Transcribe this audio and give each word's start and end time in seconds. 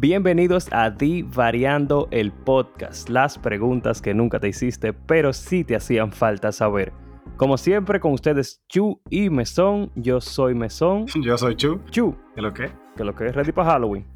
Bienvenidos 0.00 0.72
a 0.72 0.96
Variando 1.34 2.08
el 2.10 2.32
podcast, 2.32 3.10
las 3.10 3.36
preguntas 3.36 4.00
que 4.00 4.14
nunca 4.14 4.40
te 4.40 4.48
hiciste, 4.48 4.94
pero 4.94 5.34
sí 5.34 5.62
te 5.62 5.76
hacían 5.76 6.10
falta 6.10 6.52
saber. 6.52 6.94
Como 7.36 7.58
siempre, 7.58 8.00
con 8.00 8.14
ustedes 8.14 8.62
Chu 8.66 9.02
y 9.10 9.28
Mesón. 9.28 9.92
Yo 9.96 10.22
soy 10.22 10.54
Mesón. 10.54 11.04
Yo 11.22 11.36
soy 11.36 11.54
Chu. 11.54 11.82
Chu. 11.90 12.16
¿Qué 12.34 12.40
lo 12.40 12.54
que? 12.54 12.70
Que 12.96 13.04
lo 13.04 13.14
que 13.14 13.26
es 13.26 13.34
ready 13.34 13.52
para 13.52 13.72
Halloween. 13.72 14.06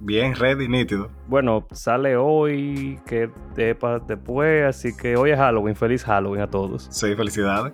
Bien 0.00 0.34
ready, 0.34 0.66
nítido. 0.66 1.12
Bueno, 1.28 1.64
sale 1.70 2.16
hoy, 2.16 2.98
que 3.06 3.30
después, 3.54 4.64
así 4.64 4.96
que 4.96 5.14
hoy 5.14 5.30
es 5.30 5.38
Halloween. 5.38 5.76
Feliz 5.76 6.02
Halloween 6.02 6.42
a 6.42 6.50
todos. 6.50 6.88
Sí, 6.90 7.14
felicidades. 7.14 7.72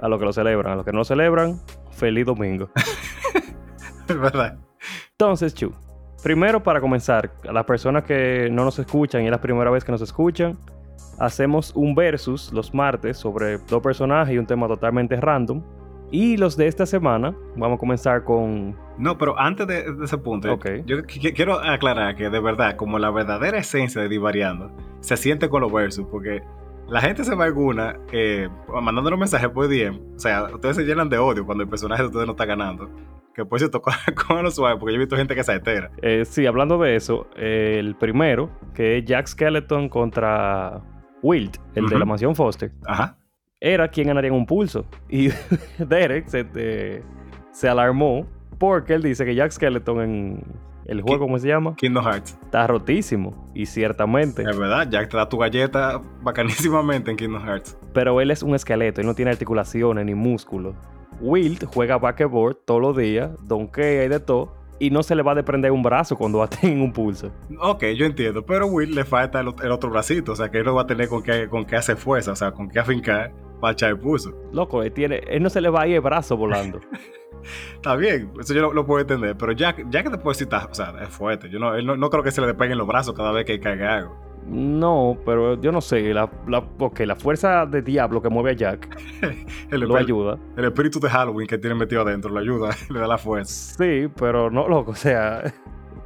A 0.00 0.06
los 0.06 0.20
que 0.20 0.24
lo 0.24 0.32
celebran, 0.32 0.74
a 0.74 0.76
los 0.76 0.84
que 0.84 0.92
no 0.92 0.98
lo 0.98 1.04
celebran, 1.04 1.60
feliz 1.90 2.26
domingo. 2.26 2.70
es 4.08 4.20
verdad. 4.20 4.56
Entonces, 5.10 5.52
Chu, 5.52 5.72
primero 6.22 6.62
para 6.62 6.80
comenzar, 6.80 7.30
a 7.46 7.52
las 7.52 7.64
personas 7.64 8.04
que 8.04 8.48
no 8.50 8.64
nos 8.64 8.78
escuchan 8.78 9.22
y 9.22 9.26
es 9.26 9.30
la 9.30 9.40
primera 9.40 9.70
vez 9.70 9.84
que 9.84 9.92
nos 9.92 10.00
escuchan, 10.00 10.56
hacemos 11.18 11.72
un 11.74 11.94
versus 11.94 12.52
los 12.52 12.72
martes 12.72 13.16
sobre 13.16 13.58
dos 13.58 13.82
personajes 13.82 14.34
y 14.34 14.38
un 14.38 14.46
tema 14.46 14.68
totalmente 14.68 15.16
random. 15.16 15.62
Y 16.10 16.36
los 16.36 16.58
de 16.58 16.66
esta 16.66 16.84
semana, 16.84 17.34
vamos 17.56 17.76
a 17.76 17.78
comenzar 17.78 18.22
con... 18.22 18.76
No, 18.98 19.16
pero 19.16 19.38
antes 19.38 19.66
de, 19.66 19.86
ese 20.04 20.18
punto, 20.18 20.58
yo 20.84 21.02
quiero 21.06 21.58
aclarar 21.58 22.16
que 22.16 22.28
de 22.28 22.38
verdad, 22.38 22.76
como 22.76 22.98
la 22.98 23.10
verdadera 23.10 23.58
esencia 23.58 24.02
de 24.02 24.10
Divariando, 24.10 24.70
se 25.00 25.16
siente 25.16 25.48
con 25.48 25.62
los 25.62 25.72
versus, 25.72 26.06
porque 26.10 26.42
la 26.92 27.00
gente 27.00 27.24
se 27.24 27.34
va 27.34 27.46
alguna 27.46 27.96
eh, 28.12 28.50
mandando 28.68 29.16
mensajes 29.16 29.48
por 29.48 29.66
DM. 29.66 30.14
O 30.14 30.18
sea, 30.18 30.44
ustedes 30.44 30.76
se 30.76 30.82
llenan 30.82 31.08
de 31.08 31.16
odio 31.16 31.46
cuando 31.46 31.64
el 31.64 31.70
personaje 31.70 32.02
de 32.02 32.08
ustedes 32.08 32.26
no 32.26 32.32
está 32.32 32.44
ganando. 32.44 32.90
Que 33.34 33.46
se 33.58 33.70
tocó 33.70 33.90
con 34.26 34.42
los 34.42 34.54
suave, 34.54 34.78
porque 34.78 34.92
yo 34.92 34.96
he 34.96 34.98
visto 34.98 35.16
gente 35.16 35.34
que 35.34 35.42
se 35.42 35.54
entera. 35.54 35.90
Eh, 36.02 36.26
sí, 36.26 36.44
hablando 36.44 36.76
de 36.76 36.94
eso, 36.94 37.30
el 37.34 37.94
primero, 37.94 38.50
que 38.74 38.98
es 38.98 39.06
Jack 39.06 39.26
Skeleton 39.26 39.88
contra 39.88 40.82
Wilt, 41.22 41.56
el 41.74 41.86
de 41.86 41.98
la 41.98 42.04
mansión 42.04 42.36
Foster, 42.36 42.70
Ajá. 42.86 43.16
era 43.58 43.88
quien 43.88 44.08
ganaría 44.08 44.28
en 44.28 44.34
un 44.34 44.44
pulso. 44.44 44.84
Y 45.08 45.30
Derek 45.78 46.26
se, 46.26 47.02
se 47.52 47.68
alarmó 47.70 48.26
porque 48.58 48.92
él 48.92 49.02
dice 49.02 49.24
que 49.24 49.34
Jack 49.34 49.52
Skeleton 49.52 50.00
en 50.02 50.44
el 50.92 51.02
juego, 51.02 51.26
¿cómo 51.26 51.38
se 51.38 51.48
llama? 51.48 51.74
Kingdom 51.76 52.04
Hearts. 52.04 52.38
Está 52.42 52.66
rotísimo. 52.66 53.50
Y 53.54 53.66
ciertamente. 53.66 54.42
Es 54.42 54.58
verdad, 54.58 54.88
Jack 54.88 55.10
te 55.10 55.16
da 55.16 55.28
tu 55.28 55.38
galleta 55.38 56.00
bacanísimamente 56.22 57.10
en 57.10 57.16
Kingdom 57.16 57.44
Hearts. 57.44 57.76
Pero 57.92 58.20
él 58.20 58.30
es 58.30 58.42
un 58.42 58.54
esqueleto, 58.54 59.00
y 59.00 59.04
no 59.04 59.14
tiene 59.14 59.30
articulaciones 59.30 60.04
ni 60.06 60.14
músculos. 60.14 60.74
Wilt 61.20 61.64
juega 61.66 61.98
backboard 61.98 62.56
todos 62.64 62.80
los 62.80 62.96
días, 62.96 63.30
donkea 63.46 64.04
y 64.04 64.08
de 64.08 64.20
todo 64.20 64.62
y 64.82 64.90
no 64.90 65.04
se 65.04 65.14
le 65.14 65.22
va 65.22 65.30
a 65.30 65.34
desprender 65.36 65.70
un 65.70 65.80
brazo 65.80 66.16
cuando 66.16 66.38
va 66.38 66.46
a 66.46 66.48
tener 66.48 66.76
un 66.76 66.92
pulso. 66.92 67.30
Ok, 67.60 67.84
yo 67.96 68.04
entiendo, 68.04 68.44
pero 68.44 68.66
Will 68.66 68.96
le 68.96 69.04
falta 69.04 69.38
el, 69.38 69.46
otro 69.46 69.90
bracito, 69.90 70.32
o 70.32 70.36
sea 70.36 70.50
que 70.50 70.58
él 70.58 70.64
no 70.64 70.74
va 70.74 70.82
a 70.82 70.86
tener 70.88 71.08
con 71.08 71.22
qué, 71.22 71.46
con 71.48 71.64
qué 71.64 71.76
hacer 71.76 71.96
fuerza, 71.96 72.32
o 72.32 72.36
sea, 72.36 72.50
con 72.50 72.68
qué 72.68 72.80
afincar 72.80 73.32
para 73.62 73.72
echar 73.74 73.90
el 73.90 73.98
pulso. 73.98 74.32
Loco, 74.52 74.82
él, 74.82 74.92
tiene, 74.92 75.22
él 75.28 75.40
no 75.40 75.48
se 75.48 75.60
le 75.60 75.70
va 75.70 75.82
a 75.82 75.86
ir 75.86 75.94
el 75.94 76.00
brazo 76.00 76.36
volando. 76.36 76.80
está 77.74 77.94
bien, 77.94 78.32
eso 78.40 78.52
yo 78.52 78.72
lo, 78.72 78.84
puedo 78.84 79.00
entender, 79.00 79.36
pero 79.38 79.52
ya, 79.52 79.76
ya 79.88 80.02
que 80.02 80.10
te 80.10 80.18
puedo 80.18 80.36
decir, 80.36 80.48
o 80.52 80.74
sea, 80.74 80.92
es 81.00 81.08
fuerte, 81.08 81.48
yo 81.48 81.60
no, 81.60 81.80
no, 81.80 81.96
no 81.96 82.10
creo 82.10 82.24
que 82.24 82.32
se 82.32 82.40
le 82.40 82.48
despeguen 82.48 82.76
los 82.76 82.88
brazos 82.88 83.14
cada 83.14 83.30
vez 83.30 83.44
que 83.46 83.60
caiga 83.60 83.98
algo. 83.98 84.32
No, 84.48 85.16
pero 85.24 85.60
yo 85.60 85.70
no 85.70 85.80
sé. 85.80 86.12
La, 86.12 86.28
la, 86.48 86.66
la 87.06 87.14
fuerza 87.14 87.64
de 87.64 87.80
diablo 87.80 88.20
que 88.20 88.28
mueve 88.28 88.50
a 88.50 88.54
Jack 88.54 88.98
lo 89.70 89.96
ayuda. 89.96 90.36
El 90.56 90.64
espíritu 90.64 90.98
de 90.98 91.08
Halloween 91.08 91.46
que 91.46 91.58
tiene 91.58 91.76
metido 91.76 92.02
adentro 92.02 92.32
lo 92.32 92.40
ayuda, 92.40 92.70
le 92.90 92.98
da 92.98 93.06
la 93.06 93.18
fuerza. 93.18 93.76
Sí, 93.78 94.08
pero 94.18 94.50
no, 94.50 94.66
loco. 94.66 94.90
O 94.90 94.96
sea, 94.96 95.44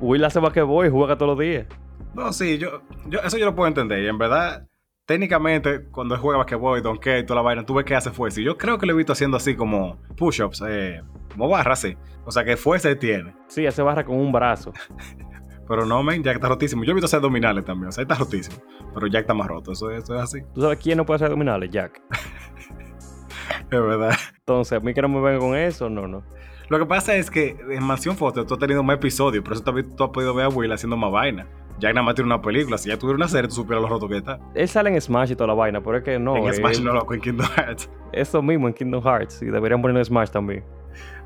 Will 0.00 0.22
hace 0.22 0.38
voy 0.38 0.88
y 0.88 0.90
juega 0.90 1.16
todos 1.16 1.30
los 1.34 1.38
días. 1.38 1.66
No, 2.14 2.30
sí, 2.34 2.58
yo, 2.58 2.82
yo, 3.08 3.20
eso 3.20 3.38
yo 3.38 3.46
lo 3.46 3.54
puedo 3.54 3.68
entender. 3.68 4.02
Y 4.02 4.08
en 4.08 4.18
verdad, 4.18 4.66
técnicamente, 5.06 5.84
cuando 5.84 6.14
él 6.14 6.20
juega 6.20 6.38
basquetbol, 6.38 6.82
donkey 6.82 7.20
y 7.20 7.24
toda 7.24 7.36
la 7.36 7.42
vaina, 7.42 7.64
tú 7.64 7.74
ves 7.74 7.86
que 7.86 7.94
hace 7.94 8.10
fuerza. 8.10 8.40
Y 8.40 8.44
yo 8.44 8.58
creo 8.58 8.76
que 8.76 8.86
lo 8.86 8.92
he 8.92 8.96
visto 8.96 9.12
haciendo 9.12 9.36
así 9.36 9.54
como 9.54 9.98
push-ups, 10.16 10.62
eh, 10.68 11.00
como 11.32 11.48
barra 11.48 11.72
así. 11.72 11.96
O 12.24 12.30
sea, 12.30 12.44
que 12.44 12.56
fuerza 12.56 12.94
tiene. 12.98 13.34
Sí, 13.46 13.66
hace 13.66 13.82
barra 13.82 14.04
con 14.04 14.16
un 14.16 14.32
brazo. 14.32 14.72
Pero 15.68 15.84
no, 15.84 16.02
men, 16.02 16.22
Jack 16.22 16.36
está 16.36 16.48
rotísimo. 16.48 16.84
Yo 16.84 16.92
he 16.92 16.94
visto 16.94 17.06
hacer 17.06 17.18
abdominales 17.18 17.64
también, 17.64 17.88
o 17.88 17.92
sea, 17.92 18.02
está 18.02 18.14
rotísimo. 18.14 18.56
Pero 18.94 19.06
Jack 19.08 19.22
está 19.22 19.34
más 19.34 19.48
roto, 19.48 19.72
eso, 19.72 19.90
es 19.90 20.08
así. 20.10 20.40
¿Tú 20.54 20.60
sabes 20.60 20.78
quién 20.78 20.96
no 20.96 21.06
puede 21.06 21.16
hacer 21.16 21.26
abdominales? 21.26 21.70
Jack. 21.70 22.00
es 23.62 23.70
verdad. 23.70 24.14
Entonces, 24.38 24.78
a 24.78 24.80
mí 24.80 24.94
que 24.94 25.02
no 25.02 25.08
me 25.08 25.20
venga 25.20 25.38
con 25.38 25.56
eso, 25.56 25.88
no, 25.88 26.06
no. 26.06 26.22
Lo 26.68 26.78
que 26.78 26.86
pasa 26.86 27.14
es 27.14 27.30
que 27.30 27.56
en 27.70 27.82
Mansión 27.84 28.16
Foster 28.16 28.44
tú 28.44 28.54
has 28.54 28.60
tenido 28.60 28.82
más 28.82 28.96
episodios, 28.96 29.44
por 29.44 29.52
eso 29.52 29.62
tú 29.62 30.04
has 30.04 30.10
podido 30.10 30.34
ver 30.34 30.46
a 30.46 30.48
Will 30.48 30.72
haciendo 30.72 30.96
más 30.96 31.12
vaina. 31.12 31.46
Jack 31.78 31.94
nada 31.94 32.04
más 32.04 32.14
tiene 32.14 32.26
una 32.26 32.40
película. 32.40 32.78
Si 32.78 32.88
ya 32.88 32.98
tuviera 32.98 33.16
una 33.16 33.28
serie, 33.28 33.48
tú 33.48 33.56
supieras 33.56 33.82
lo 33.82 33.88
roto 33.88 34.08
que 34.08 34.18
está. 34.18 34.38
Él 34.54 34.68
sale 34.68 34.90
en 34.90 35.00
Smash 35.00 35.32
y 35.32 35.36
toda 35.36 35.48
la 35.48 35.54
vaina, 35.54 35.80
pero 35.80 35.98
es 35.98 36.04
que 36.04 36.18
no. 36.18 36.36
En 36.46 36.54
Smash 36.54 36.80
no, 36.80 36.92
loco, 36.92 37.14
en 37.14 37.20
Kingdom 37.20 37.46
Hearts. 37.56 37.90
Eso 38.12 38.42
mismo 38.42 38.68
en 38.68 38.74
Kingdom 38.74 39.02
Hearts. 39.02 39.42
Y 39.42 39.46
deberían 39.46 39.82
poner 39.82 39.96
en 39.98 40.04
Smash 40.04 40.30
también. 40.30 40.64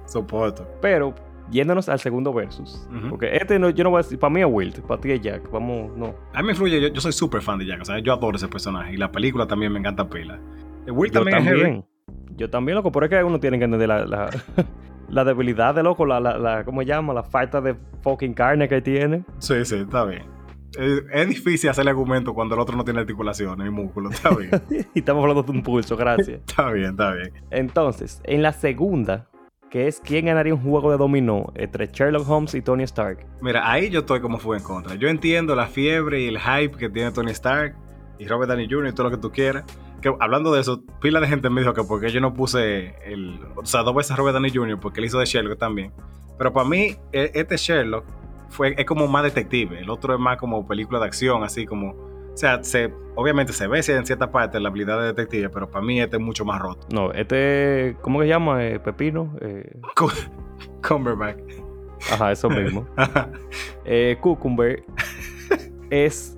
Soporto. 0.07 0.67
Pero 0.81 1.15
yéndonos 1.51 1.89
al 1.89 1.99
segundo 1.99 2.33
versus. 2.33 2.89
Porque 3.09 3.37
este 3.37 3.59
no, 3.59 3.71
yo 3.71 3.85
no 3.85 3.91
voy 3.91 4.01
a 4.01 4.03
decir, 4.03 4.19
para 4.19 4.33
mí 4.33 4.41
es 4.41 4.47
Wilt, 4.49 4.81
para 4.81 5.01
ti 5.01 5.13
es 5.13 5.21
Jack, 5.21 5.51
vamos, 5.51 5.97
no. 5.97 6.15
A 6.33 6.41
mí 6.41 6.47
me 6.47 6.53
influye, 6.53 6.93
yo, 6.93 7.01
soy 7.01 7.13
súper 7.13 7.43
fan 7.43 7.59
de 7.59 7.67
Jack, 7.67 7.83
o 7.83 7.85
sea, 7.85 7.99
yo 7.99 8.13
adoro 8.13 8.37
ese 8.37 8.49
personaje 8.49 8.95
y 8.95 8.97
la 8.97 9.11
película 9.11 9.47
también 9.47 9.73
me 9.73 9.79
encanta 9.79 10.09
pila. 10.09 10.39
Wilt 10.87 11.13
también, 11.13 11.39
es 11.39 11.45
heavy. 11.45 11.85
Yo 12.37 12.49
también, 12.49 12.77
loco, 12.77 12.91
pero 12.91 13.07
es 13.07 13.11
que 13.11 13.23
uno 13.23 13.39
tiene 13.39 13.59
que 13.59 13.65
entender 13.65 13.89
la, 13.89 14.07
la, 14.07 14.31
la 15.09 15.25
debilidad 15.25 15.75
de 15.75 15.83
loco, 15.83 16.07
la, 16.07 16.21
la, 16.21 16.65
¿cómo 16.65 16.81
se 16.81 16.87
llama? 16.87 17.13
La 17.13 17.23
falta 17.23 17.61
de 17.61 17.77
fucking 18.03 18.35
carne 18.35 18.69
que 18.69 18.81
tiene. 18.81 19.25
Sí, 19.39 19.65
sí, 19.65 19.77
está 19.77 20.05
bien. 20.05 20.23
Es, 20.79 21.29
difícil 21.29 21.71
hacerle 21.71 21.91
argumento 21.91 22.35
cuando 22.35 22.55
el 22.55 22.61
otro 22.61 22.77
no 22.77 22.85
tiene 22.85 23.01
articulaciones 23.01 23.65
ni 23.65 23.71
músculos, 23.71 24.15
está 24.15 24.31
bien. 24.31 24.51
y 24.95 24.99
estamos 24.99 25.23
hablando 25.23 25.43
de 25.43 25.53
un 25.53 25.63
pulso, 25.63 25.97
gracias. 25.97 26.41
está 26.47 26.71
bien, 26.71 26.91
está 26.91 27.13
bien. 27.13 27.33
Entonces, 27.51 28.21
en 28.25 28.43
la 28.43 28.53
segunda, 28.53 29.29
que 29.71 29.87
es 29.87 30.01
quién 30.01 30.27
ganaría 30.27 30.53
un 30.53 30.61
juego 30.61 30.91
de 30.91 30.99
dominó 30.99 31.53
entre 31.55 31.87
Sherlock 31.87 32.29
Holmes 32.29 32.55
y 32.55 32.63
Tony 32.63 32.83
Stark. 32.85 33.27
Mira, 33.41 33.71
ahí 33.71 33.89
yo 33.89 34.01
estoy 34.01 34.21
como 34.21 34.39
fue 34.39 34.59
en 34.59 34.63
contra. 34.63 34.97
Yo 34.97 35.09
entiendo 35.09 35.55
la 35.55 35.67
fiebre 35.67 36.21
y 36.21 36.29
el 36.29 36.39
hype 36.39 36.77
que 36.77 36.89
tiene 36.91 37.11
Tony 37.13 37.31
Stark 37.31 37.77
y 38.19 38.27
Robert 38.27 38.51
Downey 38.51 38.69
Jr. 38.69 38.89
y 38.89 38.93
todo 38.93 39.05
lo 39.05 39.11
que 39.11 39.23
tú 39.23 39.31
quieras. 39.31 39.65
Que 40.03 40.13
hablando 40.19 40.53
de 40.53 40.61
eso, 40.61 40.83
pila 41.01 41.21
de 41.21 41.29
gente 41.29 41.51
me 41.51 41.61
dijo 41.61 41.73
que 41.73 41.85
porque 41.85 42.11
yo 42.11 42.21
no 42.21 42.35
puse 42.35 42.95
el. 43.05 43.39
O 43.55 43.65
sea, 43.65 43.83
dos 43.83 43.95
veces 43.95 44.17
Robert 44.17 44.35
Downey 44.35 44.51
Jr. 44.53 44.81
porque 44.81 45.01
él 45.01 45.07
hizo 45.07 45.19
de 45.19 45.27
Sherlock 45.27 45.59
también. 45.59 45.93
Pero 46.37 46.53
para 46.53 46.69
mí, 46.69 46.97
e, 47.13 47.31
este 47.35 47.57
Sherlock 47.57 48.05
fue, 48.51 48.75
es 48.77 48.85
como 48.85 49.09
más 49.09 49.25
detective. 49.25 49.81
El 49.81 49.89
otro 49.89 50.15
es 50.15 50.21
más 50.21 50.37
como 50.37 50.67
película 50.67 51.01
de 51.01 51.07
acción, 51.07 51.43
así 51.43 51.65
como 51.65 52.11
o 52.33 52.37
sea, 52.37 52.63
se, 52.63 52.93
obviamente 53.17 53.53
se 53.53 53.67
ve 53.67 53.81
en 53.87 54.07
cierta 54.07 54.31
parte 54.31 54.61
la 54.61 54.69
habilidad 54.69 54.99
de 55.01 55.07
detective, 55.09 55.51
pero 55.51 55.69
para 55.71 55.85
mí 55.85 56.01
este 56.01 56.17
es 56.17 56.23
mucho 56.23 56.45
más 56.45 56.61
roto. 56.61 56.87
No, 56.93 57.13
este, 57.13 57.97
¿cómo 58.03 58.21
que 58.21 58.27
se 58.27 58.29
llama? 58.31 58.65
Eh, 58.65 58.79
Pepino. 58.79 59.35
Eh... 59.41 59.79
Cumberbatch. 60.87 61.39
Ajá, 62.13 62.33
eso 62.33 62.49
mismo. 62.49 62.87
eh, 63.85 64.17
Cucumber 64.21 64.85
es. 65.91 66.37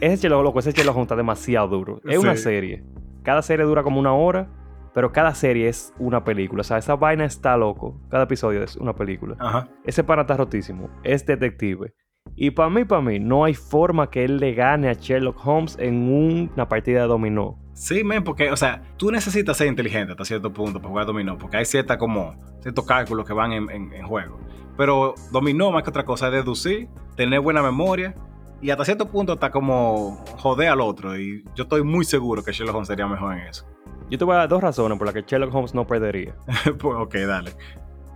Ese 0.00 0.18
chelo 0.18 0.42
loco, 0.42 0.60
ese 0.60 0.72
chelo 0.72 0.94
está 1.02 1.16
demasiado 1.16 1.68
duro. 1.68 2.00
Es 2.04 2.18
una 2.18 2.36
serie. 2.36 2.84
Cada 3.22 3.42
serie 3.42 3.64
dura 3.64 3.82
como 3.82 3.98
una 3.98 4.12
hora, 4.12 4.48
pero 4.94 5.12
cada 5.12 5.34
serie 5.34 5.68
es 5.68 5.92
una 5.98 6.24
película. 6.24 6.60
O 6.60 6.64
sea, 6.64 6.78
esa 6.78 6.94
vaina 6.94 7.24
está 7.24 7.56
loco. 7.56 8.00
Cada 8.08 8.24
episodio 8.24 8.62
es 8.62 8.76
una 8.76 8.94
película. 8.94 9.36
Ajá. 9.40 9.68
Ese 9.84 10.04
pana 10.04 10.22
está 10.22 10.36
rotísimo. 10.36 10.88
Es 11.02 11.26
detective. 11.26 11.92
Y 12.36 12.50
para 12.52 12.70
mí, 12.70 12.84
para 12.84 13.02
mí, 13.02 13.18
no 13.18 13.44
hay 13.44 13.54
forma 13.54 14.08
que 14.08 14.24
él 14.24 14.38
le 14.38 14.54
gane 14.54 14.88
a 14.88 14.94
Sherlock 14.94 15.44
Holmes 15.44 15.76
en 15.78 16.10
una 16.10 16.68
partida 16.68 17.02
de 17.02 17.08
dominó. 17.08 17.58
Sí, 17.74 18.04
men, 18.04 18.22
porque, 18.22 18.50
o 18.50 18.56
sea, 18.56 18.82
tú 18.96 19.10
necesitas 19.10 19.56
ser 19.56 19.66
inteligente 19.66 20.12
hasta 20.12 20.24
cierto 20.24 20.52
punto 20.52 20.78
para 20.78 20.88
jugar 20.88 21.06
dominó, 21.06 21.36
porque 21.36 21.56
hay 21.56 21.64
cierta 21.64 21.98
como, 21.98 22.36
ciertos 22.60 22.86
cálculos 22.86 23.26
que 23.26 23.32
van 23.32 23.52
en, 23.52 24.06
juego. 24.06 24.38
Pero 24.76 25.14
dominó, 25.32 25.72
más 25.72 25.82
que 25.82 25.90
otra 25.90 26.04
cosa, 26.04 26.26
es 26.28 26.32
deducir, 26.32 26.88
tener 27.16 27.40
buena 27.40 27.62
memoria 27.62 28.14
y 28.62 28.70
hasta 28.70 28.84
cierto 28.84 29.10
punto 29.10 29.34
está 29.34 29.50
como 29.50 30.24
joder 30.38 30.68
al 30.68 30.80
otro. 30.80 31.18
Y 31.18 31.44
yo 31.54 31.64
estoy 31.64 31.82
muy 31.82 32.04
seguro 32.04 32.42
que 32.42 32.52
Sherlock 32.52 32.76
Holmes 32.76 32.88
sería 32.88 33.06
mejor 33.06 33.34
en 33.34 33.48
eso. 33.48 33.66
Yo 34.10 34.18
te 34.18 34.24
voy 34.24 34.34
a 34.34 34.38
dar 34.38 34.48
dos 34.48 34.62
razones 34.62 34.98
por 34.98 35.06
las 35.06 35.14
que 35.14 35.22
Sherlock 35.22 35.54
Holmes 35.54 35.74
no 35.74 35.86
perdería. 35.86 36.34
pues, 36.78 36.96
ok, 36.96 37.14
dale. 37.26 37.52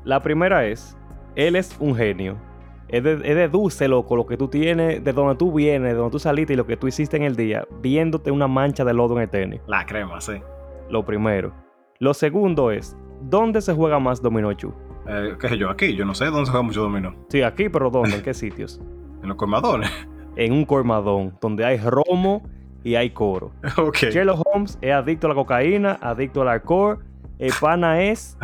La 0.05 0.23
primera 0.23 0.67
es, 0.67 0.96
él 1.35 1.56
es 1.56 1.76
un 1.81 1.94
genio 1.94 2.37
es, 2.88 3.02
de, 3.02 3.17
deduce, 3.17 3.87
loco, 3.87 4.17
lo 4.17 4.26
que 4.26 4.37
tú 4.37 4.49
tienes, 4.49 5.05
de 5.05 5.12
donde 5.12 5.37
tú 5.37 5.52
vienes, 5.52 5.93
de 5.93 5.99
donde 5.99 6.12
tú 6.12 6.19
saliste 6.19 6.55
y 6.55 6.56
lo 6.56 6.67
que 6.67 6.76
tú 6.76 6.88
hiciste 6.88 7.17
en 7.17 7.23
el 7.23 7.37
día, 7.37 7.67
viéndote 7.82 8.31
una 8.31 8.49
mancha 8.49 8.85
de 8.85 8.94
lodo 8.94 9.17
en 9.17 9.23
el 9.23 9.29
tenis. 9.29 9.61
La 9.67 9.85
crema, 9.85 10.20
sí. 10.20 10.40
Lo 10.88 11.05
primero. 11.05 11.52
Lo 11.99 12.14
segundo 12.14 12.70
es, 12.70 12.96
¿dónde 13.23 13.61
se 13.61 13.75
juega 13.75 13.99
más 13.99 14.23
dominó, 14.23 14.52
Chu? 14.55 14.73
Eh, 15.06 15.37
¿Qué 15.38 15.49
sé 15.49 15.58
yo? 15.58 15.70
Aquí, 15.70 15.94
yo 15.94 16.05
no 16.05 16.14
sé 16.14 16.26
dónde 16.26 16.46
se 16.46 16.50
juega 16.50 16.62
mucho 16.62 16.82
dominó. 16.82 17.14
Sí, 17.29 17.43
aquí, 17.43 17.69
pero 17.69 17.90
¿dónde? 17.90 18.17
¿En 18.17 18.23
qué 18.23 18.35
sitios? 18.35 18.81
en 19.23 19.29
los 19.29 19.37
colmadones. 19.37 19.90
En 20.37 20.52
un 20.52 20.64
colmadón, 20.64 21.37
donde 21.40 21.64
hay 21.64 21.79
romo 21.79 22.49
y 22.88 22.96
hay 22.96 23.11
coro. 23.11 23.52
Sherlock 23.93 24.46
Holmes 24.46 24.79
es 24.81 24.93
adicto 24.93 25.26
a 25.26 25.31
la 25.31 25.35
cocaína, 25.35 25.99
adicto 26.00 26.40
al 26.40 26.49
alcohol 26.49 27.05
El 27.38 27.52
pana 27.61 28.02
es 28.02 28.38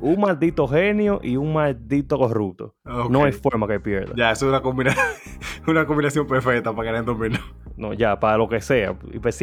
un 0.00 0.20
maldito 0.20 0.66
genio 0.66 1.20
y 1.22 1.36
un 1.36 1.52
maldito 1.52 2.18
corrupto. 2.18 2.74
No 2.84 3.24
hay 3.24 3.32
forma 3.32 3.68
que 3.68 3.78
pierda. 3.78 4.14
Ya, 4.16 4.30
eso 4.30 4.46
es 4.46 4.48
una, 4.48 4.62
combinación, 4.62 5.04
una 5.66 5.84
combinación 5.84 6.26
perfecta 6.26 6.72
para 6.74 6.92
ganar 6.92 7.04
dominó. 7.04 7.38
No, 7.76 7.92
ya, 7.92 8.18
para 8.18 8.38
lo 8.38 8.48
que 8.48 8.62
sea. 8.62 8.94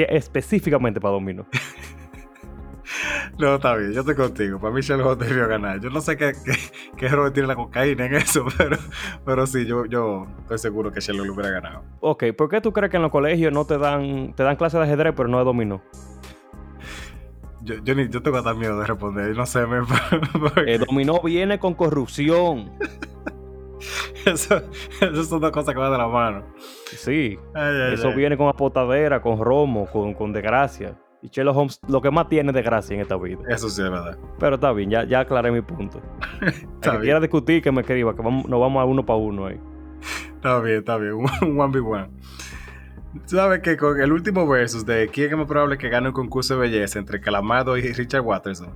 Específicamente 0.09 0.99
para 0.99 1.13
dominó. 1.13 1.45
No, 3.37 3.55
está 3.55 3.75
bien, 3.75 3.93
yo 3.93 3.99
estoy 3.99 4.15
contigo. 4.15 4.59
Para 4.59 4.73
mí 4.73 4.81
Sherlock 4.81 5.19
debió 5.19 5.47
ganar. 5.47 5.79
Yo 5.79 5.91
no 5.91 6.01
sé 6.01 6.17
qué, 6.17 6.33
qué, 6.43 6.53
qué 6.97 7.05
error 7.05 7.31
tiene 7.31 7.47
la 7.47 7.55
cocaína 7.55 8.05
en 8.05 8.15
eso, 8.15 8.45
pero, 8.57 8.77
pero 9.23 9.47
sí, 9.47 9.65
yo, 9.65 9.85
yo 9.85 10.27
estoy 10.41 10.57
seguro 10.57 10.91
que 10.91 10.99
Sherlock 10.99 11.27
lo 11.27 11.33
hubiera 11.33 11.51
ganado. 11.51 11.83
Ok, 12.01 12.25
¿por 12.37 12.49
qué 12.49 12.59
tú 12.59 12.73
crees 12.73 12.91
que 12.91 12.97
en 12.97 13.03
los 13.03 13.11
colegios 13.11 13.53
no 13.53 13.65
te 13.65 13.77
dan, 13.77 14.33
te 14.33 14.43
dan 14.43 14.55
clases 14.57 14.79
de 14.79 14.85
ajedrez, 14.85 15.13
pero 15.15 15.29
no 15.29 15.37
de 15.37 15.45
dominó? 15.45 15.81
Yo, 17.61 17.75
yo, 17.83 17.95
ni, 17.95 18.09
yo 18.09 18.21
tengo 18.21 18.37
hasta 18.37 18.53
miedo 18.53 18.79
de 18.79 18.85
responder, 18.85 19.35
no 19.35 19.45
sé, 19.45 19.65
me... 19.65 19.79
El 20.65 20.79
dominó 20.79 21.21
viene 21.21 21.59
con 21.59 21.73
corrupción. 21.73 22.71
eso, 24.25 24.61
eso 25.01 25.23
son 25.23 25.39
dos 25.41 25.51
cosas 25.51 25.73
que 25.73 25.79
van 25.79 25.91
de 25.91 25.97
la 25.97 26.07
mano. 26.07 26.43
Sí, 26.85 27.37
ay, 27.53 27.75
ay, 27.87 27.93
eso 27.93 28.09
ay. 28.09 28.15
viene 28.15 28.37
con 28.37 28.47
apotadera, 28.47 29.21
con 29.21 29.39
romo, 29.39 29.85
con, 29.87 30.13
con 30.13 30.33
desgracia. 30.33 30.97
Y 31.21 31.29
Sherlock 31.29 31.57
Holmes 31.57 31.79
lo 31.87 32.01
que 32.01 32.11
más 32.11 32.29
tiene 32.29 32.51
de 32.51 32.61
gracia 32.61 32.95
en 32.95 33.01
esta 33.01 33.17
vida. 33.17 33.39
Eso 33.49 33.69
sí 33.69 33.81
es 33.81 33.89
verdad. 33.89 34.17
Pero 34.39 34.55
está 34.55 34.71
bien, 34.71 34.89
ya, 34.89 35.03
ya 35.03 35.21
aclaré 35.21 35.51
mi 35.51 35.61
punto. 35.61 36.01
El 36.41 36.53
que 36.79 36.99
quiera 36.99 37.19
discutir, 37.19 37.61
que 37.61 37.71
me 37.71 37.81
escriba, 37.81 38.15
que 38.15 38.21
vamos, 38.21 38.47
nos 38.47 38.59
vamos 38.59 38.81
a 38.81 38.85
uno 38.85 39.05
para 39.05 39.17
uno 39.17 39.47
ahí. 39.47 39.59
Está 40.35 40.59
bien, 40.59 40.77
está 40.77 40.97
bien. 40.97 41.13
Un 41.13 41.25
1v1. 41.25 42.09
¿Sabes 43.25 43.61
que 43.61 43.77
con 43.77 43.99
el 43.99 44.11
último 44.11 44.47
versus 44.47 44.85
de 44.85 45.07
quién 45.07 45.31
es 45.31 45.37
más 45.37 45.47
probable 45.47 45.77
que 45.77 45.89
gane 45.89 46.09
un 46.09 46.13
concurso 46.13 46.53
de 46.53 46.61
belleza 46.61 46.99
entre 46.99 47.19
Calamado 47.19 47.77
y 47.77 47.81
Richard 47.93 48.21
Watterson? 48.21 48.69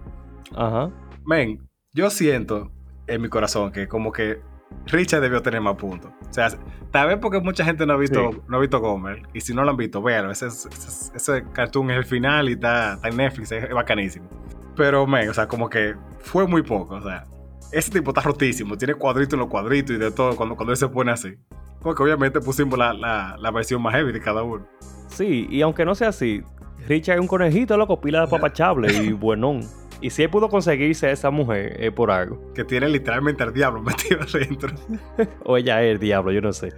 Ajá. 0.55 0.89
Men, 1.25 1.67
yo 1.93 2.09
siento 2.09 2.71
en 3.07 3.21
mi 3.21 3.29
corazón 3.29 3.71
que 3.71 3.87
como 3.87 4.11
que 4.11 4.41
Richard 4.87 5.21
debió 5.21 5.41
tener 5.41 5.61
más 5.61 5.75
puntos. 5.75 6.11
O 6.29 6.33
sea, 6.33 6.49
tal 6.91 7.07
vez 7.07 7.17
porque 7.19 7.39
mucha 7.39 7.63
gente 7.63 7.85
no 7.85 7.93
ha 7.93 7.97
visto, 7.97 8.31
sí. 8.31 8.41
no 8.47 8.57
ha 8.57 8.59
visto 8.59 8.79
Gomer. 8.79 9.23
Y 9.33 9.41
si 9.41 9.53
no 9.53 9.63
lo 9.63 9.71
han 9.71 9.77
visto, 9.77 10.01
véanlo. 10.01 10.31
Ese, 10.31 10.47
ese, 10.47 10.69
ese, 11.15 11.43
cartoon 11.53 11.91
es 11.91 11.97
el 11.97 12.05
final 12.05 12.49
y 12.49 12.53
está, 12.53 12.93
está 12.93 13.07
en 13.09 13.17
Netflix, 13.17 13.51
es, 13.51 13.63
es, 13.63 13.73
bacanísimo. 13.73 14.27
Pero, 14.75 15.05
men, 15.05 15.29
o 15.29 15.33
sea, 15.33 15.47
como 15.47 15.69
que 15.69 15.95
fue 16.19 16.47
muy 16.47 16.63
poco. 16.63 16.95
O 16.95 17.01
sea, 17.01 17.25
ese 17.71 17.91
tipo 17.91 18.11
está 18.11 18.21
rotísimo. 18.21 18.77
Tiene 18.77 18.95
cuadritos 18.95 19.33
en 19.33 19.39
los 19.39 19.49
cuadritos 19.49 19.95
y 19.95 19.99
de 19.99 20.11
todo 20.11 20.35
cuando, 20.35 20.55
cuando 20.55 20.71
él 20.71 20.77
se 20.77 20.87
pone 20.87 21.11
así. 21.11 21.35
Porque 21.81 22.03
obviamente 22.03 22.39
pusimos 22.39 22.77
la, 22.77 22.93
la, 22.93 23.35
la 23.39 23.51
versión 23.51 23.81
más 23.81 23.93
heavy 23.93 24.11
de 24.11 24.21
cada 24.21 24.43
uno. 24.43 24.67
Sí, 25.07 25.47
y 25.49 25.61
aunque 25.61 25.83
no 25.83 25.95
sea 25.95 26.09
así, 26.09 26.43
Richard 26.87 27.15
es 27.15 27.21
un 27.21 27.27
conejito, 27.27 27.77
loco, 27.77 27.99
pila 27.99 28.21
de 28.21 28.27
papachable 28.27 28.91
y 28.93 29.11
buenón. 29.11 29.61
Y 30.01 30.09
si 30.09 30.23
él 30.23 30.29
pudo 30.29 30.49
conseguirse 30.49 31.07
a 31.07 31.11
esa 31.11 31.29
mujer 31.29 31.77
es 31.79 31.91
por 31.91 32.09
algo. 32.09 32.51
Que 32.53 32.63
tiene 32.63 32.89
literalmente 32.89 33.43
al 33.43 33.53
diablo 33.53 33.81
metido 33.81 34.21
adentro. 34.21 34.73
o 35.45 35.57
ella 35.57 35.83
es 35.83 35.91
el 35.91 35.99
diablo, 35.99 36.31
yo 36.31 36.41
no 36.41 36.51
sé. 36.51 36.73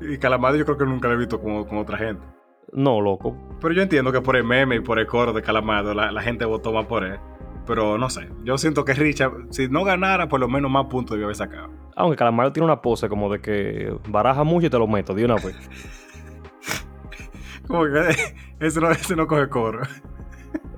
Y 0.00 0.18
Calamado 0.18 0.56
yo 0.56 0.64
creo 0.64 0.76
que 0.76 0.84
nunca 0.84 1.08
lo 1.08 1.14
he 1.14 1.18
visto 1.18 1.40
con, 1.40 1.64
con, 1.64 1.78
otra 1.78 1.98
gente. 1.98 2.22
No, 2.72 3.00
loco. 3.00 3.36
Pero 3.60 3.74
yo 3.74 3.82
entiendo 3.82 4.12
que 4.12 4.20
por 4.20 4.36
el 4.36 4.44
meme 4.44 4.76
y 4.76 4.80
por 4.80 4.98
el 4.98 5.06
coro 5.06 5.32
de 5.32 5.42
Calamado 5.42 5.94
la, 5.94 6.10
la 6.10 6.22
gente 6.22 6.44
votó 6.44 6.72
más 6.72 6.86
por 6.86 7.04
él. 7.04 7.18
Pero 7.66 7.98
no 7.98 8.10
sé. 8.10 8.28
Yo 8.42 8.58
siento 8.58 8.84
que 8.84 8.94
Richard, 8.94 9.32
si 9.50 9.68
no 9.68 9.84
ganara, 9.84 10.28
por 10.28 10.40
lo 10.40 10.48
menos 10.48 10.70
más 10.70 10.86
puntos 10.86 11.14
debió 11.14 11.26
haber 11.26 11.36
sacado. 11.36 11.70
Aunque 11.94 12.16
Calamaro 12.16 12.52
tiene 12.52 12.64
una 12.64 12.80
pose 12.80 13.08
como 13.08 13.30
de 13.30 13.40
que 13.40 13.94
baraja 14.08 14.42
mucho 14.42 14.66
y 14.66 14.70
te 14.70 14.78
lo 14.78 14.88
meto 14.88 15.14
de 15.14 15.24
una 15.24 15.36
vez. 15.36 15.56
como 17.68 17.84
que 17.84 18.16
ese 18.60 18.80
no, 18.80 18.90
ese 18.90 19.14
no 19.14 19.26
coge 19.26 19.48
coro. 19.48 19.82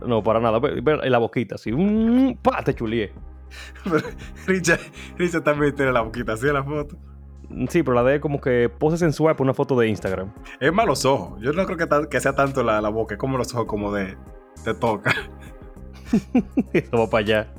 No, 0.06 0.22
para 0.22 0.40
nada. 0.40 0.60
En 0.62 1.12
la 1.12 1.18
boquita, 1.18 1.56
así. 1.56 1.72
un 1.72 2.38
¡Pa! 2.42 2.62
Te 2.62 2.74
chulié. 2.74 3.12
Pero 3.84 3.98
Richard, 4.46 4.80
Richard 5.18 5.42
también 5.42 5.74
tiene 5.74 5.92
la 5.92 6.00
boquita 6.00 6.32
así 6.32 6.46
en 6.46 6.54
la 6.54 6.64
foto. 6.64 6.96
Sí, 7.68 7.82
pero 7.82 7.94
la 7.94 8.02
de 8.02 8.20
como 8.20 8.40
que 8.40 8.70
pose 8.70 8.96
sensual 8.96 9.36
por 9.36 9.44
una 9.44 9.54
foto 9.54 9.78
de 9.78 9.88
Instagram. 9.88 10.32
Es 10.58 10.72
más 10.72 10.86
los 10.86 11.04
ojos. 11.04 11.40
Yo 11.40 11.52
no 11.52 11.66
creo 11.66 11.76
que, 11.76 12.08
que 12.08 12.20
sea 12.20 12.34
tanto 12.34 12.62
la, 12.62 12.80
la, 12.80 12.88
boca, 12.88 13.14
es 13.14 13.18
como 13.18 13.36
los 13.36 13.52
ojos 13.54 13.66
como 13.66 13.92
de 13.92 14.16
te 14.64 14.74
toca. 14.74 15.12
Eso 16.72 16.96
va 16.96 17.10
para 17.10 17.24
allá. 17.24 17.54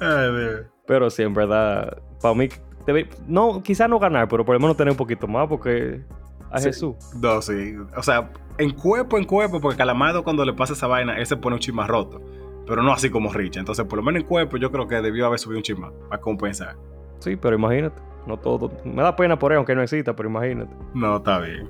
Ay, 0.00 0.30
Dios. 0.30 0.66
Pero 0.86 1.10
sí, 1.10 1.22
en 1.22 1.34
verdad, 1.34 2.02
para 2.20 2.34
mí, 2.34 2.48
debe, 2.86 3.08
no, 3.26 3.62
quizás 3.62 3.88
no 3.88 3.98
ganar, 3.98 4.28
pero 4.28 4.44
por 4.44 4.54
lo 4.54 4.60
menos 4.60 4.76
tener 4.76 4.92
un 4.92 4.96
poquito 4.96 5.26
más, 5.26 5.48
porque 5.48 6.02
a 6.50 6.58
sí. 6.58 6.66
Jesús. 6.66 6.96
No, 7.20 7.40
sí. 7.40 7.76
O 7.96 8.02
sea, 8.02 8.30
en 8.58 8.70
cuerpo, 8.70 9.18
en 9.18 9.24
cuerpo, 9.24 9.60
porque 9.60 9.78
Calamado 9.78 10.24
cuando 10.24 10.44
le 10.44 10.52
pasa 10.52 10.72
esa 10.72 10.86
vaina, 10.86 11.18
él 11.18 11.26
se 11.26 11.36
pone 11.36 11.56
un 11.56 11.60
chisma 11.60 11.86
roto. 11.86 12.20
Pero 12.66 12.82
no 12.82 12.92
así 12.92 13.10
como 13.10 13.32
Rich. 13.32 13.58
Entonces, 13.58 13.84
por 13.84 13.98
lo 13.98 14.02
menos 14.02 14.22
en 14.22 14.26
cuerpo, 14.28 14.56
yo 14.56 14.72
creo 14.72 14.88
que 14.88 14.96
debió 14.96 15.26
haber 15.26 15.38
subido 15.38 15.58
un 15.58 15.62
chisma 15.62 15.92
para 16.08 16.20
compensar. 16.20 16.76
Sí, 17.20 17.36
pero 17.36 17.56
imagínate. 17.56 18.02
No 18.26 18.36
todo. 18.36 18.72
Me 18.84 19.02
da 19.02 19.14
pena 19.14 19.38
por 19.38 19.52
él, 19.52 19.58
aunque 19.58 19.74
no 19.74 19.82
exista, 19.82 20.16
pero 20.16 20.28
imagínate. 20.28 20.74
No, 20.92 21.18
está 21.18 21.38
bien. 21.38 21.68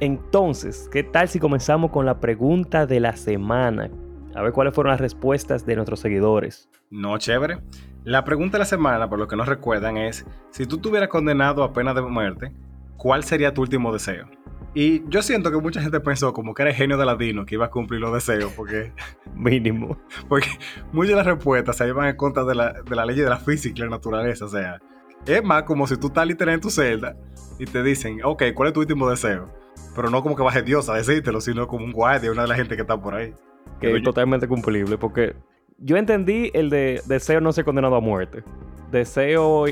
Entonces, 0.00 0.88
¿qué 0.92 1.04
tal 1.04 1.28
si 1.28 1.38
comenzamos 1.38 1.90
con 1.90 2.06
la 2.06 2.18
pregunta 2.18 2.86
de 2.86 2.98
la 2.98 3.16
semana? 3.16 3.88
A 4.34 4.42
ver 4.42 4.52
cuáles 4.52 4.74
fueron 4.74 4.90
las 4.90 5.00
respuestas 5.00 5.64
de 5.64 5.76
nuestros 5.76 6.00
seguidores. 6.00 6.68
No, 6.90 7.16
chévere. 7.18 7.58
La 8.04 8.24
pregunta 8.24 8.56
de 8.56 8.60
la 8.60 8.64
semana, 8.64 9.08
por 9.08 9.18
lo 9.18 9.28
que 9.28 9.36
nos 9.36 9.46
recuerdan, 9.48 9.96
es: 9.96 10.26
si 10.50 10.66
tú 10.66 10.78
tuvieras 10.78 11.08
condenado 11.08 11.62
a 11.62 11.72
pena 11.72 11.94
de 11.94 12.02
muerte, 12.02 12.52
¿cuál 12.96 13.22
sería 13.22 13.54
tu 13.54 13.62
último 13.62 13.92
deseo? 13.92 14.26
Y 14.74 15.08
yo 15.08 15.22
siento 15.22 15.50
que 15.50 15.56
mucha 15.56 15.80
gente 15.80 15.98
pensó 16.00 16.32
como 16.32 16.54
que 16.54 16.62
era 16.62 16.70
el 16.70 16.76
genio 16.76 16.96
de 16.96 17.06
Ladino 17.06 17.46
que 17.46 17.54
iba 17.54 17.66
a 17.66 17.70
cumplir 17.70 18.00
los 18.00 18.12
deseos, 18.12 18.52
porque. 18.52 18.92
Mínimo. 19.34 19.98
Porque 20.28 20.48
muchas 20.92 21.10
de 21.10 21.16
las 21.16 21.26
respuestas 21.26 21.76
se 21.76 21.88
iban 21.88 22.08
en 22.08 22.16
contra 22.16 22.44
de 22.44 22.54
la, 22.54 22.72
de 22.72 22.96
la 22.96 23.06
ley 23.06 23.16
de 23.16 23.28
la 23.28 23.38
física 23.38 23.74
y 23.78 23.82
la 23.82 23.90
naturaleza. 23.90 24.44
O 24.44 24.48
sea, 24.48 24.78
es 25.26 25.42
más 25.42 25.64
como 25.64 25.86
si 25.86 25.96
tú 25.96 26.08
estás 26.08 26.26
literal 26.26 26.54
en 26.54 26.60
tu 26.60 26.70
celda 26.70 27.16
y 27.58 27.64
te 27.64 27.82
dicen, 27.82 28.20
ok, 28.22 28.44
¿cuál 28.54 28.68
es 28.68 28.74
tu 28.74 28.80
último 28.80 29.08
deseo? 29.08 29.48
Pero 29.94 30.10
no 30.10 30.22
como 30.22 30.36
que 30.36 30.42
baje 30.42 30.62
Dios 30.62 30.88
a 30.88 30.94
decírtelo, 30.94 31.40
sino 31.40 31.66
como 31.66 31.84
un 31.84 31.92
guardia, 31.92 32.30
una 32.30 32.42
de 32.42 32.48
la 32.48 32.54
gente 32.54 32.76
que 32.76 32.82
está 32.82 33.00
por 33.00 33.14
ahí. 33.14 33.34
Que 33.80 33.96
es 33.96 34.02
totalmente 34.02 34.48
cumplible, 34.48 34.98
porque 34.98 35.34
yo 35.78 35.96
entendí 35.96 36.50
el 36.54 36.70
de 36.70 37.00
deseo 37.06 37.40
no 37.40 37.52
ser 37.52 37.64
condenado 37.64 37.96
a 37.96 38.00
muerte. 38.00 38.42
Deseo 38.90 39.66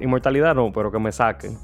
inmortalidad 0.00 0.54
no, 0.54 0.72
pero 0.72 0.90
que 0.90 0.98
me 0.98 1.12
saquen. 1.12 1.56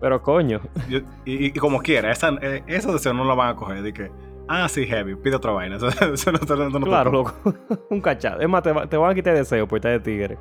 Pero 0.00 0.22
coño. 0.22 0.60
Yo, 0.88 1.00
y, 1.24 1.46
y, 1.46 1.52
como 1.52 1.80
quiera, 1.80 2.10
esa, 2.10 2.30
eh, 2.40 2.62
esos 2.66 2.92
deseos 2.92 3.14
no 3.14 3.24
lo 3.24 3.34
van 3.34 3.50
a 3.50 3.56
coger. 3.56 3.82
De 3.82 3.92
que, 3.92 4.10
ah, 4.48 4.68
sí, 4.68 4.86
heavy, 4.86 5.16
pide 5.16 5.36
otra 5.36 5.52
vaina. 5.52 5.76
Eso, 5.76 5.88
eso 5.88 6.32
no, 6.32 6.38
no, 6.68 6.78
no 6.78 6.86
claro, 6.86 7.10
loco. 7.10 7.34
un 7.90 8.00
cachado. 8.00 8.40
Es 8.40 8.48
más, 8.48 8.62
te, 8.62 8.72
te, 8.72 8.96
van 8.96 9.10
a 9.10 9.14
quitar 9.14 9.34
deseo 9.34 9.66
por 9.66 9.78
estar 9.78 9.92
de 9.92 10.00
tigre. 10.00 10.38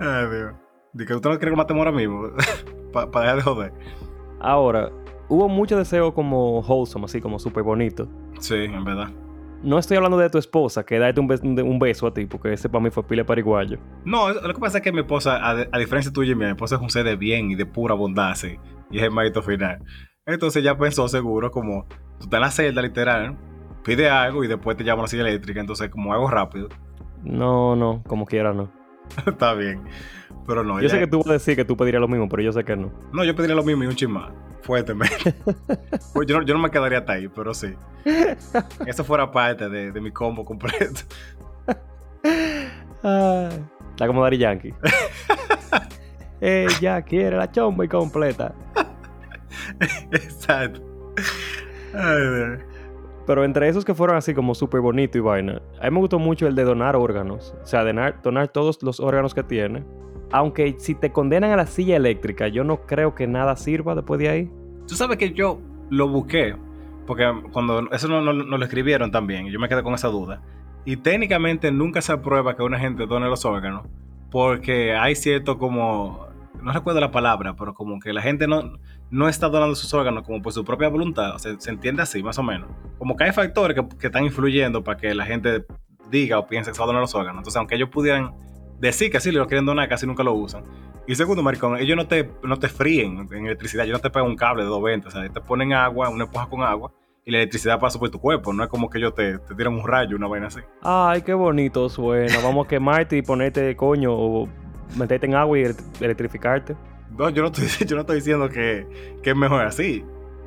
Ay, 0.00 0.26
Dios. 0.28 0.54
De 0.92 1.06
que 1.06 1.14
usted 1.14 1.30
no 1.30 1.38
quiere 1.38 1.52
que 1.52 1.56
matemos 1.56 1.86
ahora 1.86 1.96
mismo. 1.96 2.30
Para 2.92 3.10
pa 3.10 3.20
dejar 3.20 3.36
de 3.36 3.42
joder. 3.42 3.72
Ahora, 4.40 4.90
hubo 5.28 5.48
mucho 5.48 5.76
deseo 5.76 6.14
como 6.14 6.60
wholesome, 6.60 7.04
así 7.04 7.20
como 7.20 7.38
súper 7.38 7.62
bonito. 7.62 8.08
Sí, 8.38 8.54
en 8.54 8.84
verdad. 8.84 9.10
No 9.62 9.78
estoy 9.78 9.96
hablando 9.96 10.18
de 10.18 10.30
tu 10.30 10.38
esposa, 10.38 10.84
que 10.84 10.98
darte 10.98 11.20
un, 11.20 11.26
beso, 11.26 11.44
un 11.44 11.78
beso 11.78 12.06
a 12.06 12.14
ti, 12.14 12.26
porque 12.26 12.52
ese 12.52 12.68
para 12.68 12.82
mí 12.82 12.90
fue 12.90 13.02
pile 13.02 13.24
pariguayo. 13.24 13.78
No, 14.04 14.32
lo 14.32 14.54
que 14.54 14.60
pasa 14.60 14.78
es 14.78 14.84
que 14.84 14.92
mi 14.92 15.00
esposa, 15.00 15.36
a, 15.36 15.66
a 15.72 15.78
diferencia 15.78 16.12
tuya 16.12 16.32
y 16.32 16.34
mía, 16.36 16.46
mi 16.46 16.52
esposa 16.52 16.76
es 16.76 16.80
un 16.80 16.90
ser 16.90 17.04
de 17.04 17.16
bien 17.16 17.50
y 17.50 17.56
de 17.56 17.66
pura 17.66 17.94
bondad, 17.94 18.34
sí, 18.34 18.56
y 18.90 18.98
es 18.98 19.02
el 19.02 19.10
mérito 19.10 19.42
final. 19.42 19.80
Entonces 20.26 20.62
ya 20.62 20.76
pensó 20.78 21.08
seguro 21.08 21.50
como, 21.50 21.86
tú 22.18 22.24
estás 22.24 22.34
en 22.34 22.40
la 22.40 22.50
celda 22.50 22.82
literal, 22.82 23.36
pide 23.82 24.08
algo 24.10 24.44
y 24.44 24.46
después 24.46 24.76
te 24.76 24.84
llama 24.84 25.00
a 25.00 25.04
la 25.04 25.08
silla 25.08 25.22
eléctrica, 25.22 25.60
entonces 25.60 25.88
como 25.90 26.12
algo 26.12 26.28
rápido. 26.28 26.68
No, 27.24 27.74
no, 27.74 28.02
como 28.06 28.26
quiera 28.26 28.52
no. 28.52 28.77
Está 29.26 29.54
bien. 29.54 29.82
Pero 30.46 30.64
no. 30.64 30.80
Yo 30.80 30.88
sé 30.88 30.98
que 30.98 31.06
tú 31.06 31.18
vas 31.18 31.28
a 31.28 31.32
decir 31.34 31.56
que 31.56 31.64
tú 31.64 31.76
pedirías 31.76 32.00
lo 32.00 32.08
mismo, 32.08 32.28
pero 32.28 32.42
yo 32.42 32.52
sé 32.52 32.64
que 32.64 32.76
no. 32.76 32.90
No, 33.12 33.24
yo 33.24 33.34
pediría 33.34 33.54
lo 33.54 33.62
mismo 33.62 33.84
y 33.84 33.86
un 33.86 33.94
chismán. 33.94 34.32
Fuertemente. 34.62 35.34
pues 36.14 36.26
yo, 36.26 36.38
no, 36.38 36.44
yo 36.44 36.54
no 36.54 36.60
me 36.60 36.70
quedaría 36.70 36.98
hasta 36.98 37.12
ahí, 37.14 37.28
pero 37.28 37.52
sí. 37.52 37.74
Eso 38.86 39.04
fuera 39.04 39.30
parte 39.30 39.68
de, 39.68 39.92
de 39.92 40.00
mi 40.00 40.10
combo 40.10 40.44
completo. 40.44 41.02
Está 43.02 44.06
como 44.06 44.22
Dari 44.22 44.38
Yankee. 44.38 44.74
Ella 46.40 47.02
quiere 47.02 47.36
la 47.36 47.50
chomba 47.50 47.84
y 47.84 47.88
completa. 47.88 48.54
Exacto. 50.12 50.80
Ay. 51.94 52.58
Pero 53.28 53.44
entre 53.44 53.68
esos 53.68 53.84
que 53.84 53.92
fueron 53.92 54.16
así 54.16 54.32
como 54.32 54.54
súper 54.54 54.80
bonito 54.80 55.18
y 55.18 55.20
vaina, 55.20 55.60
a 55.82 55.84
mí 55.84 55.90
me 55.90 56.00
gustó 56.00 56.18
mucho 56.18 56.46
el 56.46 56.54
de 56.54 56.64
donar 56.64 56.96
órganos. 56.96 57.54
O 57.62 57.66
sea, 57.66 57.84
donar, 57.84 58.22
donar 58.22 58.48
todos 58.48 58.82
los 58.82 59.00
órganos 59.00 59.34
que 59.34 59.42
tiene. 59.42 59.84
Aunque 60.32 60.76
si 60.78 60.94
te 60.94 61.12
condenan 61.12 61.50
a 61.50 61.56
la 61.56 61.66
silla 61.66 61.96
eléctrica, 61.96 62.48
yo 62.48 62.64
no 62.64 62.86
creo 62.86 63.14
que 63.14 63.26
nada 63.26 63.54
sirva 63.56 63.94
después 63.94 64.18
de 64.18 64.30
ahí. 64.30 64.50
Tú 64.86 64.94
sabes 64.94 65.18
que 65.18 65.34
yo 65.34 65.60
lo 65.90 66.08
busqué, 66.08 66.56
porque 67.06 67.30
cuando 67.52 67.90
eso 67.90 68.08
no, 68.08 68.22
no, 68.22 68.32
no 68.32 68.56
lo 68.56 68.64
escribieron 68.64 69.10
también, 69.10 69.48
yo 69.48 69.60
me 69.60 69.68
quedé 69.68 69.82
con 69.82 69.92
esa 69.92 70.08
duda. 70.08 70.40
Y 70.86 70.96
técnicamente 70.96 71.70
nunca 71.70 72.00
se 72.00 72.12
aprueba 72.12 72.56
que 72.56 72.62
una 72.62 72.78
gente 72.78 73.04
done 73.04 73.28
los 73.28 73.44
órganos, 73.44 73.86
porque 74.30 74.94
hay 74.94 75.14
cierto 75.14 75.58
como 75.58 76.27
no 76.62 76.72
recuerdo 76.72 77.00
la 77.00 77.10
palabra, 77.10 77.54
pero 77.56 77.74
como 77.74 77.98
que 78.00 78.12
la 78.12 78.22
gente 78.22 78.46
no, 78.46 78.78
no 79.10 79.28
está 79.28 79.48
donando 79.48 79.74
sus 79.74 79.92
órganos 79.94 80.24
como 80.24 80.42
por 80.42 80.52
su 80.52 80.64
propia 80.64 80.88
voluntad. 80.88 81.34
O 81.34 81.38
sea, 81.38 81.58
se 81.58 81.70
entiende 81.70 82.02
así, 82.02 82.22
más 82.22 82.38
o 82.38 82.42
menos. 82.42 82.70
Como 82.98 83.16
que 83.16 83.24
hay 83.24 83.32
factores 83.32 83.76
que, 83.98 84.06
están 84.06 84.24
influyendo 84.24 84.82
para 84.82 84.98
que 84.98 85.14
la 85.14 85.24
gente 85.24 85.64
diga 86.10 86.38
o 86.38 86.46
piense 86.46 86.70
que 86.70 86.74
se 86.74 86.80
va 86.80 86.84
a 86.84 86.88
donar 86.88 87.02
los 87.02 87.14
órganos. 87.14 87.40
Entonces, 87.40 87.56
aunque 87.56 87.74
ellos 87.74 87.88
pudieran 87.88 88.34
decir 88.78 89.10
que 89.10 89.20
sí 89.20 89.30
lo 89.32 89.46
quieren 89.46 89.66
donar, 89.66 89.88
casi 89.88 90.06
nunca 90.06 90.22
lo 90.22 90.34
usan. 90.34 90.64
Y 91.06 91.14
segundo, 91.14 91.42
maricón, 91.42 91.78
ellos 91.78 91.96
no 91.96 92.06
te, 92.06 92.30
no 92.42 92.58
te 92.58 92.68
fríen 92.68 93.26
en 93.32 93.46
electricidad, 93.46 93.84
ellos 93.84 93.98
no 93.98 94.02
te 94.02 94.10
pegan 94.10 94.28
un 94.28 94.36
cable 94.36 94.62
de 94.62 94.68
220, 94.68 95.08
o 95.08 95.10
sea, 95.10 95.32
te 95.32 95.40
ponen 95.40 95.72
agua, 95.72 96.10
una 96.10 96.24
esponja 96.24 96.50
con 96.50 96.62
agua, 96.62 96.92
y 97.24 97.30
la 97.30 97.38
electricidad 97.38 97.80
pasa 97.80 97.98
por 97.98 98.10
tu 98.10 98.20
cuerpo, 98.20 98.52
no 98.52 98.62
es 98.62 98.68
como 98.68 98.90
que 98.90 98.98
ellos 98.98 99.14
te, 99.14 99.38
te 99.38 99.54
tiran 99.54 99.72
un 99.72 99.86
rayo, 99.86 100.16
una 100.16 100.26
vaina 100.26 100.48
así. 100.48 100.60
Ay, 100.82 101.22
qué 101.22 101.32
bonito 101.32 101.88
suena. 101.88 102.38
Vamos 102.42 102.66
a 102.66 102.68
quemarte 102.68 103.16
y 103.16 103.22
ponerte 103.22 103.74
coño 103.74 104.12
o 104.12 104.48
meterte 104.96 105.26
en 105.26 105.34
agua 105.34 105.58
y 105.58 105.64
electrificarte. 106.00 106.76
No, 107.16 107.30
yo 107.30 107.42
no 107.42 107.48
estoy, 107.48 107.66
yo 107.86 107.96
no 107.96 108.02
estoy 108.02 108.16
diciendo 108.16 108.48
que, 108.48 108.86
que 109.22 109.30
es 109.30 109.36
mejor 109.36 109.62
así. 109.62 110.04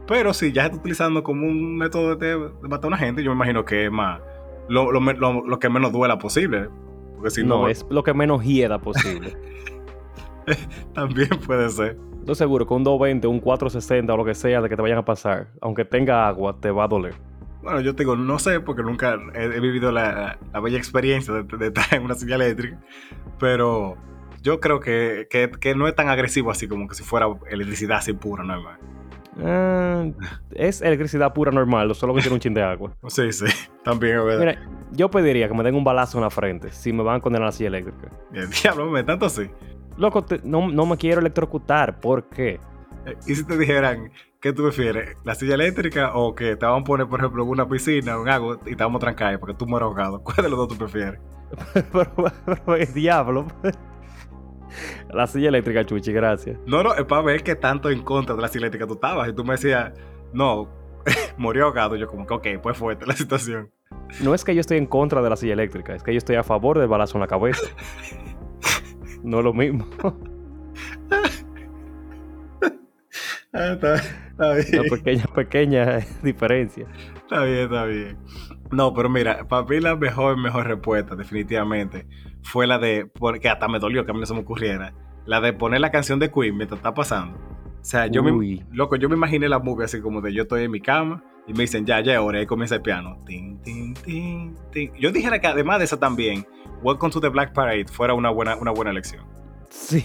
Pero 0.08 0.34
si 0.34 0.52
ya 0.52 0.66
está 0.66 0.78
utilizando 0.78 1.24
como 1.24 1.46
un 1.46 1.78
método 1.78 2.16
de, 2.16 2.38
de 2.38 2.68
matar 2.68 2.86
a 2.86 2.88
una 2.88 2.98
gente, 2.98 3.24
yo 3.24 3.32
me 3.32 3.36
imagino 3.36 3.64
que 3.64 3.86
es 3.86 3.92
más 3.92 4.20
lo, 4.68 4.92
lo, 4.92 5.00
lo, 5.00 5.46
lo 5.46 5.60
que 5.60 5.70
menos 5.70 5.92
duela 5.92 6.18
posible. 6.18 6.70
Porque 7.16 7.30
si 7.30 7.44
no, 7.44 7.62
no, 7.62 7.68
es 7.68 7.86
lo 7.90 8.04
que 8.04 8.14
menos 8.14 8.44
hieda 8.44 8.80
posible. 8.80 9.38
también 10.94 11.30
puede 11.46 11.70
ser. 11.70 11.98
Estoy 12.20 12.36
seguro 12.36 12.68
que 12.68 12.74
un 12.74 12.84
220, 12.84 13.28
un 13.28 13.40
460 13.40 14.14
o 14.14 14.18
lo 14.18 14.26
que 14.26 14.36
sea 14.36 14.62
de 14.62 14.70
que 14.70 14.76
te 14.76 14.82
vayan 14.82 15.00
a 15.00 15.06
pasar, 15.06 15.48
aunque 15.62 15.86
tenga 15.86 16.28
agua, 16.28 16.58
te 16.60 16.70
va 16.72 16.86
a 16.86 16.88
doler. 16.88 17.16
Bueno, 17.64 17.82
yo 17.82 17.96
te 17.96 18.04
digo, 18.04 18.16
no 18.16 18.40
sé, 18.40 18.60
porque 18.60 18.82
nunca 18.82 19.20
he, 19.36 19.44
he 19.44 19.60
vivido 19.60 19.92
la, 19.92 20.38
la, 20.52 20.60
bella 20.60 20.78
experiencia 20.78 21.34
de, 21.34 21.44
de, 21.44 21.68
estar 21.68 21.94
en 21.94 22.04
una 22.04 22.16
silla 22.16 22.36
eléctrica, 22.36 22.80
pero 23.40 23.98
yo 24.42 24.60
creo 24.60 24.80
que, 24.80 25.28
que, 25.30 25.52
que, 25.52 25.76
no 25.76 25.88
es 25.88 25.96
tan 25.96 26.10
agresivo 26.10 26.52
así 26.52 26.68
como 26.68 26.88
que 26.88 26.96
si 26.96 27.04
fuera 27.04 27.28
electricidad 27.50 27.98
así 27.98 28.14
pura, 28.14 28.44
normal. 28.44 28.78
Uh, 29.38 30.14
es 30.52 30.82
electricidad 30.82 31.34
pura 31.34 31.52
normal, 31.52 31.96
solo 31.96 32.14
que 32.14 32.22
tiene 32.22 32.36
un 32.36 32.40
chin 32.42 32.54
de 32.54 32.64
agua. 32.64 32.92
Sí, 33.08 33.32
sí, 33.32 33.46
también 33.84 34.18
es 34.18 34.26
verdad. 34.26 34.40
Mira, 34.40 34.70
yo 34.92 35.10
pediría 35.10 35.48
que 35.48 35.54
me 35.54 35.64
den 35.64 35.76
un 35.76 35.84
balazo 35.84 36.18
en 36.18 36.24
la 36.24 36.30
frente 36.30 36.72
si 36.72 36.92
me 36.92 37.04
van 37.04 37.18
a 37.18 37.20
condenar 37.22 37.48
la 37.48 37.52
silla 37.52 37.70
eléctrica. 37.70 38.12
El 38.34 38.50
diablo, 38.50 38.90
me 38.90 39.04
tanto 39.04 39.26
así. 39.26 39.50
Loco, 39.98 40.24
te, 40.24 40.40
no, 40.44 40.70
no, 40.70 40.86
me 40.86 40.98
quiero 40.98 41.22
electrocutar, 41.22 42.00
¿por 42.00 42.26
qué? 42.30 42.60
¿Y 43.28 43.36
si 43.36 43.44
te 43.46 43.58
dijeran, 43.58 44.12
qué 44.40 44.54
tú 44.54 44.64
prefieres? 44.64 45.18
¿La 45.24 45.36
silla 45.36 45.56
eléctrica 45.56 46.14
o 46.14 46.36
que 46.36 46.56
te 46.56 46.66
van 46.66 46.82
a 46.82 46.84
poner, 46.84 47.08
por 47.08 47.20
ejemplo, 47.20 47.44
en 47.44 47.50
una 47.50 47.68
piscina, 47.68 48.18
un 48.20 48.30
agua 48.30 48.60
y 48.66 48.76
te 48.76 48.84
vamos 48.84 49.00
a 49.00 49.06
trancar 49.06 49.40
porque 49.40 49.56
tú 49.56 49.66
mueres 49.66 49.88
ahogado? 49.88 50.22
¿Cuál 50.24 50.44
de 50.44 50.50
los 50.50 50.58
dos 50.60 50.68
tú 50.70 50.78
prefieres? 50.78 51.20
pero, 51.92 52.14
pero, 52.66 52.76
el 52.76 52.94
diablo. 52.94 53.48
La 55.14 55.28
silla 55.28 55.50
eléctrica, 55.50 55.86
Chuchi, 55.86 56.12
gracias. 56.12 56.58
No, 56.66 56.84
no, 56.84 56.94
es 56.94 57.06
para 57.06 57.22
ver 57.22 57.44
qué 57.44 57.56
tanto 57.56 57.90
en 57.90 58.02
contra 58.04 58.36
de 58.36 58.42
la 58.42 58.48
silla 58.48 58.64
eléctrica 58.64 58.88
tú 58.88 58.94
estabas. 58.94 59.30
Y 59.30 59.34
tú 59.34 59.44
me 59.44 59.54
decías, 59.54 59.94
no, 60.34 60.70
murió 61.38 61.66
ahogado. 61.66 61.96
Yo 61.96 62.08
como 62.08 62.26
que, 62.26 62.34
ok, 62.34 62.48
pues 62.62 62.78
fuerte 62.78 63.06
la 63.06 63.16
situación. 63.16 63.72
No 64.22 64.34
es 64.34 64.44
que 64.44 64.54
yo 64.54 64.62
estoy 64.62 64.78
en 64.78 64.86
contra 64.86 65.22
de 65.22 65.30
la 65.30 65.36
silla 65.36 65.54
eléctrica, 65.54 65.96
es 65.96 66.04
que 66.04 66.12
yo 66.12 66.18
estoy 66.18 66.36
a 66.36 66.44
favor 66.44 66.78
del 66.80 66.88
balazo 66.88 67.18
en 67.18 67.22
la 67.22 67.28
cabeza. 67.28 67.62
no 69.24 69.40
es 69.40 69.44
lo 69.44 69.54
mismo. 69.54 69.88
ah, 73.54 73.74
está, 73.74 73.96
está 73.96 74.54
bien. 74.54 74.80
Una 74.80 74.90
pequeña, 74.90 75.24
pequeña 75.34 76.00
diferencia. 76.22 76.88
Está 77.16 77.44
bien, 77.44 77.60
está 77.60 77.86
bien. 77.86 78.18
No, 78.72 78.94
pero 78.94 79.10
mira, 79.10 79.48
para 79.48 79.66
mí 79.66 79.80
la 79.80 79.96
mejor, 79.96 80.38
mejor 80.38 80.68
respuesta, 80.68 81.16
definitivamente, 81.16 82.08
fue 82.42 82.68
la 82.68 82.80
de, 82.80 83.06
porque 83.06 83.50
hasta 83.50 83.68
me 83.68 83.80
dolió 83.80 84.06
que 84.06 84.12
a 84.12 84.14
mí 84.14 84.20
no 84.20 84.26
se 84.26 84.34
me 84.34 84.40
ocurriera, 84.40 84.94
la 85.26 85.42
de 85.42 85.54
poner 85.54 85.82
la 85.82 85.92
canción 85.92 86.20
de 86.20 86.32
Queen 86.32 86.56
mientras 86.56 86.80
está 86.80 86.94
pasando. 86.94 87.38
O 87.38 87.84
sea, 87.84 88.08
yo 88.08 88.22
Uy. 88.22 88.64
me, 88.70 88.76
loco, 88.76 88.96
yo 88.96 89.10
me 89.10 89.16
imaginé 89.16 89.50
la 89.50 89.60
movie 89.60 89.86
así 89.86 90.00
como 90.00 90.22
de 90.22 90.34
yo 90.34 90.44
estoy 90.44 90.64
en 90.64 90.72
mi 90.72 90.80
cama 90.80 91.24
y 91.48 91.54
me 91.54 91.62
dicen, 91.62 91.86
ya, 91.86 92.00
ya, 92.00 92.18
ahora 92.18 92.40
ahí 92.40 92.46
comienza 92.46 92.76
el 92.76 92.82
piano. 92.82 93.22
Tin, 93.26 93.60
tin, 93.62 93.94
tin, 93.96 94.56
tin. 94.72 94.94
Yo 95.00 95.12
dijera 95.12 95.40
que 95.40 95.48
además 95.48 95.80
de 95.80 95.86
esa 95.86 96.00
también, 96.00 96.46
Welcome 96.84 97.12
to 97.12 97.20
the 97.20 97.30
Black 97.30 97.54
Parade 97.54 97.86
fuera 97.92 98.14
una 98.14 98.30
buena, 98.30 98.56
una 98.56 98.72
buena 98.72 98.92
elección. 98.92 99.26
Sí. 99.70 100.04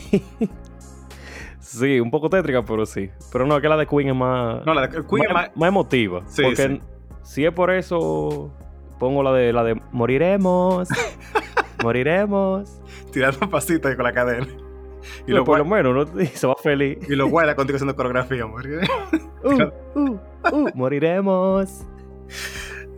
Sí, 1.59 1.99
un 1.99 2.11
poco 2.13 2.31
tétrica, 2.31 2.65
pero 2.65 2.87
sí. 2.87 3.11
Pero 3.33 3.45
no, 3.45 3.61
que 3.61 3.69
la 3.69 3.77
de 3.77 3.87
Queen 3.87 4.09
es 4.09 4.15
más. 4.15 4.65
No, 4.65 4.73
la 4.73 4.87
de 4.87 4.89
Queen 4.89 5.05
más, 5.11 5.27
es 5.27 5.33
más. 5.35 5.57
más 5.57 5.69
emotiva. 5.69 6.23
Sí, 6.27 6.43
porque 6.43 6.69
sí. 6.69 6.81
Si 7.27 7.45
es 7.45 7.53
por 7.53 7.71
eso, 7.71 8.53
pongo 9.01 9.23
la 9.23 9.33
de 9.33 9.53
la 9.53 9.65
de 9.65 9.81
moriremos. 9.91 10.89
moriremos. 11.83 12.81
Tirando 13.13 13.51
pasitos 13.51 13.95
con 13.97 14.05
la 14.05 14.13
cadena. 14.13 14.47
Y 15.27 15.33
lo 15.33 15.45
por 15.45 15.59
lo 15.59 15.65
menos 15.65 16.15
¿no? 16.15 16.25
se 16.35 16.47
va 16.47 16.55
feliz. 16.55 16.99
Y 17.09 17.17
lo 17.17 17.29
guarda 17.29 17.57
contigo 17.57 17.77
haciendo 17.77 17.97
coreografía, 17.97 18.47
morir. 18.47 18.81
uh, 19.43 19.99
uh, 19.99 20.19
uh, 20.53 20.71
moriremos. 20.75 21.85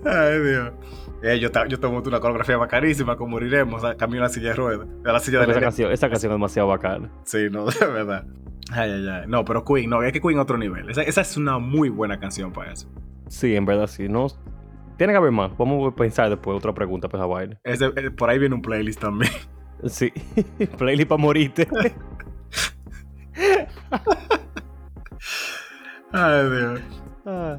Ay, 0.05 0.41
Dios. 0.41 0.73
Eh, 1.23 1.39
yo, 1.41 1.51
yo 1.69 1.81
tomo 1.81 1.99
una 1.99 2.21
coreografía 2.21 2.57
bacanísima 2.57 3.17
con 3.17 3.31
Moriremos, 3.31 3.83
camino 3.97 4.21
a 4.21 4.29
la 4.29 4.33
silla 4.33 4.51
de 4.51 4.55
ruedas. 4.55 4.89
A 5.05 5.13
la 5.13 5.21
silla 5.21 5.41
de 5.41 5.51
esa, 5.51 5.61
canción, 5.61 5.91
esa 5.91 6.09
canción 6.09 6.31
es 6.33 6.35
demasiado 6.35 6.69
bacana. 6.69 7.11
Sí, 7.25 7.49
no, 7.51 7.67
de 7.71 7.87
verdad. 7.87 8.25
Ay, 8.71 8.91
ay, 8.93 9.09
ay. 9.09 9.25
No, 9.27 9.45
pero 9.45 9.65
Queen, 9.65 9.91
no, 9.91 10.03
es 10.03 10.13
que 10.13 10.21
Queen 10.21 10.39
otro 10.39 10.57
nivel. 10.59 10.89
Esa, 10.91 11.03
esa, 11.03 11.23
es 11.23 11.37
una 11.37 11.59
muy 11.59 11.89
buena 11.89 12.21
canción 12.21 12.53
para 12.53 12.73
eso. 12.73 12.89
Sí, 13.29 13.57
en 13.57 13.67
verdad 13.67 13.89
sí. 13.89 14.09
No, 14.09 14.29
tiene 14.97 15.13
que 15.13 15.17
haber 15.17 15.33
más. 15.33 15.57
Vamos 15.57 15.93
a 15.93 15.97
pensar 15.97 16.31
después 16.31 16.57
otra 16.57 16.73
pregunta 16.73 17.09
para 17.09 17.25
esa 17.25 17.33
vaina. 17.33 17.59
Ese, 17.65 17.87
eh, 17.97 18.11
por 18.11 18.31
ahí 18.31 18.39
viene 18.39 18.55
un 18.55 18.63
playlist 18.63 19.01
también. 19.01 19.33
Sí, 19.87 20.13
playlist 20.79 21.09
para 21.09 21.21
morirte. 21.21 21.69
Ay, 26.13 26.51
Dios. 26.51 26.81
Ah. 27.27 27.59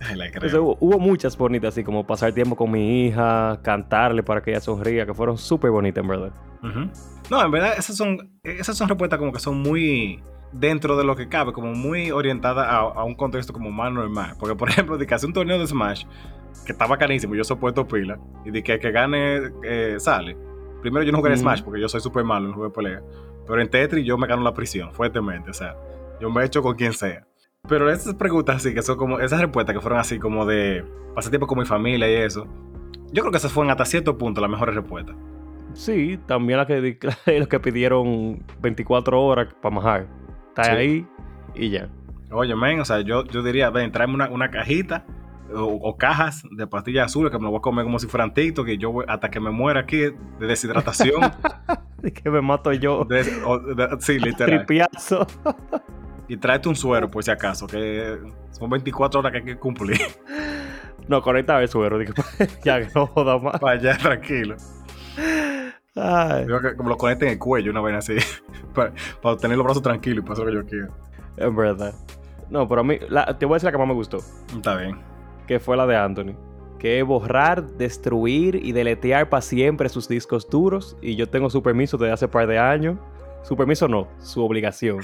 Entonces, 0.10 0.58
hubo, 0.58 0.76
hubo, 0.80 0.98
muchas 0.98 1.36
bonitas, 1.36 1.74
así 1.74 1.82
como 1.82 2.06
pasar 2.06 2.32
tiempo 2.32 2.56
con 2.56 2.70
mi 2.70 3.06
hija, 3.06 3.60
cantarle 3.62 4.22
para 4.22 4.42
que 4.42 4.50
ella 4.50 4.60
sonría, 4.60 5.06
que 5.06 5.14
fueron 5.14 5.38
súper 5.38 5.70
bonitas, 5.70 6.02
en 6.02 6.08
verdad. 6.08 6.32
Uh 6.62 6.66
-huh. 6.66 6.90
No, 7.30 7.44
en 7.44 7.50
verdad, 7.50 7.74
esas 7.78 7.96
son, 7.96 8.30
esas 8.42 8.76
son 8.76 8.88
respuestas 8.88 9.18
como 9.18 9.32
que 9.32 9.40
son 9.40 9.58
muy 9.58 10.22
dentro 10.52 10.96
de 10.96 11.04
lo 11.04 11.16
que 11.16 11.28
cabe, 11.28 11.52
como 11.52 11.72
muy 11.72 12.10
orientadas 12.10 12.66
a, 12.66 12.78
a, 12.78 13.04
un 13.04 13.14
contexto 13.14 13.52
como 13.52 13.70
más 13.70 13.92
normal. 13.92 14.34
Porque, 14.38 14.54
por 14.54 14.68
ejemplo, 14.70 14.96
de 14.96 15.06
que 15.06 15.14
hace 15.14 15.26
un 15.26 15.32
torneo 15.32 15.58
de 15.58 15.66
Smash, 15.66 16.04
que 16.64 16.72
está 16.72 16.86
bacanísimo, 16.86 17.34
yo 17.34 17.44
soporto 17.44 17.86
pila, 17.86 18.18
y 18.44 18.50
de 18.50 18.62
que 18.62 18.74
el 18.74 18.80
que 18.80 18.90
gane 18.90 19.50
eh, 19.64 19.96
sale. 19.98 20.36
Primero, 20.82 21.04
yo 21.04 21.12
no 21.12 21.18
jugué 21.18 21.30
-huh. 21.32 21.38
Smash 21.38 21.62
porque 21.62 21.80
yo 21.80 21.88
soy 21.88 22.00
súper 22.00 22.24
malo 22.24 22.46
en 22.46 22.52
juego 22.52 22.68
de 22.68 22.74
pelea. 22.74 23.02
Pero 23.46 23.60
en 23.60 23.68
Tetris 23.68 24.04
yo 24.04 24.18
me 24.18 24.26
gano 24.26 24.42
la 24.42 24.52
prisión, 24.52 24.92
fuertemente. 24.92 25.50
O 25.50 25.54
sea, 25.54 25.76
yo 26.20 26.30
me 26.30 26.44
echo 26.44 26.62
con 26.62 26.74
quien 26.74 26.92
sea. 26.92 27.26
Pero 27.68 27.90
esas 27.90 28.14
preguntas 28.14 28.56
así, 28.56 28.74
que 28.74 28.82
son 28.82 28.96
como, 28.96 29.18
esas 29.20 29.40
respuestas 29.40 29.74
que 29.74 29.80
fueron 29.80 29.98
así 29.98 30.18
como 30.18 30.46
de 30.46 30.84
pasar 31.14 31.30
tiempo 31.30 31.46
con 31.46 31.58
mi 31.58 31.64
familia 31.64 32.08
y 32.08 32.14
eso, 32.14 32.46
yo 33.12 33.22
creo 33.22 33.30
que 33.30 33.38
esas 33.38 33.52
fueron 33.52 33.70
hasta 33.70 33.84
cierto 33.84 34.16
punto 34.16 34.40
las 34.40 34.50
mejores 34.50 34.74
respuestas. 34.74 35.16
Sí, 35.72 36.18
también 36.26 36.58
las 36.58 36.66
que, 36.66 36.98
los 37.38 37.48
que 37.48 37.60
pidieron 37.60 38.42
24 38.60 39.20
horas 39.20 39.48
para 39.60 39.74
majar. 39.74 40.06
Está 40.48 40.64
sí. 40.64 40.70
ahí 40.70 41.06
y 41.54 41.70
ya. 41.70 41.88
Oye, 42.30 42.54
men, 42.56 42.80
o 42.80 42.84
sea, 42.84 43.00
yo, 43.00 43.24
yo 43.24 43.42
diría, 43.42 43.70
ven, 43.70 43.92
tráeme 43.92 44.14
una, 44.14 44.28
una 44.30 44.50
cajita 44.50 45.04
o, 45.54 45.62
o, 45.62 45.96
cajas 45.96 46.42
de 46.50 46.66
pastillas 46.66 47.06
azules 47.06 47.30
que 47.30 47.38
me 47.38 47.44
lo 47.44 47.50
voy 47.50 47.58
a 47.58 47.62
comer 47.62 47.84
como 47.84 47.98
si 47.98 48.06
fueran 48.06 48.34
TikTok 48.34 48.68
y 48.68 48.78
yo 48.78 48.90
voy, 48.90 49.04
hasta 49.08 49.30
que 49.30 49.38
me 49.38 49.50
muera 49.50 49.80
aquí 49.80 49.98
de 49.98 50.46
deshidratación. 50.46 51.20
que 52.22 52.30
me 52.30 52.40
mato 52.40 52.72
yo. 52.72 53.04
De, 53.04 53.22
o, 53.44 53.58
de, 53.58 53.96
sí, 54.00 54.18
literal. 54.18 54.66
Tripiazo. 54.66 55.26
Y 56.28 56.36
tráete 56.36 56.68
un 56.68 56.76
suero 56.76 57.10
por 57.10 57.22
si 57.22 57.30
acaso, 57.30 57.66
que 57.66 58.18
son 58.50 58.70
24 58.70 59.20
horas 59.20 59.32
que 59.32 59.38
hay 59.38 59.44
que 59.44 59.56
cumplir. 59.56 60.00
No, 61.08 61.22
conecta 61.22 61.62
el 61.62 61.68
suero, 61.68 62.00
ya 62.64 62.80
que 62.80 62.88
no 62.92 63.06
joda 63.06 63.38
más. 63.38 63.60
Para 63.60 63.78
allá, 63.78 63.96
tranquilo. 63.96 64.56
Ay. 65.94 66.46
Que 66.46 66.76
como 66.76 66.88
lo 66.88 66.96
conecte 66.96 67.26
en 67.26 67.32
el 67.32 67.38
cuello, 67.38 67.70
una 67.70 67.80
vez 67.80 67.94
así, 67.96 68.16
para, 68.74 68.92
para, 69.22 69.36
tener 69.36 69.56
los 69.56 69.64
brazos 69.64 69.82
tranquilos 69.82 70.18
y 70.18 70.22
para 70.22 70.32
hacer 70.32 70.46
lo 70.46 70.50
que 70.50 70.56
yo 70.56 70.66
quiero. 70.66 70.94
Es 71.36 71.54
verdad. 71.54 71.94
No, 72.50 72.68
pero 72.68 72.80
a 72.80 72.84
mí, 72.84 72.98
la, 73.08 73.38
te 73.38 73.46
voy 73.46 73.54
a 73.54 73.56
decir 73.56 73.66
la 73.66 73.72
que 73.72 73.78
más 73.78 73.86
me 73.86 73.94
gustó. 73.94 74.18
Está 74.54 74.76
bien. 74.76 74.98
Que 75.46 75.60
fue 75.60 75.76
la 75.76 75.86
de 75.86 75.96
Anthony. 75.96 76.34
Que 76.78 76.98
es 76.98 77.06
borrar, 77.06 77.64
destruir 77.64 78.56
y 78.56 78.72
deletear 78.72 79.28
para 79.28 79.42
siempre 79.42 79.88
sus 79.88 80.08
discos 80.08 80.48
duros. 80.48 80.96
Y 81.00 81.16
yo 81.16 81.28
tengo 81.28 81.50
su 81.50 81.62
permiso 81.62 81.96
desde 81.96 82.12
hace 82.12 82.28
par 82.28 82.46
de 82.46 82.58
años. 82.58 82.98
Su 83.42 83.56
permiso 83.56 83.88
no, 83.88 84.08
su 84.18 84.44
obligación. 84.44 85.00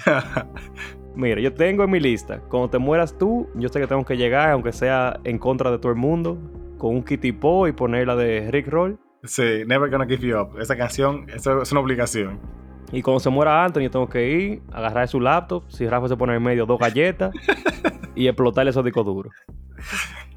Mira, 1.14 1.40
yo 1.40 1.52
tengo 1.52 1.84
en 1.84 1.90
mi 1.90 2.00
lista, 2.00 2.40
cuando 2.48 2.70
te 2.70 2.78
mueras 2.78 3.16
tú, 3.18 3.48
yo 3.54 3.68
sé 3.68 3.80
que 3.80 3.86
tengo 3.86 4.04
que 4.04 4.16
llegar, 4.16 4.50
aunque 4.50 4.72
sea 4.72 5.20
en 5.24 5.38
contra 5.38 5.70
de 5.70 5.78
todo 5.78 5.92
el 5.92 5.98
mundo, 5.98 6.38
con 6.78 6.96
un 6.96 7.02
Kitty 7.02 7.32
Po 7.32 7.68
y 7.68 7.72
poner 7.72 8.06
la 8.06 8.16
de 8.16 8.50
Rick 8.50 8.68
Roll. 8.68 8.98
Sí, 9.24 9.62
Never 9.66 9.90
Gonna 9.90 10.06
Give 10.06 10.26
You 10.26 10.38
Up. 10.38 10.58
Esa 10.58 10.76
canción, 10.76 11.26
es 11.28 11.46
una 11.46 11.80
obligación. 11.80 12.40
Y 12.92 13.02
cuando 13.02 13.20
se 13.20 13.30
muera 13.30 13.64
Anthony, 13.64 13.82
yo 13.82 13.90
tengo 13.90 14.08
que 14.08 14.30
ir, 14.30 14.62
agarrar 14.72 15.08
su 15.08 15.20
laptop, 15.20 15.64
si 15.68 15.86
Rafa 15.86 16.08
se 16.08 16.16
pone 16.16 16.34
en 16.34 16.42
medio, 16.42 16.66
dos 16.66 16.78
galletas 16.78 17.32
y 18.14 18.26
explotarle 18.26 18.70
esos 18.70 18.84
discos 18.84 19.04
duros. 19.04 19.32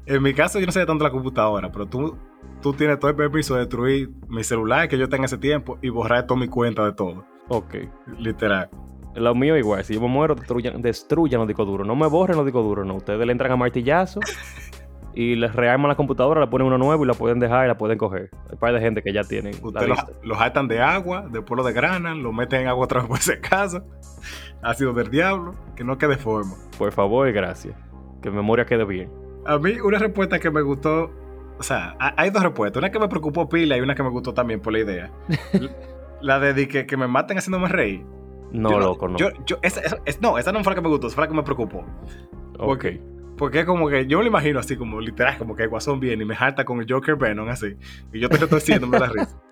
En 0.06 0.22
mi 0.22 0.32
caso, 0.32 0.58
yo 0.58 0.66
no 0.66 0.72
sé 0.72 0.80
de 0.80 0.86
tanto 0.86 1.04
la 1.04 1.10
computadora, 1.10 1.70
pero 1.70 1.86
tú, 1.86 2.16
tú 2.62 2.72
tienes 2.72 2.98
todo 2.98 3.10
el 3.10 3.16
permiso 3.16 3.54
de 3.54 3.60
destruir 3.60 4.10
mi 4.28 4.44
celular 4.44 4.88
que 4.88 4.96
yo 4.96 5.08
tenga 5.08 5.26
ese 5.26 5.36
tiempo 5.36 5.78
y 5.82 5.88
borrar 5.88 6.26
toda 6.26 6.40
mi 6.40 6.48
cuenta 6.48 6.84
de 6.84 6.92
todo. 6.92 7.24
Ok. 7.48 7.74
Literal. 8.18 8.70
Lo 9.16 9.34
mío 9.34 9.56
igual. 9.56 9.82
Si 9.84 9.94
yo 9.94 10.00
me 10.00 10.08
muero, 10.08 10.34
destruyan, 10.34 10.82
destruyan 10.82 11.40
los 11.40 11.48
discos 11.48 11.66
duros. 11.66 11.86
No 11.86 11.96
me 11.96 12.06
borren 12.06 12.36
los 12.36 12.44
discos 12.44 12.62
duros, 12.62 12.86
no. 12.86 12.94
Ustedes 12.94 13.24
le 13.24 13.32
entran 13.32 13.50
a 13.50 13.56
martillazo 13.56 14.20
y 15.14 15.34
les 15.34 15.54
rearman 15.54 15.88
la 15.88 15.94
computadora, 15.96 16.40
le 16.42 16.46
ponen 16.48 16.66
uno 16.66 16.76
nuevo 16.76 17.02
y 17.04 17.06
la 17.06 17.14
pueden 17.14 17.38
dejar 17.40 17.64
y 17.64 17.68
la 17.68 17.78
pueden 17.78 17.96
coger. 17.96 18.28
Hay 18.44 18.52
un 18.52 18.58
par 18.58 18.74
de 18.74 18.80
gente 18.80 19.02
que 19.02 19.14
ya 19.14 19.24
tienen. 19.24 19.54
Ustedes 19.62 19.88
los, 19.88 19.98
los 20.22 20.40
atan 20.40 20.68
de 20.68 20.80
agua, 20.80 21.26
después 21.30 21.56
lo 21.56 21.64
desgranan, 21.64 22.22
lo 22.22 22.32
meten 22.32 22.62
en 22.62 22.68
agua 22.68 22.84
otra 22.84 23.00
vez 23.00 23.08
por 23.08 23.18
ese 23.18 23.40
caso. 23.40 23.84
Ácido 24.62 24.92
del 24.92 25.10
diablo, 25.10 25.54
que 25.74 25.82
no 25.82 25.96
quede 25.96 26.18
forma. 26.18 26.54
Por 26.76 26.92
favor 26.92 27.26
y 27.28 27.32
gracias. 27.32 27.74
Que 28.20 28.30
memoria 28.30 28.66
quede 28.66 28.84
bien. 28.84 29.10
A 29.46 29.58
mí, 29.58 29.80
una 29.80 29.98
respuesta 29.98 30.38
que 30.38 30.50
me 30.50 30.60
gustó. 30.60 31.10
O 31.58 31.62
sea, 31.62 31.96
hay 31.98 32.28
dos 32.28 32.42
respuestas. 32.42 32.80
Una 32.80 32.90
que 32.90 32.98
me 32.98 33.08
preocupó 33.08 33.48
pila 33.48 33.78
y 33.78 33.80
una 33.80 33.94
que 33.94 34.02
me 34.02 34.10
gustó 34.10 34.34
también 34.34 34.60
por 34.60 34.74
la 34.74 34.80
idea. 34.80 35.10
la 36.20 36.38
de 36.38 36.68
que, 36.68 36.84
que 36.84 36.96
me 36.98 37.06
maten 37.06 37.38
haciéndome 37.38 37.68
reír. 37.68 38.04
No, 38.56 38.78
loco, 38.78 39.08
no. 39.08 39.16
Yo, 39.18 39.28
yo, 39.44 39.58
esa, 39.62 39.80
esa, 39.80 40.18
no, 40.20 40.38
esa 40.38 40.52
no 40.52 40.62
fue 40.62 40.72
la 40.72 40.76
que 40.76 40.82
me 40.82 40.88
gustó, 40.88 41.06
esa 41.08 41.14
fue 41.16 41.24
la 41.24 41.28
que 41.28 41.34
me 41.34 41.42
preocupó. 41.42 41.84
Ok. 42.58 42.86
Porque 43.36 43.66
como 43.66 43.88
que 43.88 44.06
yo 44.06 44.18
me 44.18 44.24
lo 44.24 44.28
imagino 44.28 44.58
así, 44.58 44.76
como 44.76 45.00
literal, 45.00 45.36
como 45.36 45.54
que 45.54 45.64
el 45.64 45.68
Guasón 45.68 46.00
viene 46.00 46.22
y 46.22 46.26
me 46.26 46.34
harta 46.34 46.64
con 46.64 46.80
el 46.80 46.90
Joker 46.90 47.16
Venom 47.16 47.48
así. 47.48 47.76
Y 48.12 48.20
yo 48.20 48.28
te 48.28 48.36
estoy 48.36 48.58
haciendo 48.58 48.86
la 48.86 49.06
risa. 49.08 49.40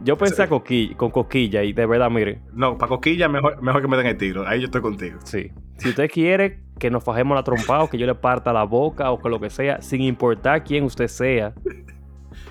Yo 0.00 0.16
pensé 0.18 0.42
a 0.42 0.48
coquilla, 0.48 0.96
con 0.96 1.10
Coquilla 1.10 1.62
y 1.62 1.72
de 1.72 1.86
verdad, 1.86 2.10
mire. 2.10 2.42
No, 2.52 2.76
para 2.76 2.90
Coquilla 2.90 3.28
mejor, 3.28 3.62
mejor 3.62 3.80
que 3.80 3.88
me 3.88 3.96
den 3.96 4.06
el 4.06 4.16
tiro. 4.16 4.46
Ahí 4.46 4.60
yo 4.60 4.66
estoy 4.66 4.82
contigo. 4.82 5.18
Sí. 5.24 5.50
Si 5.78 5.88
usted 5.88 6.10
quiere 6.10 6.60
que 6.78 6.90
nos 6.90 7.02
fajemos 7.02 7.34
la 7.34 7.42
trompa 7.42 7.82
o 7.82 7.88
que 7.88 7.96
yo 7.96 8.06
le 8.06 8.14
parta 8.14 8.52
la 8.52 8.64
boca 8.64 9.10
o 9.10 9.18
que 9.18 9.28
lo 9.28 9.40
que 9.40 9.48
sea, 9.48 9.80
sin 9.80 10.02
importar 10.02 10.64
quién 10.64 10.84
usted 10.84 11.08
sea, 11.08 11.54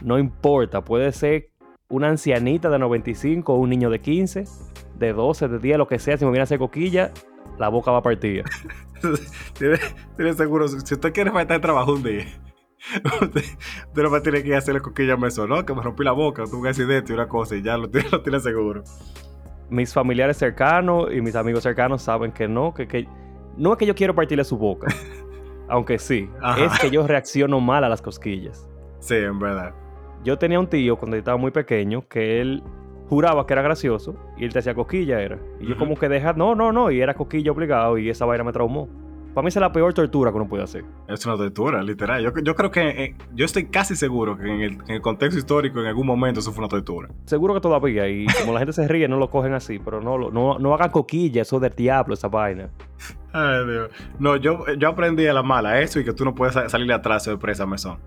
no 0.02 0.18
importa. 0.18 0.84
Puede 0.84 1.12
ser 1.12 1.50
una 1.88 2.10
ancianita 2.10 2.70
de 2.70 2.80
95 2.80 3.54
o 3.54 3.58
un 3.58 3.70
niño 3.70 3.90
de 3.90 4.00
15, 4.00 4.46
de 4.98 5.14
12, 5.14 5.48
de 5.48 5.60
10, 5.60 5.78
lo 5.78 5.88
que 5.88 6.00
sea. 6.00 6.18
Si 6.18 6.26
me 6.26 6.32
viene 6.32 6.42
a 6.42 6.44
hacer 6.44 6.60
coquilla, 6.60 7.12
la 7.58 7.70
boca 7.70 7.92
va 7.92 8.02
partida. 8.02 8.44
tiene, 10.18 10.34
seguro, 10.34 10.68
si 10.68 10.78
usted 10.78 11.14
quiere 11.14 11.32
faltar 11.32 11.62
trabajo 11.62 11.94
un 11.94 12.04
día, 12.04 12.26
usted, 13.22 13.44
no 13.96 14.12
va 14.12 14.18
a 14.18 14.22
tener 14.22 14.44
que 14.44 14.56
hacerle 14.56 14.82
coquilla 14.82 15.16
a 15.16 15.28
eso, 15.28 15.48
¿no? 15.48 15.66
Que 15.66 15.74
me 15.74 15.82
rompí 15.82 16.04
la 16.04 16.12
boca, 16.12 16.44
tuve 16.46 16.62
un 16.62 16.68
accidente 16.68 17.12
y 17.12 17.16
una 17.16 17.28
cosa 17.28 17.56
y 17.56 17.62
ya 17.62 17.78
lo, 17.78 17.90
lo 18.12 18.22
tiene 18.22 18.40
seguro. 18.40 18.84
Mis 19.70 19.94
familiares 19.94 20.38
cercanos 20.38 21.08
y 21.14 21.22
mis 21.22 21.36
amigos 21.36 21.64
cercanos 21.64 22.02
saben 22.02 22.32
que 22.32 22.48
no, 22.48 22.74
que, 22.74 22.88
que 22.88 23.08
no 23.58 23.74
es 23.74 23.80
que 23.80 23.86
yo 23.86 23.96
quiero 23.96 24.14
partirle 24.14 24.44
su 24.44 24.58
boca, 24.58 24.88
aunque 25.68 25.98
sí, 25.98 26.30
Ajá. 26.42 26.66
es 26.66 26.80
que 26.80 26.90
yo 26.92 27.06
reacciono 27.08 27.60
mal 27.60 27.84
a 27.84 27.90
las 27.90 28.02
cosquillas. 28.02 28.70
Sí, 29.00 29.16
en 29.16 29.40
verdad. 29.40 29.74
Yo 30.24 30.38
tenía 30.38 30.60
un 30.60 30.68
tío 30.68 30.98
cuando 30.98 31.18
estaba 31.18 31.38
muy 31.38 31.52
pequeño 31.52 32.08
que 32.08 32.42
él 32.42 32.64
juraba 33.10 33.46
que 33.46 33.54
era 33.54 33.62
gracioso 33.62 34.16
y 34.38 34.46
él 34.46 34.54
te 34.54 34.60
hacía 34.60 34.74
cosquilla, 34.74 35.22
era. 35.22 35.40
Y 35.60 35.68
yo 35.68 35.78
como 35.78 35.96
que 35.96 36.10
deja, 36.10 36.34
no, 36.34 36.56
no, 36.56 36.72
no, 36.72 36.92
y 36.92 37.02
era 37.02 37.14
cosquilla 37.14 37.52
obligado 37.52 37.98
y 37.98 38.10
esa 38.10 38.26
vaina 38.26 38.44
me 38.44 38.52
traumó. 38.52 38.90
Para 39.36 39.44
mí 39.44 39.50
esa 39.50 39.60
es 39.60 39.62
la 39.62 39.74
peor 39.74 39.94
tortura 39.94 40.32
que 40.32 40.38
uno 40.38 40.48
puede 40.48 40.64
hacer. 40.64 40.86
Es 41.10 41.26
una 41.26 41.36
tortura, 41.36 41.84
literal. 41.84 42.24
Yo, 42.24 42.32
yo 42.42 42.56
creo 42.56 42.72
que, 42.72 42.88
eh, 42.88 43.16
yo 43.34 43.44
estoy 43.44 43.66
casi 43.66 43.94
seguro 43.98 44.38
que 44.38 44.46
en 44.46 44.62
el, 44.62 44.72
en 44.88 44.92
el, 44.92 45.02
contexto 45.02 45.38
histórico 45.38 45.82
en 45.82 45.88
algún 45.88 46.08
momento 46.08 46.40
eso 46.40 46.54
fue 46.54 46.60
una 46.64 46.70
tortura. 46.70 47.10
Seguro 47.26 47.54
que 47.54 47.60
todavía, 47.60 48.08
y 48.08 48.28
como 48.40 48.54
la 48.54 48.60
gente 48.60 48.72
se 48.72 48.88
ríe, 48.88 49.10
no 49.10 49.18
lo 49.18 49.30
cogen 49.30 49.54
así, 49.54 49.78
pero 49.78 50.00
no, 50.00 50.32
no, 50.32 50.58
no 50.58 50.74
hagan 50.74 50.90
coquilla, 50.90 51.42
eso 51.42 51.60
del 51.60 51.76
diablo, 51.76 52.14
esa 52.14 52.30
vaina. 52.30 52.70
Ay, 53.34 53.66
Dios. 53.66 53.90
No, 54.20 54.38
yo, 54.38 54.64
yo 54.78 54.88
aprendí 54.88 55.28
a 55.28 55.34
la 55.34 55.44
mala 55.44 55.82
eso 55.82 56.00
y 56.00 56.06
que 56.06 56.14
tú 56.14 56.24
no 56.24 56.34
puedes 56.34 56.54
salirle 56.72 56.94
atrás 56.94 57.26
de 57.26 57.38
presa, 57.38 57.66
mesón. 57.66 57.98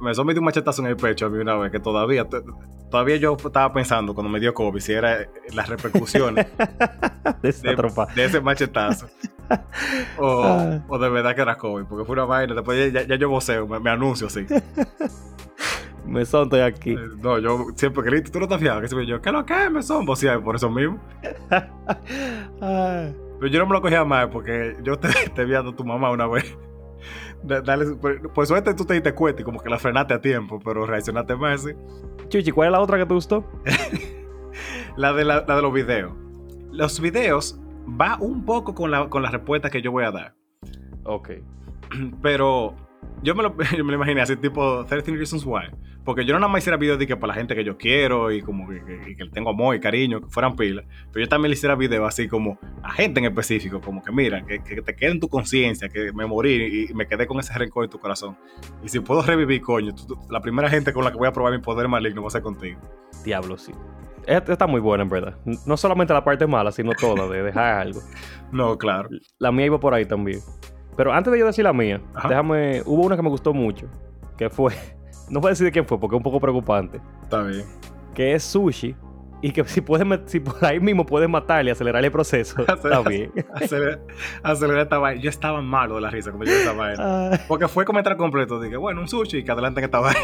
Me 0.00 0.14
sometió 0.14 0.40
un 0.40 0.46
machetazo 0.46 0.82
en 0.82 0.88
el 0.88 0.96
pecho 0.96 1.26
a 1.26 1.28
mí 1.30 1.38
una 1.38 1.56
vez 1.56 1.70
que 1.70 1.80
todavía, 1.80 2.26
todavía 2.90 3.16
yo 3.16 3.36
estaba 3.36 3.72
pensando 3.72 4.14
cuando 4.14 4.30
me 4.30 4.40
dio 4.40 4.54
COVID 4.54 4.80
si 4.80 4.92
era 4.92 5.28
las 5.52 5.68
repercusiones 5.68 6.46
de, 7.42 7.52
de, 7.52 7.76
de, 8.14 8.24
ese 8.24 8.40
machetazo 8.40 9.08
o, 10.18 10.42
ah. 10.44 10.80
o, 10.88 10.98
de 10.98 11.08
verdad 11.08 11.34
que 11.34 11.42
era 11.42 11.56
COVID, 11.56 11.84
porque 11.84 12.04
fue 12.04 12.14
una 12.14 12.24
vaina. 12.24 12.54
Después 12.54 12.92
ya, 12.92 13.02
ya 13.02 13.16
yo 13.16 13.28
voceo, 13.28 13.66
me, 13.66 13.80
me, 13.80 13.90
anuncio 13.90 14.26
así. 14.26 14.46
me 16.06 16.24
son, 16.24 16.44
estoy 16.44 16.60
aquí. 16.60 16.92
Eh, 16.92 17.08
no, 17.18 17.38
yo 17.38 17.66
siempre 17.76 18.02
grito, 18.04 18.30
tú 18.30 18.38
no 18.38 18.44
estás 18.44 18.60
fiado, 18.60 18.80
que 18.80 18.88
siempre 18.88 19.06
yo, 19.06 19.20
¿qué 19.20 19.32
lo 19.32 19.44
que 19.44 19.70
me 19.70 19.82
son? 19.82 20.06
Vocea 20.06 20.40
por 20.40 20.56
eso 20.56 20.70
mismo. 20.70 20.98
Pero 22.60 23.52
yo 23.52 23.58
no 23.58 23.66
me 23.66 23.72
lo 23.72 23.82
cogía 23.82 24.04
más 24.04 24.28
porque 24.28 24.76
yo 24.82 24.98
te, 24.98 25.08
te 25.34 25.44
vi 25.44 25.54
a 25.54 25.62
tu 25.62 25.84
mamá 25.84 26.10
una 26.10 26.26
vez. 26.26 26.56
Dale, 27.44 27.96
por, 27.96 28.32
por, 28.32 28.46
suerte 28.46 28.72
tú 28.72 28.86
te 28.86 28.94
diste 28.94 29.12
cuenta 29.12 29.42
y 29.42 29.44
como 29.44 29.60
que 29.60 29.68
la 29.68 29.78
frenaste 29.78 30.14
a 30.14 30.20
tiempo, 30.20 30.58
pero 30.64 30.86
reaccionaste 30.86 31.36
más, 31.36 31.62
¿sí? 31.62 31.72
Chuchi, 32.28 32.50
¿cuál 32.50 32.68
es 32.68 32.72
la 32.72 32.80
otra 32.80 32.96
que 32.96 33.04
te 33.04 33.12
gustó? 33.12 33.44
la, 34.96 35.12
de 35.12 35.24
la, 35.26 35.44
la, 35.46 35.56
de 35.56 35.62
los 35.62 35.72
videos. 35.72 36.12
Los 36.72 36.98
videos 37.00 37.60
va 38.00 38.16
un 38.18 38.46
poco 38.46 38.74
con 38.74 38.90
la, 38.90 39.10
con 39.10 39.22
la 39.22 39.30
respuesta 39.30 39.68
que 39.68 39.82
yo 39.82 39.92
voy 39.92 40.04
a 40.04 40.10
dar. 40.10 40.34
Ok. 41.04 41.32
Pero 42.22 42.74
yo 43.22 43.34
me 43.34 43.42
lo, 43.42 43.56
yo 43.76 43.84
me 43.84 43.92
lo 43.92 43.94
imaginé 43.94 44.20
así, 44.20 44.36
tipo 44.36 44.84
13 44.84 45.12
Reasons 45.12 45.44
Why. 45.44 45.70
Porque 46.04 46.26
yo 46.26 46.34
no 46.34 46.40
nada 46.40 46.52
más 46.52 46.62
hiciera 46.62 46.76
videos 46.76 46.98
de 46.98 47.06
que 47.06 47.16
para 47.16 47.28
la 47.28 47.34
gente 47.34 47.54
que 47.54 47.64
yo 47.64 47.78
quiero 47.78 48.30
y 48.30 48.42
como 48.42 48.68
que, 48.68 48.84
que, 48.84 49.16
que 49.16 49.26
tengo 49.30 49.50
amor 49.50 49.74
y 49.74 49.80
cariño, 49.80 50.20
que 50.20 50.26
fueran 50.28 50.54
pilas. 50.54 50.84
Pero 51.10 51.24
yo 51.24 51.28
también 51.30 51.48
le 51.50 51.54
hiciera 51.54 51.74
videos 51.74 52.06
así 52.06 52.28
como 52.28 52.58
a 52.82 52.92
gente 52.92 53.20
en 53.20 53.26
específico, 53.26 53.80
como 53.80 54.02
que 54.02 54.12
mira, 54.12 54.44
que, 54.44 54.62
que 54.62 54.82
te 54.82 54.94
quede 54.94 55.12
en 55.12 55.20
tu 55.20 55.28
conciencia, 55.28 55.88
que 55.88 56.12
me 56.12 56.26
morí 56.26 56.86
y 56.90 56.94
me 56.94 57.06
quedé 57.06 57.26
con 57.26 57.40
ese 57.40 57.56
rencor 57.56 57.84
en 57.84 57.90
tu 57.90 57.98
corazón. 57.98 58.36
Y 58.84 58.88
si 58.90 59.00
puedo 59.00 59.22
revivir, 59.22 59.62
coño, 59.62 59.94
tú, 59.94 60.06
tú, 60.06 60.18
la 60.30 60.40
primera 60.40 60.68
gente 60.68 60.92
con 60.92 61.04
la 61.04 61.10
que 61.10 61.16
voy 61.16 61.28
a 61.28 61.32
probar 61.32 61.52
mi 61.52 61.60
poder 61.60 61.88
maligno 61.88 62.20
va 62.20 62.28
a 62.28 62.32
ser 62.32 62.42
contigo. 62.42 62.78
Diablo, 63.24 63.56
sí. 63.56 63.72
Esta 64.26 64.52
está 64.52 64.66
muy 64.66 64.80
buena, 64.80 65.04
en 65.04 65.10
verdad. 65.10 65.36
No 65.66 65.76
solamente 65.76 66.12
la 66.12 66.24
parte 66.24 66.46
mala, 66.46 66.72
sino 66.72 66.92
toda, 66.92 67.28
de 67.28 67.42
dejar 67.42 67.80
algo. 67.80 68.00
No, 68.52 68.78
claro. 68.78 69.08
La 69.40 69.50
mía 69.50 69.66
iba 69.66 69.80
por 69.80 69.94
ahí 69.94 70.06
también. 70.06 70.38
Pero 70.96 71.12
antes 71.12 71.32
de 71.32 71.38
yo 71.38 71.46
decir 71.46 71.64
la 71.64 71.72
mía, 71.72 72.00
Ajá. 72.14 72.28
déjame. 72.28 72.82
Hubo 72.84 73.02
una 73.02 73.16
que 73.16 73.22
me 73.22 73.28
gustó 73.28 73.52
mucho. 73.52 73.86
Que 74.36 74.50
fue. 74.50 74.74
No 75.30 75.40
voy 75.40 75.48
a 75.48 75.50
decir 75.52 75.64
de 75.64 75.72
quién 75.72 75.86
fue, 75.86 75.98
porque 75.98 76.16
es 76.16 76.18
un 76.18 76.22
poco 76.22 76.38
preocupante. 76.38 77.00
Está 77.22 77.44
bien. 77.44 77.64
Que 78.12 78.34
es 78.34 78.42
sushi. 78.42 78.94
Y 79.40 79.52
que 79.52 79.64
si, 79.64 79.80
puedes, 79.80 80.06
si 80.26 80.38
por 80.38 80.62
ahí 80.62 80.80
mismo 80.80 81.06
puedes 81.06 81.30
matarle 81.30 81.70
y 81.70 81.72
acelerar 81.72 82.04
el 82.04 82.12
proceso, 82.12 82.60
está 82.68 83.00
bien. 83.00 83.32
Acelerar, 83.54 84.00
acelerar 84.42 84.82
esta 84.82 84.98
vaina. 84.98 85.22
Yo 85.22 85.30
estaba 85.30 85.62
malo 85.62 85.94
de 85.94 86.00
la 86.02 86.10
risa 86.10 86.30
cuando 86.30 86.44
yo 86.44 86.52
esta 86.52 86.72
vaina. 86.74 86.96
Ah. 86.98 87.40
Porque 87.48 87.68
fue 87.68 87.86
comentar 87.86 88.18
completo. 88.18 88.60
Dije, 88.60 88.76
bueno, 88.76 89.00
un 89.00 89.08
sushi 89.08 89.38
y 89.38 89.44
que 89.44 89.50
adelanten 89.50 89.84
esta 89.84 90.00
vaina. 90.00 90.20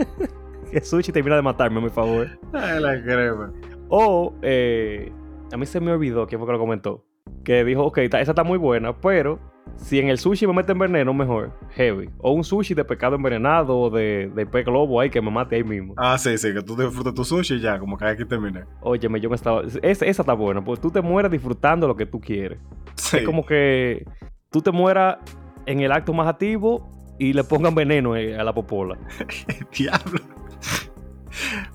que 0.70 0.80
sushi 0.80 1.12
termina 1.12 1.36
de 1.36 1.42
matarme, 1.42 1.82
por 1.82 1.90
favor. 1.90 2.28
Ay, 2.54 2.80
la 2.80 3.02
crema. 3.02 3.52
O, 3.90 4.34
eh, 4.40 5.12
a 5.52 5.56
mí 5.56 5.66
se 5.66 5.80
me 5.80 5.92
olvidó 5.92 6.26
quién 6.26 6.38
fue 6.38 6.46
que 6.46 6.52
lo 6.52 6.58
comentó. 6.58 7.04
Que 7.44 7.62
dijo, 7.64 7.84
ok, 7.84 7.98
esa 7.98 8.20
está 8.20 8.42
muy 8.42 8.58
buena, 8.58 8.94
pero 8.94 9.38
si 9.76 9.98
en 9.98 10.08
el 10.08 10.18
sushi 10.18 10.46
me 10.46 10.52
meten 10.52 10.78
veneno, 10.78 11.12
mejor, 11.12 11.52
heavy. 11.72 12.08
O 12.18 12.32
un 12.32 12.44
sushi 12.44 12.74
de 12.74 12.84
pescado 12.84 13.16
envenenado 13.16 13.78
o 13.78 13.90
de, 13.90 14.30
de 14.34 14.46
pez 14.46 14.64
globo 14.64 15.00
ahí 15.00 15.10
que 15.10 15.20
me 15.20 15.30
mate 15.30 15.56
ahí 15.56 15.64
mismo. 15.64 15.94
Ah, 15.96 16.16
sí, 16.16 16.36
sí, 16.38 16.52
que 16.54 16.62
tú 16.62 16.76
disfrutes 16.76 17.14
tu 17.14 17.24
sushi 17.24 17.54
y 17.54 17.60
ya, 17.60 17.78
como 17.78 17.96
que 17.96 18.04
aquí 18.04 18.24
terminé. 18.24 18.64
Óyeme, 18.80 19.20
yo 19.20 19.28
me 19.28 19.36
estaba. 19.36 19.62
Esa, 19.82 20.06
esa 20.06 20.22
está 20.22 20.32
buena, 20.32 20.64
porque 20.64 20.80
tú 20.80 20.90
te 20.90 21.00
mueras 21.00 21.30
disfrutando 21.30 21.86
lo 21.86 21.96
que 21.96 22.06
tú 22.06 22.20
quieres. 22.20 22.58
Sí. 22.94 23.18
Es 23.18 23.24
como 23.24 23.44
que 23.44 24.06
tú 24.50 24.62
te 24.62 24.70
mueras 24.70 25.18
en 25.66 25.80
el 25.80 25.92
acto 25.92 26.12
más 26.12 26.28
activo 26.28 26.88
y 27.18 27.32
le 27.32 27.44
pongan 27.44 27.74
veneno 27.74 28.14
a 28.14 28.44
la 28.44 28.54
popola. 28.54 28.98
Diablo. 29.76 30.20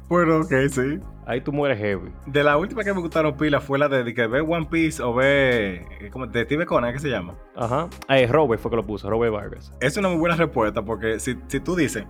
Bueno, 0.08 0.38
ok, 0.42 0.54
sí. 0.70 1.00
Ahí 1.26 1.42
tú 1.42 1.52
mueres 1.52 1.78
heavy. 1.78 2.12
De 2.26 2.44
la 2.44 2.58
última 2.58 2.84
que 2.84 2.94
me 2.94 3.02
gustaron 3.02 3.38
pila 3.38 3.60
fue 3.60 3.78
la 3.78 3.88
de, 3.88 4.04
de 4.04 4.14
que 4.14 4.26
ve 4.26 4.42
One 4.42 4.68
Piece 4.70 5.02
o 5.04 5.14
ve. 5.14 5.86
¿cómo, 6.12 6.26
de 6.26 6.44
Steve 6.44 6.66
Conan, 6.66 6.92
¿qué 6.92 7.00
se 7.00 7.10
llama? 7.10 7.36
Ajá. 7.56 7.88
Eh, 8.10 8.26
Robert 8.28 8.60
fue 8.62 8.72
que 8.72 8.78
lo 8.78 8.86
puso, 8.86 9.10
Robert 9.10 9.34
Vargas. 9.34 9.72
Es 9.80 9.96
una 9.98 10.10
muy 10.10 10.18
buena 10.18 10.36
respuesta 10.36 10.82
porque 10.82 11.20
si, 11.20 11.36
si 11.48 11.60
tú 11.60 11.76
dices 11.76 12.06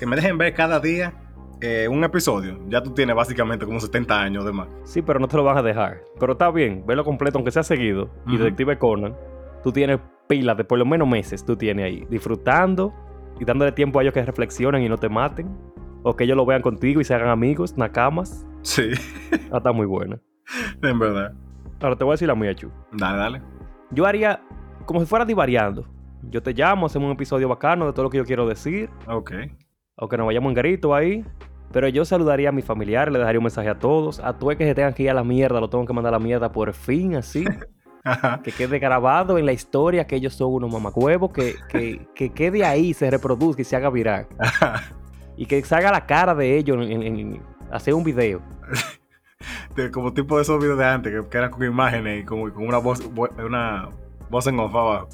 que 0.00 0.06
me 0.06 0.16
dejen 0.16 0.38
ver 0.38 0.54
cada 0.54 0.80
día 0.80 1.12
eh, 1.60 1.86
un 1.88 2.02
episodio, 2.02 2.58
ya 2.68 2.82
tú 2.82 2.90
tienes 2.90 3.14
básicamente 3.14 3.64
como 3.64 3.78
70 3.78 4.20
años 4.20 4.44
de 4.44 4.52
más. 4.52 4.68
Sí, 4.82 5.02
pero 5.02 5.20
no 5.20 5.28
te 5.28 5.36
lo 5.36 5.44
vas 5.44 5.56
a 5.56 5.62
dejar. 5.62 6.00
Pero 6.18 6.32
está 6.32 6.50
bien, 6.50 6.84
verlo 6.84 7.04
completo, 7.04 7.38
aunque 7.38 7.52
sea 7.52 7.62
seguido. 7.62 8.04
Uh 8.04 8.08
-huh. 8.30 8.34
Y 8.34 8.36
Detective 8.38 8.76
Conan, 8.78 9.14
tú 9.62 9.70
tienes 9.70 10.00
pilas 10.26 10.56
de 10.56 10.64
por 10.64 10.78
lo 10.78 10.84
menos 10.84 11.06
meses, 11.06 11.44
tú 11.44 11.56
tienes 11.56 11.84
ahí, 11.84 12.06
disfrutando 12.10 12.92
y 13.38 13.44
dándole 13.44 13.72
tiempo 13.72 13.98
a 13.98 14.02
ellos 14.02 14.14
que 14.14 14.24
reflexionen 14.24 14.82
y 14.82 14.88
no 14.88 14.98
te 14.98 15.08
maten. 15.08 15.56
O 16.04 16.14
que 16.14 16.24
ellos 16.24 16.36
lo 16.36 16.46
vean 16.46 16.62
contigo 16.62 17.00
y 17.00 17.04
se 17.04 17.14
hagan 17.14 17.30
amigos, 17.30 17.76
nakamas. 17.76 18.46
Sí. 18.62 18.90
Ah, 19.50 19.56
está 19.56 19.72
muy 19.72 19.86
buena. 19.86 20.20
en 20.82 20.98
verdad. 20.98 21.32
Ahora 21.80 21.96
te 21.96 22.04
voy 22.04 22.12
a 22.12 22.14
decir 22.14 22.28
la 22.28 22.34
mía, 22.34 22.54
Chu. 22.54 22.70
Dale, 22.92 23.18
dale. 23.18 23.42
Yo 23.90 24.06
haría 24.06 24.40
como 24.84 25.00
si 25.00 25.06
fuera 25.06 25.24
divariando. 25.24 25.86
Yo 26.30 26.42
te 26.42 26.52
llamo, 26.52 26.86
hacemos 26.86 27.06
un 27.06 27.12
episodio 27.12 27.48
bacano 27.48 27.86
de 27.86 27.92
todo 27.92 28.04
lo 28.04 28.10
que 28.10 28.18
yo 28.18 28.24
quiero 28.24 28.46
decir. 28.46 28.90
Ok. 29.06 29.32
Aunque 29.96 30.16
nos 30.16 30.26
vayamos 30.26 30.50
en 30.50 30.54
grito 30.54 30.94
ahí. 30.94 31.24
Pero 31.72 31.88
yo 31.88 32.04
saludaría 32.04 32.50
a 32.50 32.52
mis 32.52 32.64
familiares, 32.64 33.12
le 33.12 33.18
dejaría 33.18 33.38
un 33.38 33.44
mensaje 33.44 33.68
a 33.68 33.78
todos. 33.78 34.20
A 34.20 34.38
todos 34.38 34.56
que 34.56 34.64
se 34.64 34.74
tengan 34.74 34.94
que 34.94 35.04
ir 35.04 35.10
a 35.10 35.14
la 35.14 35.24
mierda, 35.24 35.60
lo 35.60 35.68
tengo 35.68 35.84
que 35.84 35.92
mandar 35.92 36.14
a 36.14 36.18
la 36.18 36.24
mierda 36.24 36.52
por 36.52 36.72
fin, 36.72 37.16
así. 37.16 37.44
que 38.44 38.52
quede 38.52 38.78
grabado 38.78 39.38
en 39.38 39.46
la 39.46 39.52
historia 39.52 40.06
que 40.06 40.16
ellos 40.16 40.34
son 40.34 40.52
unos 40.52 40.70
mamacuevos, 40.70 41.32
que, 41.32 41.54
que, 41.68 42.06
que 42.14 42.30
quede 42.30 42.64
ahí, 42.64 42.92
se 42.92 43.10
reproduzca 43.10 43.62
y 43.62 43.64
se 43.64 43.76
haga 43.76 43.90
viral. 43.90 44.28
Y 45.36 45.46
que 45.46 45.62
salga 45.64 45.90
la 45.90 46.06
cara 46.06 46.34
de 46.34 46.56
ellos 46.56 46.76
en, 46.86 47.02
en, 47.02 47.18
en 47.18 47.42
hacer 47.70 47.94
un 47.94 48.04
video. 48.04 48.40
como 49.92 50.12
tipo 50.12 50.36
de 50.36 50.42
esos 50.42 50.60
videos 50.60 50.78
de 50.78 50.84
antes, 50.84 51.12
que, 51.28 51.38
eran 51.38 51.50
con 51.50 51.64
imágenes 51.64 52.22
y 52.22 52.24
como, 52.24 52.52
con 52.52 52.66
una 52.66 52.78
voz, 52.78 53.00
una 53.44 53.88
voz 54.30 54.46
en 54.46 54.58
off 54.58 54.74
abajo. 54.74 55.08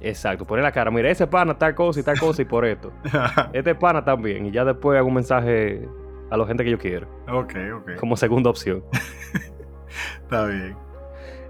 Exacto, 0.00 0.46
poner 0.46 0.62
la 0.62 0.72
cara, 0.72 0.90
mira, 0.90 1.10
ese 1.10 1.26
pana 1.26 1.56
tal 1.56 1.74
cosa 1.74 2.00
y 2.00 2.02
tal 2.02 2.18
cosa 2.18 2.42
y 2.42 2.44
por 2.44 2.64
esto. 2.64 2.92
este 3.52 3.74
pana 3.74 4.04
también. 4.04 4.46
Y 4.46 4.50
ya 4.50 4.64
después 4.64 4.98
hago 4.98 5.08
un 5.08 5.14
mensaje 5.14 5.88
a 6.30 6.36
la 6.36 6.46
gente 6.46 6.64
que 6.64 6.70
yo 6.70 6.78
quiero. 6.78 7.08
Ok, 7.28 7.54
ok. 7.74 7.90
Como 7.98 8.16
segunda 8.16 8.50
opción. 8.50 8.84
Está 10.22 10.46
bien. 10.46 10.76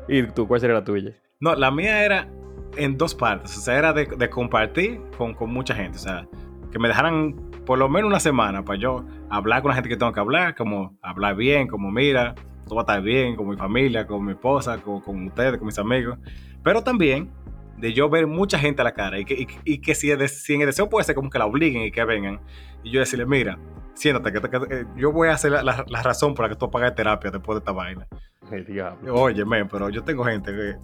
¿Y 0.09 0.23
tú, 0.29 0.47
cuál 0.47 0.61
sería 0.61 0.75
la 0.75 0.85
tuya? 0.85 1.13
No, 1.41 1.55
la 1.55 1.71
mía 1.71 2.05
era 2.05 2.29
en 2.77 2.97
dos 2.97 3.15
partes. 3.15 3.57
O 3.57 3.61
sea, 3.61 3.77
era 3.77 3.93
de, 3.93 4.31
compartir 4.31 5.01
con, 5.19 5.35
con, 5.35 5.53
mucha 5.53 5.75
gente. 5.75 5.97
O 5.97 6.01
sea, 6.01 6.27
que 6.71 6.79
me 6.79 6.89
dejaran 6.89 7.46
por 7.67 7.79
lo 7.79 7.89
menos 7.89 8.09
una 8.09 8.21
semana 8.21 8.65
para 8.65 8.79
yo 8.79 9.05
hablar 9.29 9.61
con 9.61 9.71
la 9.71 9.75
gente 9.75 9.91
que 9.91 9.97
tengo 9.97 10.13
que 10.13 10.21
hablar, 10.21 10.55
como 10.55 10.97
hablar 11.03 11.37
bien, 11.37 11.69
como 11.69 11.91
mira, 11.91 12.35
todo 12.65 12.77
va 12.77 12.83
a 12.83 12.85
estar 12.85 13.03
bien, 13.03 13.37
con 13.37 13.49
mi 13.49 13.57
familia, 13.57 14.07
con 14.07 14.25
mi 14.25 14.33
esposa, 14.33 14.79
con, 14.79 15.01
con 15.01 15.27
ustedes, 15.27 15.59
con 15.59 15.67
mis 15.67 15.79
amigos. 15.79 16.19
Pero 16.63 16.83
también 16.83 17.31
de 17.77 17.93
yo 17.93 18.09
ver 18.09 18.27
mucha 18.27 18.59
gente 18.59 18.81
a 18.81 18.85
la 18.85 18.93
cara 18.93 19.19
y 19.19 19.25
que, 19.25 19.47
y, 19.65 19.79
que 19.79 19.95
si, 19.95 20.11
si, 20.29 20.55
en 20.55 20.61
el 20.63 20.67
deseo 20.67 20.89
puede 20.89 21.05
ser 21.05 21.15
como 21.15 21.29
que 21.29 21.39
la 21.39 21.47
obliguen 21.47 21.83
y 21.83 21.91
que 21.91 22.05
vengan 22.05 22.41
y 22.83 22.91
yo 22.91 23.01
decirle, 23.01 23.27
mira, 23.27 23.59
siéntate, 23.95 24.33
que, 24.33 24.87
yo 24.97 25.13
voy 25.13 25.29
a 25.29 25.33
hacer 25.33 25.51
la, 25.53 25.85
razón 26.03 26.35
por 26.35 26.45
la 26.45 26.49
que 26.49 26.57
tú 26.57 26.71
pagas 26.71 26.95
terapia 26.95 27.31
después 27.31 27.57
de 27.57 27.59
esta 27.59 27.73
vaina. 27.73 28.07
El 28.51 28.65
diablo. 28.65 29.15
Oye, 29.15 29.45
pero 29.71 29.91
yo 29.91 30.05
tengo 30.05 30.25
gente 30.25 30.53
que... 30.53 30.77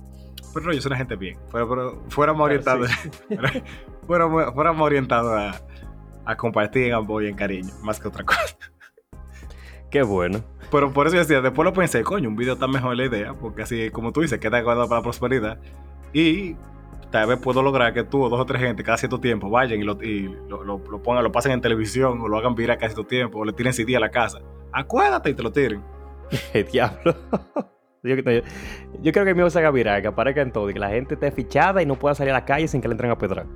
Pero 0.53 0.67
no, 0.67 0.73
yo 0.73 0.83
soy 0.83 0.91
una 0.91 0.99
gente 0.99 1.17
bien. 1.17 1.39
Pero, 1.51 1.69
pero 1.69 2.03
fuéramos 2.09 2.45
orientados, 2.45 2.91
fuéramos, 4.07 4.81
orientados 4.81 5.33
a, 5.33 5.63
a, 6.25 6.37
compartir 6.37 6.85
en 6.85 6.95
amor 6.95 7.25
y 7.25 7.29
en 7.29 7.35
cariño, 7.35 7.73
más 7.83 8.01
que 8.01 8.09
otra 8.09 8.25
cosa. 8.25 8.57
Qué 9.91 10.03
bueno. 10.03 10.43
Pero 10.71 10.93
por 10.93 11.07
eso 11.07 11.17
yo 11.17 11.21
decía, 11.21 11.43
después 11.43 11.65
lo 11.65 11.73
pensé, 11.75 12.03
coño, 12.03 12.29
un 12.29 12.37
video 12.37 12.55
está 12.55 12.67
mejor 12.67 12.97
la 12.97 13.05
idea, 13.05 13.35
porque 13.35 13.63
así, 13.63 13.91
como 13.91 14.11
tú 14.11 14.23
dices, 14.23 14.39
queda 14.39 14.61
guardado 14.63 14.89
para 14.89 15.01
la 15.01 15.03
prosperidad. 15.03 15.59
Y 16.15 16.57
tal 17.11 17.29
vez 17.29 17.39
puedo 17.39 17.63
lograr 17.63 17.93
que 17.93 18.03
tú 18.03 18.23
o 18.23 18.29
dos 18.29 18.41
o 18.41 18.47
tres 18.47 18.63
gente 18.63 18.83
cada 18.83 18.97
cierto 18.97 19.21
tiempo 19.21 19.51
vayan 19.51 19.79
y 19.79 19.85
lo, 19.85 20.03
y 20.03 20.35
lo, 20.49 20.65
lo, 20.65 21.03
pongan, 21.03 21.23
lo 21.23 21.31
pasen 21.31 21.53
en 21.53 21.61
televisión 21.61 22.21
o 22.21 22.27
lo 22.27 22.39
hagan 22.39 22.55
viral 22.55 22.79
cada 22.79 22.89
cierto 22.89 23.07
tiempo 23.07 23.39
o 23.39 23.45
le 23.45 23.53
tiren 23.53 23.75
CD 23.75 23.97
a 23.97 24.01
la 24.01 24.11
casa. 24.11 24.39
Acuérdate 24.73 25.31
y 25.31 25.35
te 25.35 25.43
lo 25.43 25.53
tiren. 25.53 25.85
El 26.55 26.67
diablo. 26.67 27.15
Yo, 28.05 28.17
yo, 28.17 29.13
creo 29.13 29.25
que 29.25 29.33
mi 29.33 29.49
se 29.49 29.61
haga 29.61 29.71
viral, 29.71 30.03
que 30.03 30.09
aparezca 30.09 30.43
en 30.43 30.51
todo 30.51 30.69
y 30.69 30.73
que 30.73 30.81
la 30.81 30.89
gente 30.89 31.15
esté 31.15 31.31
fichada 31.31 31.85
y 31.85 31.87
no 31.87 31.95
pueda 31.95 32.17
salir 32.17 32.33
a 32.33 32.39
la 32.39 32.45
calle 32.45 32.67
sin 32.67 32.81
que 32.81 32.89
le 32.89 32.95
entren 32.95 33.13
a 33.13 33.17
pedrar. 33.17 33.47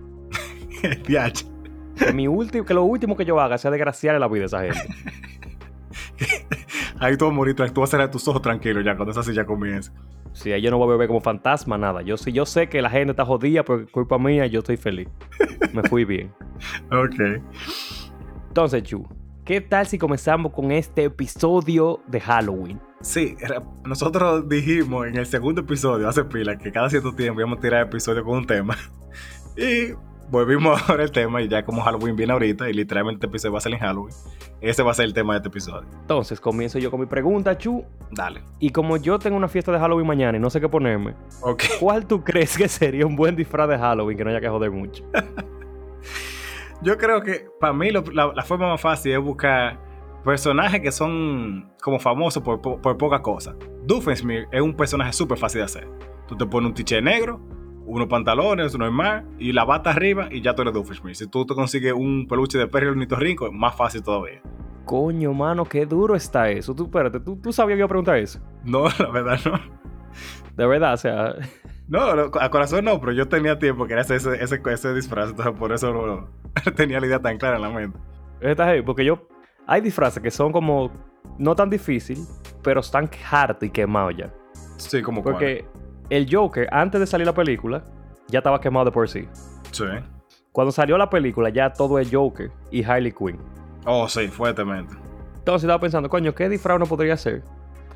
Que, 1.96 2.12
mi 2.12 2.28
último, 2.28 2.64
que 2.64 2.74
lo 2.74 2.84
último 2.84 3.16
que 3.16 3.24
yo 3.24 3.40
haga 3.40 3.58
sea 3.58 3.70
desgraciarle 3.70 4.20
la 4.20 4.28
vida 4.28 4.44
a 4.44 4.46
esa 4.46 4.60
gente. 4.62 4.94
Ahí 6.98 7.16
tú 7.16 7.26
vas 7.26 7.32
a 7.32 7.34
morir, 7.34 7.54
tú 7.54 7.80
vas 7.80 7.90
a 7.90 7.92
cerrar 7.92 8.10
tus 8.10 8.26
ojos 8.28 8.42
tranquilos 8.42 8.84
ya 8.84 8.96
cuando 8.96 9.12
esa 9.12 9.22
silla 9.22 9.44
comience. 9.44 9.90
Sí, 10.32 10.50
yo 10.60 10.70
no 10.70 10.78
voy 10.78 10.94
a 10.94 10.96
ver 10.98 11.08
como 11.08 11.20
fantasma, 11.20 11.78
nada. 11.78 12.02
Yo 12.02 12.16
sí, 12.16 12.30
yo 12.32 12.44
sé 12.44 12.68
que 12.68 12.82
la 12.82 12.90
gente 12.90 13.12
está 13.12 13.24
jodida 13.24 13.64
por 13.64 13.90
culpa 13.90 14.18
mía, 14.18 14.46
yo 14.46 14.60
estoy 14.60 14.76
feliz. 14.76 15.08
Me 15.72 15.82
fui 15.82 16.04
bien. 16.04 16.32
ok. 16.92 17.42
Entonces, 18.48 18.82
Chu, 18.82 19.06
¿qué 19.44 19.60
tal 19.60 19.86
si 19.86 19.98
comenzamos 19.98 20.52
con 20.52 20.72
este 20.72 21.04
episodio 21.04 22.00
de 22.06 22.20
Halloween? 22.20 22.80
Sí, 23.00 23.36
nosotros 23.84 24.48
dijimos 24.48 25.06
en 25.06 25.16
el 25.16 25.26
segundo 25.26 25.62
episodio, 25.62 26.08
hace 26.08 26.24
pila, 26.24 26.58
que 26.58 26.72
cada 26.72 26.90
cierto 26.90 27.14
tiempo 27.14 27.40
íbamos 27.40 27.58
a 27.58 27.62
tirar 27.62 27.86
episodio 27.86 28.24
con 28.24 28.38
un 28.38 28.46
tema. 28.46 28.76
Y 29.58 29.94
volvimos 30.30 30.80
ahora 30.88 31.04
el 31.04 31.10
tema 31.10 31.42
y 31.42 31.48
ya 31.48 31.64
como 31.64 31.82
Halloween 31.82 32.16
viene 32.16 32.32
ahorita 32.32 32.68
y 32.68 32.72
literalmente 32.72 33.18
este 33.18 33.26
episodio 33.26 33.52
va 33.52 33.58
a 33.58 33.60
ser 33.60 33.72
en 33.72 33.78
Halloween, 33.78 34.14
ese 34.60 34.82
va 34.82 34.90
a 34.90 34.94
ser 34.94 35.06
el 35.06 35.14
tema 35.14 35.34
de 35.34 35.38
este 35.38 35.48
episodio. 35.48 35.88
Entonces 36.00 36.40
comienzo 36.40 36.78
yo 36.78 36.90
con 36.90 37.00
mi 37.00 37.06
pregunta, 37.06 37.56
Chu. 37.56 37.84
Dale. 38.10 38.42
Y 38.58 38.70
como 38.70 38.96
yo 38.96 39.18
tengo 39.18 39.36
una 39.36 39.48
fiesta 39.48 39.72
de 39.72 39.78
Halloween 39.78 40.06
mañana 40.06 40.38
y 40.38 40.40
no 40.40 40.50
sé 40.50 40.60
qué 40.60 40.68
ponerme, 40.68 41.14
okay. 41.42 41.70
¿cuál 41.80 42.06
tú 42.06 42.22
crees 42.22 42.56
que 42.56 42.68
sería 42.68 43.06
un 43.06 43.16
buen 43.16 43.36
disfraz 43.36 43.68
de 43.68 43.78
Halloween 43.78 44.16
que 44.16 44.24
no 44.24 44.30
haya 44.30 44.40
que 44.40 44.48
joder 44.48 44.70
mucho? 44.70 45.04
yo 46.82 46.96
creo 46.96 47.22
que 47.22 47.46
para 47.60 47.72
mí 47.72 47.90
la, 47.90 48.42
forma 48.42 48.68
más 48.68 48.80
fácil 48.80 49.12
es 49.12 49.20
buscar 49.20 49.78
personajes 50.24 50.80
que 50.80 50.90
son 50.90 51.72
como 51.80 51.98
famosos 51.98 52.42
por, 52.42 52.60
por, 52.60 52.98
poca 52.98 53.22
cosa. 53.22 53.54
Doofenshmirtz 53.84 54.48
es 54.50 54.60
un 54.60 54.74
personaje 54.74 55.12
súper 55.12 55.38
fácil 55.38 55.60
de 55.60 55.64
hacer. 55.64 55.88
Tú 56.26 56.36
te 56.36 56.44
pones 56.44 56.68
un 56.68 56.74
tiche 56.74 57.00
negro, 57.00 57.40
unos 57.86 58.08
pantalones, 58.08 58.74
uno 58.74 58.86
es 58.86 58.92
más, 58.92 59.24
y 59.38 59.52
la 59.52 59.64
bata 59.64 59.90
arriba 59.90 60.28
y 60.30 60.42
ya 60.42 60.54
tú 60.54 60.62
eres 60.62 60.74
Doofenshmirtz. 60.74 61.18
Si 61.18 61.26
tú 61.28 61.46
te 61.46 61.54
consigues 61.54 61.92
un 61.92 62.26
peluche 62.28 62.58
de 62.58 62.66
perro 62.66 62.88
y 62.88 62.98
un 62.98 63.08
rico, 63.08 63.46
es 63.46 63.52
más 63.52 63.76
fácil 63.76 64.02
todavía. 64.02 64.42
Coño, 64.84 65.32
mano, 65.32 65.64
qué 65.64 65.86
duro 65.86 66.14
está 66.14 66.50
eso. 66.50 66.74
Tú, 66.74 66.84
espérate, 66.84 67.20
¿tú, 67.20 67.36
tú 67.36 67.52
sabías 67.52 67.76
que 67.76 67.78
iba 67.78 67.86
a 67.86 67.88
preguntar 67.88 68.16
eso? 68.18 68.40
No, 68.64 68.84
la 68.98 69.10
verdad 69.10 69.38
no. 69.44 69.60
De 70.56 70.66
verdad, 70.66 70.94
o 70.94 70.96
sea... 70.96 71.34
No, 71.88 72.00
a 72.00 72.50
corazón 72.50 72.84
no, 72.84 73.00
pero 73.00 73.12
yo 73.12 73.28
tenía 73.28 73.58
tiempo 73.58 73.86
que 73.86 73.92
era 73.92 74.02
ese, 74.02 74.16
ese, 74.16 74.60
ese 74.64 74.94
disfraz, 74.94 75.30
entonces 75.30 75.54
por 75.56 75.72
eso 75.72 75.92
no, 75.92 76.28
tenía 76.74 76.98
la 76.98 77.06
idea 77.06 77.20
tan 77.20 77.38
clara 77.38 77.56
en 77.56 77.62
la 77.62 77.70
mente. 77.70 77.98
Está 78.40 78.72
porque 78.84 79.04
yo... 79.04 79.28
Hay 79.68 79.80
disfraces 79.80 80.22
que 80.22 80.30
son 80.30 80.52
como... 80.52 80.90
No 81.38 81.54
tan 81.54 81.68
difícil, 81.68 82.18
pero 82.62 82.80
están 82.80 83.10
hartos 83.30 83.68
y 83.68 83.70
quemados 83.70 84.16
ya. 84.16 84.32
Sí, 84.76 85.02
como 85.02 85.22
Porque 85.22 85.64
el 86.10 86.28
Joker, 86.30 86.68
antes 86.70 87.00
de 87.00 87.06
salir 87.06 87.26
la 87.26 87.34
película, 87.34 87.84
ya 88.28 88.38
estaba 88.38 88.60
quemado 88.60 88.86
de 88.86 88.92
por 88.92 89.08
sí. 89.08 89.28
Sí. 89.72 89.84
Cuando 90.52 90.72
salió 90.72 90.96
la 90.96 91.10
película, 91.10 91.50
ya 91.50 91.72
todo 91.72 91.98
es 91.98 92.08
Joker 92.10 92.50
y 92.70 92.82
Harley 92.82 93.12
Quinn. 93.12 93.38
Oh, 93.84 94.08
sí, 94.08 94.28
fuertemente. 94.28 94.94
Entonces 95.38 95.64
estaba 95.64 95.80
pensando, 95.80 96.08
coño, 96.08 96.34
¿qué 96.34 96.48
disfraz 96.48 96.76
uno 96.76 96.86
podría 96.86 97.14
hacer? 97.14 97.42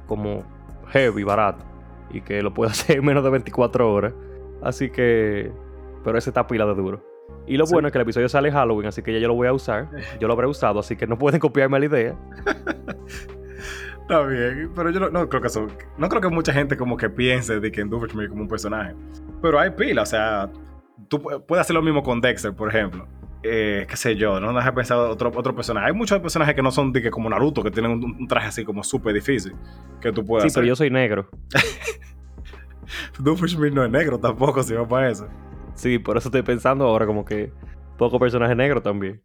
Como 0.07 0.45
heavy, 0.89 1.25
barato. 1.25 1.65
Y 2.11 2.21
que 2.21 2.43
lo 2.43 2.53
pueda 2.53 2.71
hacer 2.73 2.99
en 2.99 3.05
menos 3.05 3.25
de 3.25 3.31
24 3.31 3.93
horas. 3.93 4.13
Así 4.63 4.91
que. 4.91 5.51
Pero 6.05 6.19
ese 6.19 6.31
está 6.31 6.47
pila 6.47 6.67
de 6.67 6.75
duro. 6.75 7.03
Y 7.47 7.57
lo 7.57 7.67
bueno 7.67 7.89
es 7.89 7.93
que 7.93 7.99
el 7.99 8.03
episodio 8.03 8.29
sale 8.29 8.53
Halloween, 8.53 8.87
así 8.89 9.03
que 9.03 9.13
ya 9.13 9.19
yo 9.19 9.29
lo 9.29 9.35
voy 9.35 9.49
a 9.49 9.53
usar. 9.53 9.89
Yo 10.21 10.29
lo 10.29 10.35
habré 10.35 10.47
usado, 10.47 10.79
así 10.81 10.97
que 10.97 11.07
no 11.07 11.19
pueden 11.19 11.41
copiarme 11.41 11.81
la 11.81 11.87
idea. 11.87 12.17
Está 14.11 14.27
bien, 14.27 14.73
pero 14.75 14.91
yo 14.91 15.09
no, 15.09 15.29
creo 15.29 15.41
que 15.41 15.47
eso, 15.47 15.69
no 15.97 16.09
creo 16.09 16.21
que 16.21 16.29
mucha 16.29 16.53
gente 16.53 16.77
como 16.77 16.97
que 16.97 17.09
piense 17.09 17.61
de 17.61 17.71
que 17.71 17.81
en 17.81 17.91
Doofenshmirtz 17.91 18.31
como 18.31 18.43
un 18.43 18.49
personaje. 18.49 18.93
Pero 19.41 19.61
hay 19.61 19.71
pila, 19.71 20.03
o 20.03 20.07
sea, 20.07 20.51
tú 21.07 21.23
puedes 21.23 21.61
hacer 21.61 21.75
lo 21.75 21.81
mismo 21.81 22.03
con 22.03 22.21
Dexter, 22.21 22.53
por 22.53 22.71
ejemplo. 22.71 23.07
Eh, 23.45 23.87
qué 23.89 23.97
sé 23.97 24.17
yo, 24.17 24.41
no 24.41 24.59
has 24.59 24.73
pensado 24.73 25.11
otro, 25.11 25.31
otro 25.33 25.55
personaje. 25.55 25.87
Hay 25.87 25.93
muchos 25.93 26.19
personajes 26.19 26.57
que 26.57 26.61
no 26.63 26.73
son 26.73 26.93
de 26.93 27.03
que 27.03 27.11
como 27.13 27.31
Naruto, 27.31 27.63
que 27.63 27.71
tienen 27.71 27.93
un, 27.93 28.27
traje 28.27 28.49
así 28.49 28.65
como 28.65 28.83
súper 28.83 29.15
difícil, 29.15 29.55
que 30.01 30.11
tú 30.11 30.25
puedes 30.25 30.53
sí, 30.53 30.57
pero 30.57 30.67
yo 30.67 30.75
soy 30.75 30.91
negro. 30.91 31.31
Doofenshmirtz 33.21 33.77
no 33.77 33.85
es 33.85 33.93
negro 33.93 34.19
tampoco, 34.19 34.65
si 34.65 34.75
va 34.75 34.89
para 34.89 35.09
eso. 35.09 35.29
Sí, 35.75 36.01
por 36.01 36.17
eso 36.17 36.31
estoy 36.31 36.43
pensando 36.43 36.85
ahora 36.85 37.07
como 37.07 37.25
que 37.25 37.53
poco 37.97 38.19
personaje 38.19 38.57
negro 38.57 38.83
también. 38.83 39.23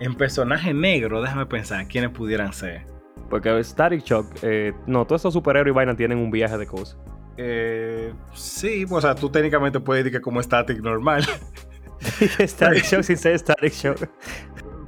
En 0.00 0.16
personaje 0.16 0.74
negro, 0.74 1.22
déjame 1.22 1.46
pensar, 1.46 1.86
¿quiénes 1.86 2.10
pudieran 2.10 2.52
ser? 2.52 2.92
Porque 3.28 3.62
Static 3.62 4.02
Shock, 4.04 4.26
eh, 4.42 4.72
no, 4.86 5.06
todos 5.06 5.22
esos 5.22 5.34
superhéroes 5.34 5.72
y 5.72 5.74
vainas 5.74 5.96
tienen 5.96 6.18
un 6.18 6.30
viaje 6.30 6.56
de 6.58 6.66
cosas. 6.66 6.98
Eh, 7.36 8.12
sí, 8.34 8.86
o 8.88 9.00
sea, 9.00 9.14
tú 9.14 9.28
técnicamente 9.28 9.80
puedes 9.80 10.04
decir 10.04 10.18
que 10.18 10.22
como 10.22 10.42
Static 10.42 10.80
normal. 10.80 11.24
static 12.46 12.84
Shock 12.84 13.02
sin 13.02 13.16
ser 13.16 13.38
Static 13.38 13.72
Shock. 13.72 14.08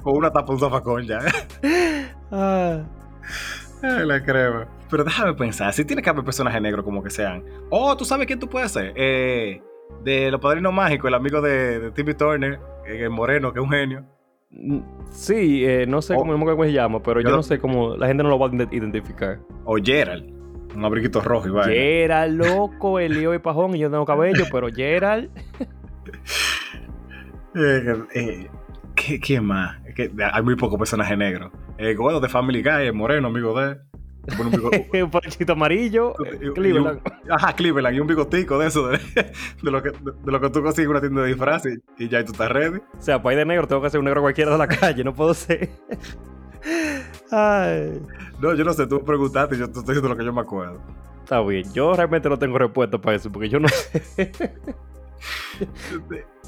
Con 0.03 0.15
una 0.15 0.31
tapa 0.31 0.53
un 0.53 0.59
zafacón 0.59 1.05
ya. 1.05 1.19
ah. 2.31 2.83
Ay, 3.81 4.05
la 4.05 4.23
crema. 4.23 4.67
Pero 4.89 5.03
déjame 5.03 5.33
pensar, 5.33 5.73
si 5.73 5.83
tiene 5.83 6.01
que 6.01 6.09
haber 6.09 6.23
personajes 6.23 6.61
negros 6.61 6.83
como 6.83 7.03
que 7.03 7.09
sean. 7.09 7.43
Oh, 7.69 7.95
¿tú 7.95 8.05
sabes 8.05 8.25
quién 8.25 8.39
tú 8.39 8.47
puedes 8.47 8.71
ser? 8.71 8.93
Eh, 8.95 9.61
de 10.03 10.31
Los 10.31 10.39
Padrinos 10.39 10.73
Mágicos, 10.73 11.09
el 11.09 11.13
amigo 11.13 11.41
de, 11.41 11.79
de 11.79 11.91
Timmy 11.91 12.13
Turner, 12.13 12.59
eh, 12.85 13.03
el 13.03 13.09
moreno, 13.09 13.51
que 13.51 13.59
es 13.59 13.63
un 13.63 13.71
genio. 13.71 14.05
Sí, 15.11 15.65
eh, 15.65 15.85
no 15.87 16.01
sé 16.01 16.15
cómo, 16.15 16.33
cómo, 16.33 16.63
se 16.63 16.71
llama, 16.71 17.01
pero 17.03 17.21
yo, 17.21 17.29
no 17.29 17.43
sé 17.43 17.59
cómo 17.59 17.95
la 17.95 18.07
gente 18.07 18.23
no 18.23 18.29
lo 18.29 18.39
va 18.39 18.47
a 18.47 18.75
identificar. 18.75 19.39
O 19.65 19.75
Gerald, 19.75 20.31
un 20.75 20.85
abriguito 20.85 21.21
rojo 21.21 21.47
y 21.47 21.51
vaya. 21.51 21.71
Gerald, 21.71 22.37
loco, 22.37 22.99
el 22.99 23.13
lío 23.13 23.33
y 23.33 23.39
pajón 23.39 23.75
y 23.75 23.79
yo 23.79 23.91
tengo 23.91 24.05
cabello, 24.05 24.45
pero 24.51 24.67
Gerald. 24.69 25.29
eh, 27.55 28.03
eh, 28.15 28.49
¿qué, 28.95 29.41
más? 29.41 29.77
hay 30.31 30.43
muy 30.43 30.55
pocos 30.55 30.77
personajes 30.77 31.17
negros. 31.17 31.51
El 31.77 31.95
gordo 31.95 32.19
de 32.19 32.29
Family 32.29 32.63
Guy, 32.63 32.87
el 32.87 32.93
moreno, 32.93 33.27
amigo 33.27 33.59
de 33.59 33.77
un, 34.39 35.11
un 35.11 35.51
amarillo. 35.51 36.13
Eh, 36.25 36.51
Cleveland. 36.53 37.01
ajá, 37.29 37.53
Cleveland. 37.53 37.95
Y 37.95 37.99
un 37.99 38.07
bigotico 38.07 38.59
de 38.59 38.67
eso, 38.67 38.87
de, 38.87 38.99
lo, 39.61 39.81
que, 39.81 39.91
de, 39.91 40.31
lo 40.31 40.41
que 40.41 40.49
tú 40.49 40.61
consigues 40.61 40.85
en 40.85 40.91
una 40.91 41.01
tienda 41.01 41.21
de 41.21 41.27
disfraces 41.29 41.79
y, 41.97 42.07
ya 42.09 42.23
tú 42.23 42.31
estás 42.31 42.51
ready. 42.51 42.77
O 42.77 43.01
sea, 43.01 43.21
para 43.21 43.33
ir 43.33 43.39
de 43.39 43.45
negro 43.45 43.67
tengo 43.67 43.81
que 43.81 43.89
ser 43.89 43.99
un 43.99 44.05
negro 44.05 44.21
cualquiera 44.21 44.51
de 44.51 44.57
la 44.57 44.67
calle, 44.67 45.03
no 45.03 45.13
puedo 45.13 45.33
ser. 45.33 45.69
Ay. 47.31 48.01
No, 48.39 48.53
yo 48.53 48.63
no 48.63 48.73
sé, 48.73 48.87
tú 48.87 49.03
preguntaste 49.03 49.55
y 49.55 49.59
yo 49.59 49.65
te 49.65 49.79
estoy 49.79 49.95
diciendo 49.95 50.09
lo 50.09 50.17
que 50.17 50.25
yo 50.25 50.33
me 50.33 50.41
acuerdo. 50.41 50.81
Está 51.23 51.41
bien, 51.41 51.71
yo 51.73 51.93
realmente 51.93 52.29
no 52.29 52.39
tengo 52.39 52.57
respuesta 52.57 52.97
para 52.97 53.17
eso, 53.17 53.31
porque 53.31 53.49
yo 53.49 53.59
no 53.59 53.67
sé. 53.67 54.31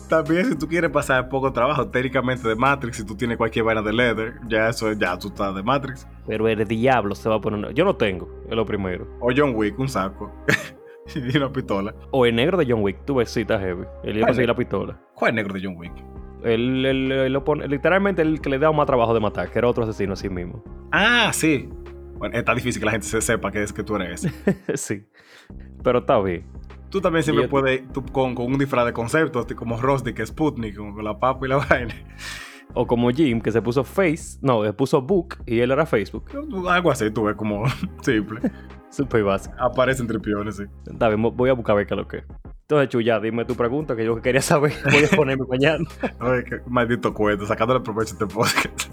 También 0.10 0.46
si 0.46 0.56
tú 0.58 0.68
quieres 0.68 0.90
pasar 0.90 1.30
poco 1.30 1.54
trabajo 1.54 1.88
técnicamente 1.90 2.48
de 2.48 2.56
Matrix, 2.56 2.98
si 2.98 3.06
tú 3.06 3.16
tienes 3.16 3.38
cualquier 3.38 3.64
vaina 3.66 3.82
de 3.84 3.94
leather, 3.94 4.34
ya 4.48 4.70
eso 4.70 4.92
ya 4.94 5.18
tú 5.18 5.28
estás 5.28 5.54
de 5.56 5.62
Matrix. 5.64 6.08
Pero 6.26 6.48
el 6.48 6.68
diablo 6.68 7.14
se 7.16 7.30
va 7.30 7.36
a 7.36 7.42
poner... 7.42 7.74
Yo 7.76 7.86
no 7.86 7.96
tengo, 7.96 8.28
es 8.50 8.56
lo 8.56 8.66
primero. 8.66 9.08
O 9.20 9.30
John 9.36 9.54
Wick, 9.56 9.78
un 9.78 9.88
saco. 9.88 10.32
y 11.16 11.38
una 11.38 11.52
pistola. 11.54 11.94
O 12.12 12.26
el 12.26 12.36
negro 12.36 12.58
de 12.58 12.66
John 12.68 12.82
Wick, 12.82 13.06
tú 13.06 13.16
ves 13.16 13.30
cita 13.30 13.60
heavy. 13.60 13.84
Él 14.04 14.18
iba 14.18 14.26
a 14.26 14.28
conseguir 14.30 14.50
la 14.50 14.56
pistola. 14.56 15.00
¿Cuál 15.14 15.30
es 15.30 15.32
el 15.32 15.36
negro 15.36 15.54
de 15.54 15.66
John 15.66 15.76
Wick? 15.78 15.94
Él, 16.44 16.86
él- 16.86 17.12
él 17.12 17.34
lo 17.34 17.44
pone, 17.44 17.68
literalmente 17.68 18.22
el 18.24 18.42
que 18.42 18.50
le 18.50 18.58
da 18.60 18.72
más 18.72 18.86
trabajo 18.88 19.14
de 19.14 19.20
matar, 19.20 19.52
que 19.52 19.60
era 19.60 19.68
otro 19.68 19.84
asesino 19.84 20.14
así 20.14 20.30
mismo. 20.30 20.64
Ah, 20.92 21.30
sí. 21.34 21.70
Bueno, 22.18 22.36
está 22.38 22.56
difícil 22.56 22.82
que 22.82 22.86
la 22.86 22.92
gente 22.94 23.08
se 23.08 23.22
sepa 23.22 23.52
que 23.52 23.62
es 23.62 23.72
que 23.74 23.84
tú 23.84 23.96
eres 23.96 24.26
ese. 24.26 24.34
sí. 24.78 25.06
Pero 25.84 26.00
está 26.00 26.20
bien. 26.20 26.46
Tú 26.90 27.02
también 27.02 27.24
siempre 27.24 27.46
yo- 27.46 27.50
puedes, 27.50 27.88
tú 27.94 28.04
con, 28.06 28.34
con 28.36 28.46
un 28.48 28.58
disfraz 28.58 28.86
de 28.86 28.94
concepto, 28.94 29.40
así 29.40 29.54
como 29.56 29.80
Rusty, 29.80 30.14
que 30.14 30.24
es 30.24 30.30
Sputnik, 30.30 30.76
con, 30.76 31.04
la 31.04 31.20
papa 31.20 31.46
y 31.46 31.50
la 31.50 31.58
vaina. 31.70 31.94
O 32.74 32.86
como 32.86 33.10
Jim, 33.12 33.42
que 33.42 33.52
se 33.52 33.62
puso 33.62 33.84
Face, 33.84 34.38
no, 34.42 34.64
se 34.64 34.74
puso 34.74 35.02
Book 35.02 35.38
y 35.46 35.60
él 35.60 35.72
era 35.72 35.86
Facebook. 35.86 36.26
Algo 36.68 36.92
así, 36.92 37.10
tú 37.12 37.24
ves 37.24 37.36
como 37.36 37.64
simple. 38.02 38.42
Súper 38.90 39.24
básico. 39.24 39.56
Aparecen 39.60 40.08
tripiones, 40.08 40.58
sí. 40.58 40.64
Está 40.92 41.08
bien, 41.10 41.22
voy 41.22 41.50
a 41.50 41.54
buscar 41.54 41.74
a 41.74 41.78
ver 41.78 41.88
qué 41.88 41.94
es 41.94 41.98
lo 41.98 42.08
que 42.08 42.18
es. 42.18 42.24
Entonces, 42.62 42.90
Chuya, 42.90 43.20
dime 43.20 43.46
tu 43.46 43.56
pregunta, 43.56 43.96
que 43.96 44.06
yo 44.06 44.16
que 44.16 44.22
quería 44.22 44.42
saber. 44.44 44.74
Voy 44.92 45.04
a 45.04 45.16
ponerme 45.16 45.44
mañana. 45.50 45.84
Ay, 46.20 46.44
qué 46.48 46.60
maldito 46.68 47.12
cuento, 47.14 47.46
sacándole 47.48 47.80
provecho 47.80 48.12
a 48.12 48.24
este 48.24 48.28
podcast. 48.28 48.92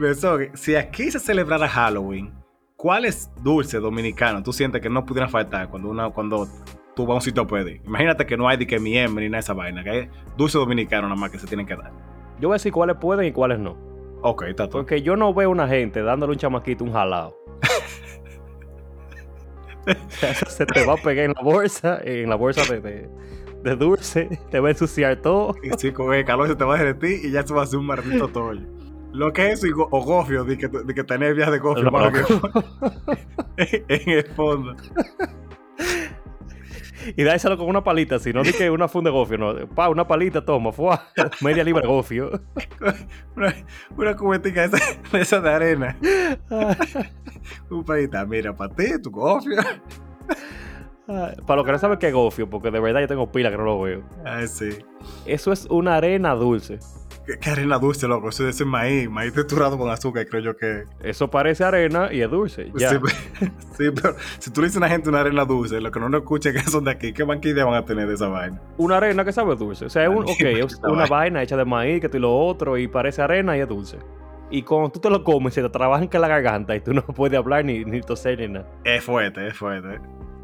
Eso, 0.00 0.38
si 0.54 0.74
aquí 0.74 1.10
se 1.10 1.20
celebrara 1.20 1.68
Halloween, 1.68 2.32
¿cuáles 2.86 3.28
dulces 3.42 3.82
dominicanos 3.82 4.44
tú 4.44 4.52
sientes 4.52 4.80
que 4.80 4.88
no 4.88 5.04
pudieran 5.04 5.28
faltar 5.28 5.68
cuando, 5.68 5.88
una, 5.88 6.08
cuando 6.10 6.46
tú 6.94 7.04
vas 7.04 7.14
a 7.14 7.16
un 7.16 7.20
sitio 7.20 7.42
a 7.42 7.46
pedir? 7.48 7.80
Imagínate 7.84 8.24
que 8.24 8.36
no 8.36 8.48
hay 8.48 8.58
de 8.58 8.64
que 8.64 8.78
miembro 8.78 9.20
ni 9.20 9.28
nada 9.28 9.38
de 9.38 9.40
esa 9.40 9.54
vaina, 9.54 9.82
que 9.82 9.90
hay 9.90 10.08
dulces 10.36 10.60
dominicanos 10.60 11.10
nada 11.10 11.20
más 11.20 11.32
que 11.32 11.40
se 11.40 11.48
tienen 11.48 11.66
que 11.66 11.74
dar. 11.74 11.90
Yo 12.38 12.46
voy 12.46 12.54
a 12.54 12.58
decir 12.58 12.70
cuáles 12.70 12.96
pueden 12.98 13.26
y 13.26 13.32
cuáles 13.32 13.58
no. 13.58 13.76
Ok, 14.22 14.44
está 14.44 14.68
todo. 14.68 14.82
Porque 14.82 15.02
yo 15.02 15.16
no 15.16 15.34
veo 15.34 15.50
una 15.50 15.66
gente 15.66 16.00
dándole 16.00 16.34
un 16.34 16.38
chamaquito 16.38 16.84
un 16.84 16.92
jalado. 16.92 17.36
O 19.84 19.90
sea, 20.10 20.30
eso 20.30 20.46
se 20.46 20.64
te 20.64 20.86
va 20.86 20.92
a 20.92 20.96
pegar 20.96 21.24
en 21.24 21.32
la 21.32 21.42
bolsa, 21.42 21.98
en 22.04 22.30
la 22.30 22.36
bolsa 22.36 22.72
de, 22.72 22.80
de, 22.80 23.10
de 23.64 23.74
dulce, 23.74 24.38
te 24.52 24.60
va 24.60 24.68
a 24.68 24.70
ensuciar 24.70 25.16
todo. 25.16 25.56
Y 25.60 25.70
sí, 25.76 25.90
con 25.90 26.14
el 26.14 26.24
calor 26.24 26.46
se 26.46 26.54
te 26.54 26.62
va 26.62 26.76
a 26.76 26.78
derretir 26.78 27.24
y 27.24 27.32
ya 27.32 27.44
se 27.44 27.52
va 27.52 27.62
a 27.62 27.64
hacer 27.64 27.80
un 27.80 27.86
maldito 27.86 28.28
tollo. 28.32 28.75
Lo 29.16 29.32
que 29.32 29.50
es 29.52 29.64
go- 29.72 29.88
o 29.90 30.04
gofio, 30.04 30.44
de 30.44 30.58
que, 30.58 30.68
de 30.68 30.94
que 30.94 31.02
tener 31.04 31.34
vías 31.34 31.50
de 31.50 31.58
gofio 31.58 31.90
para 31.90 32.12
que- 32.12 33.84
en 33.88 34.10
el 34.10 34.24
fondo. 34.34 34.74
Y 37.16 37.22
dáselo 37.22 37.56
con 37.56 37.68
una 37.68 37.84
palita, 37.84 38.18
si 38.18 38.32
no 38.32 38.42
di 38.42 38.52
que 38.52 38.68
una 38.68 38.88
funda 38.88 39.10
de 39.10 39.16
gofio, 39.16 39.38
no. 39.38 39.68
Pa, 39.68 39.88
una 39.88 40.06
palita, 40.08 40.44
toma, 40.44 40.72
fue 40.72 40.96
media 41.40 41.62
libra 41.62 41.82
de 41.82 41.88
gofio. 41.88 42.30
Una, 43.36 43.54
una 43.96 44.16
cubetica 44.16 44.64
esa, 44.64 44.78
esa 45.12 45.40
de 45.40 45.50
arena. 45.50 45.96
Un 47.70 47.84
pedita, 47.84 48.24
mira, 48.26 48.54
para 48.56 48.74
ti, 48.74 49.00
tu 49.00 49.10
gofio. 49.10 49.56
Para 51.06 51.56
lo 51.56 51.64
que 51.64 51.72
no 51.72 51.78
saben 51.78 51.98
qué 51.98 52.08
es 52.08 52.14
gofio, 52.14 52.50
porque 52.50 52.70
de 52.72 52.80
verdad 52.80 53.00
yo 53.02 53.08
tengo 53.08 53.30
pila 53.30 53.50
que 53.50 53.56
no 53.58 53.64
lo 53.64 53.80
veo. 53.80 54.02
Ay, 54.24 54.48
sí. 54.48 54.70
Eso 55.26 55.52
es 55.52 55.66
una 55.66 55.96
arena 55.96 56.34
dulce. 56.34 56.78
Qué, 57.40 57.50
arena 57.50 57.78
dulce, 57.78 58.06
loco. 58.06 58.28
Eso 58.28 58.48
es 58.48 58.64
maíz, 58.64 59.10
maíz 59.10 59.32
texturado 59.32 59.76
con 59.76 59.90
azúcar, 59.90 60.26
creo 60.28 60.42
yo 60.42 60.56
que. 60.56 60.84
Eso 61.02 61.28
parece 61.28 61.64
arena 61.64 62.08
y 62.12 62.20
es 62.22 62.30
dulce. 62.30 62.70
Ya. 62.76 62.90
Sí, 62.90 62.96
pero- 63.02 63.52
sí, 63.76 63.84
pero 63.94 64.16
si 64.38 64.50
tú 64.52 64.60
le 64.60 64.68
dices 64.68 64.76
a 64.76 64.84
una 64.86 64.88
gente 64.88 65.08
una 65.08 65.20
arena 65.20 65.44
dulce, 65.44 65.80
lo 65.80 65.90
que 65.90 65.98
no 66.00 66.08
nos 66.08 66.20
escucha 66.20 66.52
que 66.52 66.60
son 66.60 66.84
de 66.84 66.92
aquí, 66.92 67.12
¿qué 67.12 67.24
idea 67.48 67.64
van 67.64 67.74
a 67.74 67.84
tener 67.84 68.06
de 68.06 68.14
esa 68.14 68.28
vaina? 68.28 68.60
Una 68.78 68.98
arena 68.98 69.24
que 69.24 69.32
sabe 69.32 69.56
dulce. 69.56 69.86
O 69.86 69.90
sea, 69.90 70.04
es 70.04 70.08
un, 70.08 70.18
ok, 70.22 70.40
es 70.40 70.58
Esta 70.74 70.88
una 70.88 71.00
vaina. 71.02 71.16
vaina 71.16 71.42
hecha 71.42 71.56
de 71.56 71.64
maíz, 71.64 72.00
que 72.00 72.08
tú 72.08 72.16
y 72.16 72.20
lo 72.20 72.34
otro, 72.36 72.78
y 72.78 72.86
parece 72.88 73.22
arena 73.22 73.56
y 73.56 73.60
es 73.60 73.68
dulce. 73.68 73.98
Y 74.48 74.62
cuando 74.62 74.90
tú 74.90 75.00
te 75.00 75.10
lo 75.10 75.24
comes, 75.24 75.54
se 75.54 75.62
te 75.62 75.68
trabaja 75.68 76.04
en 76.04 76.20
la 76.20 76.28
garganta 76.28 76.76
y 76.76 76.80
tú 76.80 76.94
no 76.94 77.02
puedes 77.04 77.36
hablar 77.36 77.64
ni, 77.64 77.84
ni 77.84 78.00
toser 78.00 78.38
ni 78.38 78.46
nada. 78.48 78.68
Es 78.84 79.02
fuerte, 79.02 79.48
es 79.48 79.56
fuerte. 79.56 79.98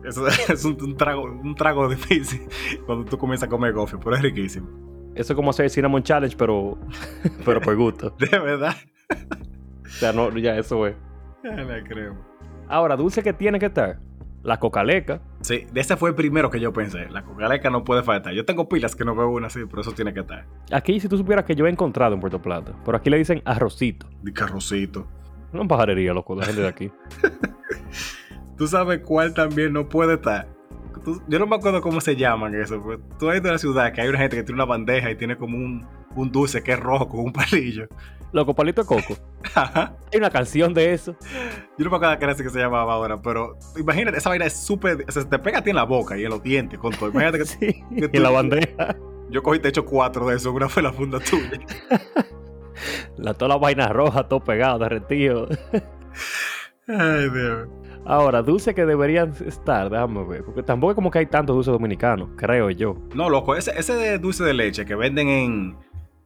Eso 0.05 0.27
es 0.49 0.65
un, 0.65 0.77
un 0.83 0.97
trago, 0.97 1.23
un 1.23 1.55
trago 1.55 1.89
difícil 1.89 2.41
cuando 2.87 3.05
tú 3.05 3.17
comienzas 3.17 3.47
a 3.47 3.51
comer 3.51 3.73
gofio, 3.73 4.01
pero 4.01 4.17
es 4.17 4.23
riquísimo. 4.23 4.67
Eso 5.15 5.33
es 5.33 5.37
como 5.37 5.51
hacer 5.51 5.69
Cinnamon 5.71 6.03
Challenge, 6.03 6.37
pero, 6.37 6.79
pero 7.45 7.61
por 7.61 7.77
gusto. 7.77 8.11
De 8.19 8.39
verdad. 8.39 8.75
O 9.85 9.89
sea, 9.89 10.13
no, 10.13 10.31
ya 10.39 10.57
eso 10.57 10.87
es. 10.87 10.97
Ya 11.45 11.51
la 11.53 11.83
creo. 11.85 12.17
Ahora, 12.69 12.97
dulce 12.97 13.23
que 13.23 13.33
tiene 13.33 13.59
que 13.59 13.67
estar. 13.67 13.99
La 14.43 14.59
cocaleca. 14.59 15.21
Sí, 15.43 15.67
de 15.73 15.81
ese 15.81 15.97
fue 15.97 16.11
el 16.11 16.17
primero 16.17 16.51
que 16.51 16.59
yo 16.59 16.73
pensé. 16.73 17.09
La 17.11 17.23
cocaleca 17.23 17.71
no 17.71 17.85
puede 17.85 18.03
faltar. 18.03 18.33
Yo 18.33 18.45
tengo 18.45 18.69
pilas 18.69 18.97
que 18.97 19.05
no 19.05 19.15
veo 19.15 19.29
una 19.31 19.47
así, 19.47 19.61
pero 19.69 19.83
eso 19.83 19.93
tiene 19.93 20.13
que 20.13 20.21
estar. 20.21 20.47
Aquí, 20.73 20.99
si 20.99 21.09
tú 21.09 21.17
supieras 21.17 21.45
que 21.45 21.55
yo 21.55 21.67
he 21.67 21.71
encontrado 21.71 22.15
en 22.15 22.21
Puerto 22.21 22.43
Plata, 22.43 22.73
pero 22.85 22.97
aquí 22.97 23.11
le 23.11 23.19
dicen 23.19 23.43
arrocito. 23.45 24.09
De 24.23 24.33
carrocito. 24.33 25.07
Una 25.53 25.69
pajarería, 25.69 26.13
loco, 26.13 26.35
la 26.35 26.47
gente 26.47 26.63
de 26.63 26.69
aquí. 26.69 26.91
¿Tú 28.57 28.67
sabes 28.67 29.01
cuál 29.01 29.35
también 29.35 29.73
no 29.73 29.89
puede 29.89 30.15
estar? 30.15 30.49
Tú- 31.05 31.21
yo 31.29 31.39
no 31.39 31.47
me 31.47 31.57
acuerdo 31.57 31.81
cómo 31.81 32.01
se 32.01 32.17
llaman 32.17 32.55
eso. 32.55 32.83
Pero 32.85 33.01
tú 33.19 33.31
has 33.31 33.39
ido 33.39 33.49
a 33.49 33.53
la 33.53 33.59
ciudad 33.59 33.93
que 33.93 34.01
hay 34.01 34.09
una 34.09 34.19
gente 34.19 34.37
que 34.37 34.43
tiene 34.43 34.57
una 34.57 34.65
bandeja 34.65 35.11
y 35.11 35.17
tiene 35.17 35.37
como 35.37 35.57
un, 35.57 35.87
un 36.15 36.31
dulce 36.33 36.63
que 36.63 36.73
es 36.73 36.81
rojo 36.81 37.09
con 37.09 37.21
un 37.21 37.33
palillo. 37.33 37.87
Loco, 38.33 38.55
palito 38.55 38.83
de 38.83 38.87
coco. 38.89 39.17
Ajá. 39.55 39.95
Hay 40.13 40.19
una 40.19 40.31
canción 40.31 40.73
de 40.73 40.93
eso. 40.95 41.15
Yo 41.77 41.85
no 41.85 41.91
me 41.91 41.97
acuerdo 41.97 42.19
qué 42.19 42.25
era 42.25 42.35
que 42.35 42.49
se 42.49 42.59
llamaba 42.59 42.95
ahora, 42.95 43.21
pero 43.21 43.57
imagínate, 43.77 44.17
esa 44.19 44.31
vaina 44.31 44.47
es 44.47 44.55
súper. 44.57 45.05
O 45.07 45.13
sea, 45.13 45.23
se 45.23 45.29
te 45.29 45.39
pega 45.39 45.59
a 45.59 45.63
ti 45.63 45.71
en 45.71 45.77
la 45.77 45.85
boca 45.85 46.17
y 46.17 46.25
en 46.25 46.31
los 46.31 46.43
dientes 46.43 46.79
con 46.79 46.93
todo. 46.95 47.11
Imagínate 47.11 47.39
que 47.39 47.45
Sí, 47.47 47.85
que 47.99 48.09
tú- 48.09 48.17
en 48.17 48.23
la 48.23 48.31
bandeja. 48.31 48.97
yo 49.29 49.43
cogí, 49.43 49.59
te 49.59 49.69
hecho 49.69 49.85
cuatro 49.85 50.29
de 50.29 50.37
eso. 50.37 50.51
Una 50.53 50.69
fue 50.69 50.83
la 50.83 50.93
funda 50.93 51.19
tuya. 51.21 51.51
La, 53.17 53.35
toda 53.35 53.51
la 53.51 53.57
vaina 53.59 53.89
roja, 53.89 54.27
todo 54.27 54.41
pegado, 54.41 54.79
derretido. 54.81 55.47
Ay, 56.89 57.31
Dios. 57.31 57.69
Ahora, 58.05 58.43
dulce 58.43 58.75
que 58.75 58.85
deberían 58.85 59.33
estar, 59.47 59.89
déjame 59.89 60.25
ver. 60.25 60.45
Porque 60.45 60.63
tampoco 60.63 60.91
es 60.93 60.95
como 60.97 61.11
que 61.11 61.21
hay 61.21 61.27
tantos 61.27 61.55
dulces 61.55 61.73
dominicanos, 61.73 62.31
creo 62.37 62.71
yo. 62.71 62.97
No, 63.15 63.29
loco, 63.31 63.55
ese, 63.55 63.73
ese 63.79 63.95
de 63.95 64.19
dulce 64.19 64.43
de 64.45 64.55
leche 64.55 64.85
que 64.85 64.95
venden 64.95 65.29
en 65.29 65.77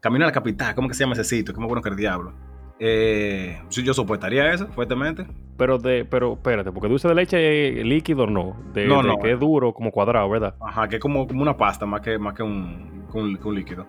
Camino 0.00 0.24
a 0.24 0.28
la 0.28 0.32
Capital, 0.32 0.74
¿cómo 0.74 0.88
que 0.88 0.94
se 0.94 1.04
llama 1.04 1.12
ese 1.14 1.24
sitio? 1.24 1.54
Más 1.56 1.66
bueno 1.68 1.82
que 1.82 1.88
el 1.90 1.96
diablo. 1.96 2.32
Eh, 2.78 3.58
yo 3.70 3.94
soportaría 3.94 4.52
eso, 4.52 4.66
fuertemente. 4.68 5.26
Pero 5.56 5.78
de, 5.78 6.04
pero 6.04 6.34
espérate, 6.34 6.70
porque 6.72 6.88
dulce 6.88 7.08
de 7.08 7.14
leche 7.14 7.84
líquido 7.84 8.26
no. 8.26 8.56
De, 8.74 8.86
No, 8.86 9.02
de 9.02 9.08
no. 9.08 9.18
que 9.18 9.32
es 9.32 9.40
duro, 9.40 9.72
como 9.72 9.90
cuadrado, 9.90 10.28
¿verdad? 10.28 10.54
Ajá, 10.60 10.86
que 10.88 10.96
es 10.96 11.02
como, 11.02 11.26
como 11.26 11.40
una 11.42 11.56
pasta 11.56 11.86
más 11.86 12.02
que, 12.02 12.18
más 12.18 12.34
que, 12.34 12.42
un, 12.42 13.06
que 13.10 13.18
un, 13.18 13.36
que 13.36 13.48
un 13.48 13.54
líquido. 13.54 13.86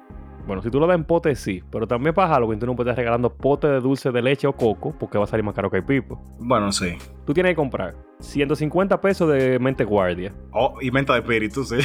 Bueno, 0.48 0.62
si 0.62 0.72
tú 0.72 0.80
lo 0.80 0.88
das 0.88 0.96
en 0.96 1.04
pote, 1.04 1.36
sí. 1.36 1.62
Pero 1.70 1.86
también 1.86 2.16
para 2.16 2.30
Halloween 2.30 2.58
tú 2.58 2.66
no 2.66 2.76
puedes 2.76 2.92
estar 2.92 2.98
regalando 3.04 3.30
pote 3.30 3.68
de 3.68 3.82
dulce 3.82 4.12
de 4.12 4.22
leche 4.22 4.48
o 4.48 4.54
coco 4.54 4.96
porque 4.98 5.18
va 5.18 5.26
a 5.26 5.28
salir 5.28 5.44
más 5.44 5.54
caro 5.54 5.70
que 5.70 5.78
el 5.78 5.84
pipo. 5.84 6.24
Bueno, 6.40 6.72
sí. 6.72 6.98
Tú 7.26 7.34
tienes 7.34 7.52
que 7.52 7.58
comprar 7.58 7.96
150 8.20 9.02
pesos 9.02 9.30
de 9.30 9.60
mente 9.60 9.84
guardia. 9.84 10.34
Oh, 10.54 10.78
y 10.82 10.90
menta 10.90 11.14
de 11.14 11.20
espíritu, 11.20 11.66
sí. 11.66 11.76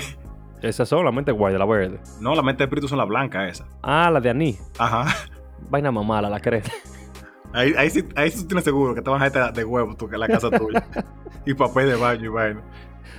Esas 0.62 0.88
son 0.88 1.04
las 1.04 1.12
mente 1.12 1.32
guardia, 1.32 1.58
la 1.58 1.66
verde. 1.66 1.98
No, 2.20 2.36
la 2.36 2.42
menta 2.42 2.58
de 2.58 2.64
espíritu 2.66 2.86
son 2.86 2.98
las 2.98 3.08
blancas 3.08 3.50
esas. 3.50 3.68
Ah, 3.82 4.08
la 4.12 4.20
de 4.20 4.30
anís. 4.30 4.62
Ajá. 4.78 5.06
Vaina 5.68 5.90
mamala, 5.90 6.30
la 6.30 6.38
creta. 6.38 6.70
Ahí, 7.52 7.74
ahí, 7.76 7.90
sí, 7.90 8.02
ahí 8.16 8.30
sí 8.30 8.42
tú 8.42 8.46
tienes 8.46 8.64
seguro 8.64 8.94
que 8.94 9.02
te 9.02 9.10
van 9.10 9.20
a 9.20 9.28
dejar 9.28 9.52
de 9.52 9.64
huevo 9.64 9.94
tú, 9.96 10.08
que 10.08 10.14
en 10.14 10.20
la 10.20 10.28
casa 10.28 10.50
tuya. 10.50 10.86
y 11.46 11.52
papel 11.52 11.88
de 11.88 11.96
baño 11.96 12.26
y 12.26 12.28
vaina. 12.28 12.62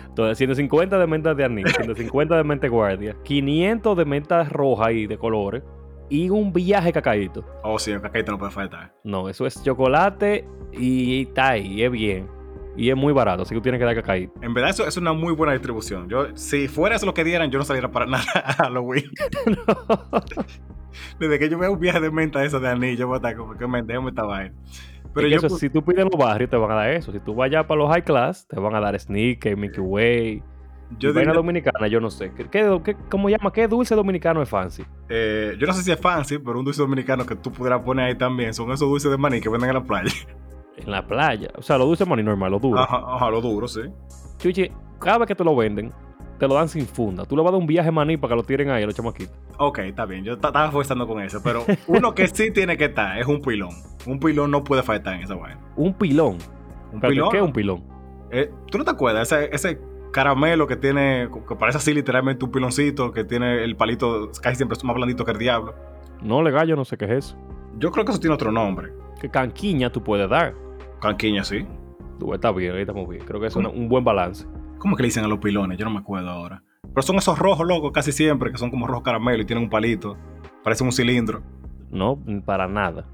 Entonces, 0.08 0.38
150 0.38 0.98
de 0.98 1.08
menta 1.08 1.34
de 1.34 1.44
anís, 1.44 1.66
150 1.76 2.38
de 2.38 2.44
mente 2.44 2.70
guardia, 2.70 3.16
500 3.24 3.98
de 3.98 4.06
menta 4.06 4.44
roja 4.44 4.92
y 4.92 5.08
de 5.08 5.18
colores 5.18 5.64
y 6.10 6.30
un 6.30 6.54
viaje 6.54 6.92
cacaíto. 6.92 7.46
Oh, 7.64 7.80
sí, 7.80 7.92
el 7.92 8.02
cacaíto 8.02 8.32
no 8.32 8.38
puede 8.38 8.52
faltar. 8.52 8.94
No, 9.04 9.30
eso 9.30 9.46
es 9.46 9.64
chocolate 9.64 10.46
y 10.72 11.24
está 11.24 11.50
ahí, 11.50 11.74
y 11.74 11.84
es 11.84 11.92
bien. 11.92 12.28
Y 12.76 12.90
es 12.90 12.96
muy 12.96 13.14
barato, 13.14 13.44
así 13.44 13.50
que 13.50 13.60
tú 13.60 13.64
tienes 13.64 13.80
que 13.80 13.86
dar 13.86 13.96
cacaíto. 13.96 14.34
En 14.42 14.54
verdad, 14.54 14.72
eso 14.72 14.88
es 14.88 14.98
una 14.98 15.14
muy 15.14 15.34
buena 15.34 15.54
distribución. 15.54 16.10
Yo, 16.10 16.36
si 16.36 16.68
fuera 16.68 16.96
eso 16.96 17.06
lo 17.06 17.14
que 17.14 17.24
dieran, 17.24 17.52
yo 17.52 17.60
no 17.60 17.66
saliera 17.66 17.92
para 17.92 18.06
nada 18.08 18.26
a 18.36 18.54
Halloween. 18.54 19.12
Desde 21.20 21.40
que 21.40 21.50
yo 21.50 21.58
veo 21.58 21.72
un 21.72 21.80
viaje 21.80 22.00
de 22.00 22.12
menta 22.12 22.44
esa 22.44 22.60
de 22.60 22.68
anillo, 22.70 23.08
voy 23.08 23.16
a 23.16 23.18
estar 23.18 23.36
como 23.36 23.56
que 23.56 23.68
me 23.68 23.80
esta 23.80 24.24
vaina. 24.24 24.54
Pero 25.14 25.28
yo, 25.28 25.38
eso, 25.38 25.50
si 25.50 25.70
tú 25.70 25.84
pides 25.84 26.06
los 26.06 26.18
barrios, 26.20 26.50
te 26.50 26.58
van 26.58 26.72
a 26.72 26.76
dar 26.76 26.90
eso. 26.92 27.12
Si 27.12 27.20
tú 27.20 27.36
vayas 27.36 27.66
para 27.66 27.80
los 27.80 27.90
high 27.92 28.04
class, 28.04 28.48
te 28.48 28.60
van 28.60 28.74
a 28.76 28.80
dar 28.80 29.00
sneaker, 29.00 29.56
Mickey 29.58 29.80
Way. 29.84 30.44
yo, 30.98 31.10
vaina 31.14 31.22
diría- 31.32 31.34
dominicana, 31.34 31.88
yo 31.88 32.00
no 32.00 32.10
sé. 32.10 32.32
¿Qué, 32.34 32.50
qué, 32.50 32.96
cómo 33.10 33.30
llama? 33.30 33.52
¿Qué 33.54 33.68
dulce 33.68 33.96
dominicano 33.96 34.42
es 34.42 34.50
fancy? 34.50 34.84
eh, 35.10 35.56
yo 35.60 35.68
no 35.68 35.74
sé 35.74 35.84
si 35.84 35.92
es 35.92 36.00
fancy, 36.00 36.40
pero 36.40 36.58
un 36.60 36.66
dulce 36.66 36.82
dominicano 36.82 37.26
que 37.26 37.36
tú 37.36 37.52
pudieras 37.52 37.82
poner 37.84 38.06
ahí 38.06 38.16
también 38.18 38.54
son 38.54 38.72
esos 38.72 38.88
dulces 38.90 39.12
de 39.12 39.18
maní 39.18 39.40
que 39.42 39.50
venden 39.50 39.70
en 39.70 39.76
la 39.76 39.84
playa. 39.84 40.12
En 40.78 40.90
la 40.92 41.06
playa. 41.06 41.50
O 41.56 41.62
sea, 41.62 41.78
los 41.78 41.86
dulces 41.88 42.08
money 42.08 42.26
normal, 42.26 42.52
los 42.52 42.62
duros. 42.62 42.84
Ajá, 42.84 43.04
ajá, 43.08 43.30
lo 43.30 43.42
duro, 43.42 43.68
sí. 43.68 43.82
Chuchi, 44.40 44.72
cada 45.00 45.20
vez 45.20 45.28
que 45.28 45.36
te 45.36 45.44
lo 45.44 45.56
venden, 45.56 45.92
te 46.40 46.48
lo 46.48 46.56
dan 46.56 46.68
sin 46.70 46.86
funda. 46.86 47.26
Tú 47.26 47.36
le 47.36 47.42
vas 47.44 47.50
a 47.50 47.54
dar 47.54 47.62
un 47.62 47.68
viaje 47.68 47.92
maní 47.92 48.18
para 48.18 48.32
que 48.32 48.36
lo 48.38 48.44
tiren 48.44 48.70
ahí 48.70 48.84
a 48.84 48.86
los 48.86 48.96
chamaquitos. 48.96 49.36
Ok, 49.58 49.80
está 49.80 50.06
bien. 50.06 50.24
Yo 50.24 50.34
estaba 50.34 50.72
forzando 50.72 51.08
con 51.08 51.22
eso, 51.22 51.42
pero 51.44 51.64
uno 51.88 52.14
que 52.14 52.28
sí 52.28 52.52
tiene 52.52 52.76
que 52.78 52.86
estar 52.86 53.18
es 53.20 53.28
un 53.28 53.42
pilón. 53.42 53.72
Un 54.06 54.20
pilón 54.20 54.52
no 54.52 54.64
puede 54.64 54.84
faltar 54.84 55.16
en 55.16 55.22
esa 55.22 55.36
vaina. 55.36 55.60
Un 55.76 55.94
pilón. 55.94 56.38
Un 56.92 56.96
Espérate, 56.96 57.10
pilón. 57.10 57.30
¿Qué 57.32 57.38
es 57.38 57.44
un 57.44 57.54
pilón? 57.54 57.84
eh, 58.32 58.52
¿Tú 58.70 58.78
no 58.78 58.84
te 58.84 58.92
acuerdas? 58.92 59.32
Ese, 59.32 59.50
ese 59.56 59.80
caramelo 60.12 60.68
que 60.68 60.76
tiene, 60.76 61.30
que 61.48 61.56
parece 61.56 61.78
así 61.78 61.94
literalmente 61.94 62.44
un 62.46 62.52
piloncito, 62.52 63.12
que 63.12 63.24
tiene 63.24 63.64
el 63.64 63.76
palito 63.76 64.30
casi 64.42 64.58
siempre 64.58 64.78
es 64.78 64.84
más 64.84 64.96
blandito 64.96 65.24
que 65.26 65.32
el 65.32 65.38
diablo. 65.40 65.74
No, 66.22 66.42
legal, 66.44 66.68
yo 66.68 66.76
no 66.76 66.86
sé 66.86 66.98
qué 66.98 67.06
es 67.06 67.12
eso. 67.12 67.38
Yo 67.80 67.92
creo 67.92 68.06
que 68.06 68.12
eso 68.12 68.20
tiene 68.20 68.34
otro 68.36 68.52
nombre. 68.52 68.92
Que 69.20 69.30
canquiña 69.30 69.92
tú 69.92 70.04
puedes 70.04 70.30
dar. 70.30 70.54
Canquiña, 71.02 71.44
sí. 71.44 71.66
Tú, 72.20 72.34
está 72.34 72.52
bien, 72.52 72.74
ahí 72.76 72.82
estamos 72.82 73.08
bien. 73.10 73.24
Creo 73.26 73.40
que 73.42 73.48
es 73.48 73.56
un, 73.56 73.66
un 73.66 73.90
buen 73.90 74.04
balance. 74.04 74.46
¿Cómo 74.84 74.98
que 74.98 75.04
le 75.04 75.08
dicen 75.08 75.24
a 75.24 75.30
los 75.30 75.40
pilones? 75.40 75.78
Yo 75.78 75.86
no 75.86 75.92
me 75.92 76.00
acuerdo 76.00 76.30
ahora. 76.30 76.62
Pero 76.94 77.02
son 77.04 77.16
esos 77.16 77.40
rojos 77.40 77.66
locos 77.66 77.94
casi 77.94 78.12
siempre, 78.12 78.52
que 78.52 78.58
son 78.58 78.70
como 78.70 78.86
rojo 78.86 79.02
caramelo 79.02 79.42
y 79.42 79.46
tienen 79.46 79.64
un 79.64 79.70
palito. 79.70 80.18
Parece 80.62 80.84
un 80.84 80.92
cilindro. 80.92 81.42
No, 81.90 82.22
para 82.46 82.68
nada. 82.68 83.06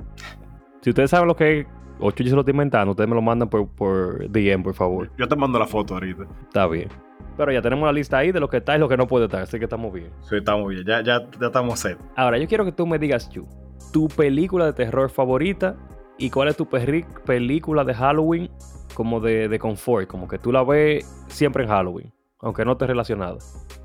Si 0.82 0.90
ustedes 0.90 1.12
saben 1.12 1.28
lo 1.28 1.36
que 1.36 1.60
es, 1.60 1.68
o 2.00 2.10
Chuchi 2.10 2.32
se 2.32 2.36
lo 2.36 2.42
está 2.42 2.50
inventando, 2.50 2.90
ustedes 2.90 3.08
me 3.08 3.14
lo 3.14 3.22
mandan 3.22 3.52
por, 3.52 3.70
por 3.70 4.28
DM, 4.32 4.64
por 4.64 4.74
favor. 4.74 5.12
Yo 5.16 5.28
te 5.28 5.36
mando 5.36 5.60
la 5.60 5.68
foto 5.68 5.94
ahorita. 5.94 6.24
Está 6.42 6.66
bien. 6.66 6.90
Pero 7.38 7.52
ya 7.52 7.62
tenemos 7.62 7.86
la 7.86 7.94
lista 7.94 8.18
ahí 8.18 8.32
de 8.32 8.40
lo 8.40 8.50
que 8.50 8.58
está 8.58 8.76
y 8.76 8.80
lo 8.80 8.90
que 8.90 8.98
no 8.98 9.06
puede 9.06 9.26
estar, 9.26 9.44
así 9.44 9.60
que 9.60 9.66
estamos 9.66 9.94
bien. 9.94 10.10
Sí, 10.22 10.38
estamos 10.38 10.70
bien. 10.70 10.84
Ya, 10.88 11.04
ya, 11.04 11.20
ya 11.40 11.46
estamos 11.46 11.80
set. 11.80 12.00
Ahora, 12.16 12.40
yo 12.40 12.48
quiero 12.48 12.66
que 12.66 12.72
tú 12.72 12.88
me 12.88 12.98
digas, 12.98 13.30
Chu, 13.30 13.46
tu 13.94 14.08
película 14.08 14.66
de 14.66 14.74
terror 14.74 15.12
favorita 15.12 15.76
y 16.18 16.32
cuál 16.32 16.48
es 16.48 16.58
tu 16.58 16.68
película 16.68 17.84
de 17.84 17.94
Halloween 17.94 18.50
como 18.94 19.20
de, 19.20 19.48
de 19.48 19.60
confort, 19.60 20.08
como 20.08 20.28
que 20.28 20.38
tú 20.40 20.52
la 20.52 20.64
ves 20.64 21.06
siempre 21.28 21.64
en 21.64 21.70
Halloween, 21.70 22.12
aunque 22.42 22.66
no 22.66 22.74
esté 22.74 22.88
relacionada. 22.88 23.38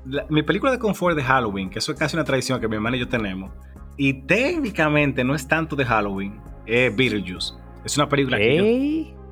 La- 0.05 0.25
mi 0.29 0.43
película 0.43 0.71
de 0.71 0.79
confort 0.79 1.15
de 1.15 1.23
Halloween, 1.23 1.69
que 1.69 1.79
eso 1.79 1.91
es 1.91 1.99
casi 1.99 2.15
una 2.15 2.23
tradición 2.25 2.59
que 2.59 2.67
mi 2.67 2.75
hermana 2.75 2.97
y 2.97 2.99
yo 3.01 3.07
tenemos, 3.07 3.51
y 3.97 4.13
técnicamente 4.25 5.23
no 5.23 5.35
es 5.35 5.47
tanto 5.47 5.75
de 5.75 5.85
Halloween, 5.85 6.39
es 6.65 6.95
Beetlejuice. 6.95 7.53
Es 7.83 7.95
una 7.97 8.09
película 8.09 8.37
que 8.37 8.57
yo, 8.57 8.63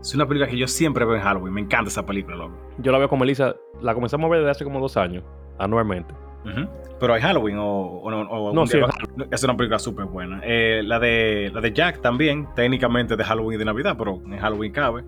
es 0.02 0.14
una 0.16 0.28
película 0.28 0.48
que 0.50 0.58
yo 0.58 0.68
siempre 0.68 1.04
veo 1.06 1.16
en 1.16 1.22
Halloween. 1.22 1.54
Me 1.54 1.62
encanta 1.62 1.90
esa 1.90 2.06
película, 2.06 2.36
loco. 2.36 2.56
Yo 2.78 2.92
la 2.92 2.98
veo 3.00 3.10
como 3.10 3.24
Elisa, 3.24 3.56
la 3.82 3.94
comenzamos 3.96 4.28
a 4.28 4.30
ver 4.30 4.40
desde 4.42 4.52
hace 4.52 4.64
como 4.64 4.80
dos 4.80 4.96
años, 4.96 5.24
anualmente. 5.58 6.14
Ujú. 6.46 6.70
Pero 7.00 7.14
hay 7.14 7.22
Halloween 7.22 7.58
o, 7.58 7.66
o 8.02 8.12
no. 8.12 8.22
o 8.30 8.54
No, 8.54 8.68
sí, 8.68 8.78
es 9.32 9.44
una 9.44 9.58
película 9.58 9.80
súper 9.80 10.06
buena. 10.06 10.42
Eh, 10.44 10.82
la, 10.84 11.00
de, 11.00 11.50
la 11.54 11.62
de 11.62 11.74
Jack 11.74 12.02
también, 12.02 12.48
técnicamente 12.56 13.16
de 13.16 13.24
Halloween 13.24 13.56
y 13.56 13.60
de 13.60 13.66
Navidad, 13.66 13.96
pero 13.98 14.22
en 14.26 14.38
Halloween 14.38 14.72
cabe. 14.72 15.04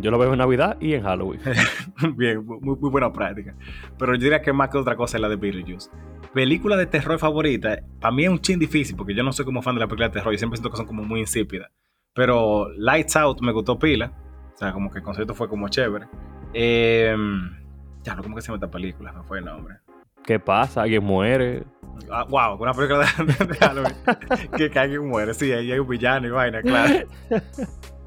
Yo 0.00 0.10
la 0.12 0.16
veo 0.16 0.32
en 0.32 0.38
Navidad 0.38 0.76
y 0.80 0.94
en 0.94 1.02
Halloween. 1.02 1.40
Bien, 2.16 2.44
muy, 2.44 2.76
muy 2.76 2.90
buena 2.90 3.12
práctica. 3.12 3.54
Pero 3.98 4.14
yo 4.14 4.20
diría 4.20 4.40
que 4.40 4.52
más 4.52 4.70
que 4.70 4.78
otra 4.78 4.96
cosa 4.96 5.16
es 5.16 5.20
la 5.20 5.28
de 5.28 5.36
Beetlejuice. 5.36 5.90
Película 6.32 6.76
de 6.76 6.86
terror 6.86 7.18
favorita, 7.18 7.78
para 8.00 8.14
mí 8.14 8.24
es 8.24 8.30
un 8.30 8.38
chin 8.40 8.58
difícil 8.58 8.96
porque 8.96 9.14
yo 9.14 9.22
no 9.22 9.32
soy 9.32 9.44
como 9.44 9.60
fan 9.60 9.74
de 9.74 9.80
la 9.80 9.86
película 9.86 10.08
de 10.08 10.14
terror. 10.14 10.32
Yo 10.32 10.38
siempre 10.38 10.56
siento 10.56 10.70
que 10.70 10.76
son 10.76 10.86
como 10.86 11.02
muy 11.02 11.20
insípidas. 11.20 11.70
Pero 12.14 12.68
Lights 12.76 13.16
Out 13.16 13.40
me 13.40 13.52
gustó 13.52 13.78
pila. 13.78 14.12
O 14.54 14.56
sea, 14.56 14.72
como 14.72 14.90
que 14.90 14.98
el 14.98 15.04
concepto 15.04 15.34
fue 15.34 15.48
como 15.48 15.68
chévere. 15.68 16.06
Eh, 16.54 17.16
ya, 18.02 18.16
¿cómo 18.16 18.36
que 18.36 18.42
se 18.42 18.48
llama 18.48 18.56
esta 18.56 18.70
película? 18.70 19.12
Me 19.12 19.22
fue 19.24 19.38
el 19.38 19.44
nombre. 19.44 19.76
¿Qué 20.24 20.38
pasa? 20.38 20.82
¿Alguien 20.82 21.02
muere? 21.02 21.64
Ah, 22.10 22.24
wow, 22.28 22.60
una 22.60 22.72
película 22.72 23.06
de, 23.16 23.46
de 23.46 23.54
Halloween 23.56 23.94
que, 24.56 24.70
que 24.70 24.78
alguien 24.78 25.08
muere. 25.08 25.34
Sí, 25.34 25.50
ahí 25.52 25.72
hay 25.72 25.78
un 25.78 25.88
villano 25.88 26.26
y 26.26 26.30
vaina, 26.30 26.62
claro. 26.62 27.06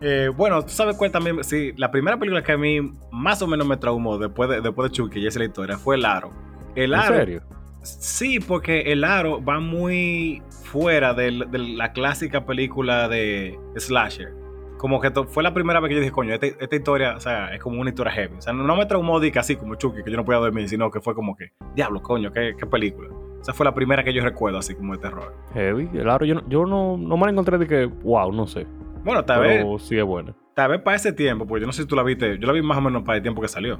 Eh, 0.00 0.30
bueno, 0.36 0.62
tú 0.62 0.68
sabes 0.70 0.96
cuál 0.96 1.10
también. 1.10 1.42
Sí, 1.44 1.72
la 1.76 1.90
primera 1.90 2.18
película 2.18 2.42
que 2.42 2.52
a 2.52 2.58
mí 2.58 2.80
más 3.10 3.40
o 3.42 3.46
menos 3.46 3.66
me 3.66 3.76
traumó 3.76 4.18
después 4.18 4.48
de, 4.50 4.60
después 4.60 4.90
de 4.90 4.96
Chucky, 4.96 5.20
y 5.20 5.26
esa 5.26 5.38
es 5.38 5.40
la 5.40 5.44
historia, 5.46 5.78
fue 5.78 5.96
El 5.96 6.04
Aro. 6.04 6.30
El 6.74 6.92
¿En 6.92 7.00
Aro. 7.00 7.16
serio? 7.16 7.42
Sí, 7.82 8.40
porque 8.40 8.80
El 8.92 9.04
Aro 9.04 9.42
va 9.42 9.60
muy 9.60 10.42
fuera 10.64 11.14
de, 11.14 11.30
la 11.30 11.92
clásica 11.92 12.44
película 12.44 13.08
de 13.08 13.58
Slasher. 13.76 14.34
Como 14.76 15.00
que 15.00 15.10
fue 15.10 15.42
la 15.42 15.54
primera 15.54 15.80
vez 15.80 15.88
que 15.88 15.94
yo 15.94 16.00
dije, 16.00 16.12
coño, 16.12 16.34
esta, 16.34 16.46
esta 16.46 16.76
historia, 16.76 17.16
o 17.16 17.20
sea, 17.20 17.54
es 17.54 17.62
como 17.62 17.80
una 17.80 17.88
historia 17.88 18.12
heavy. 18.12 18.36
O 18.36 18.42
sea, 18.42 18.52
no, 18.52 18.64
no 18.64 18.76
me 18.76 18.84
traumó 18.84 19.18
de 19.20 19.32
así 19.36 19.56
como 19.56 19.76
Chucky, 19.76 20.02
que 20.02 20.10
yo 20.10 20.18
no 20.18 20.24
podía 20.24 20.40
dormir, 20.40 20.68
sino 20.68 20.90
que 20.90 21.00
fue 21.00 21.14
como 21.14 21.34
que, 21.34 21.52
diablo, 21.74 22.02
coño, 22.02 22.30
qué, 22.30 22.54
qué 22.58 22.66
película. 22.66 23.08
Esa 23.40 23.54
fue 23.54 23.64
la 23.64 23.72
primera 23.72 24.04
que 24.04 24.12
yo 24.12 24.22
recuerdo 24.22 24.58
así 24.58 24.74
como 24.74 24.92
de 24.92 24.98
terror. 24.98 25.32
Heavy. 25.54 25.88
El 25.94 26.10
aro, 26.10 26.26
yo, 26.26 26.34
no, 26.34 26.48
yo 26.48 26.66
no, 26.66 26.98
no 26.98 27.16
me 27.16 27.24
la 27.24 27.30
encontré 27.30 27.56
de 27.56 27.66
que, 27.66 27.86
wow, 27.86 28.32
no 28.32 28.46
sé. 28.46 28.66
Bueno, 29.06 29.24
tal 29.24 29.40
vez, 29.40 29.64
sí 29.82 29.96
es 29.96 30.04
buena. 30.04 30.34
tal 30.54 30.70
vez 30.72 30.80
para 30.82 30.96
ese 30.96 31.12
tiempo, 31.12 31.46
porque 31.46 31.60
yo 31.62 31.66
no 31.66 31.72
sé 31.72 31.82
si 31.82 31.88
tú 31.88 31.96
la 31.96 32.02
viste, 32.02 32.38
yo 32.38 32.46
la 32.46 32.52
vi 32.52 32.60
más 32.60 32.76
o 32.76 32.80
menos 32.82 33.02
para 33.04 33.16
el 33.16 33.22
tiempo 33.22 33.40
que 33.40 33.48
salió. 33.48 33.78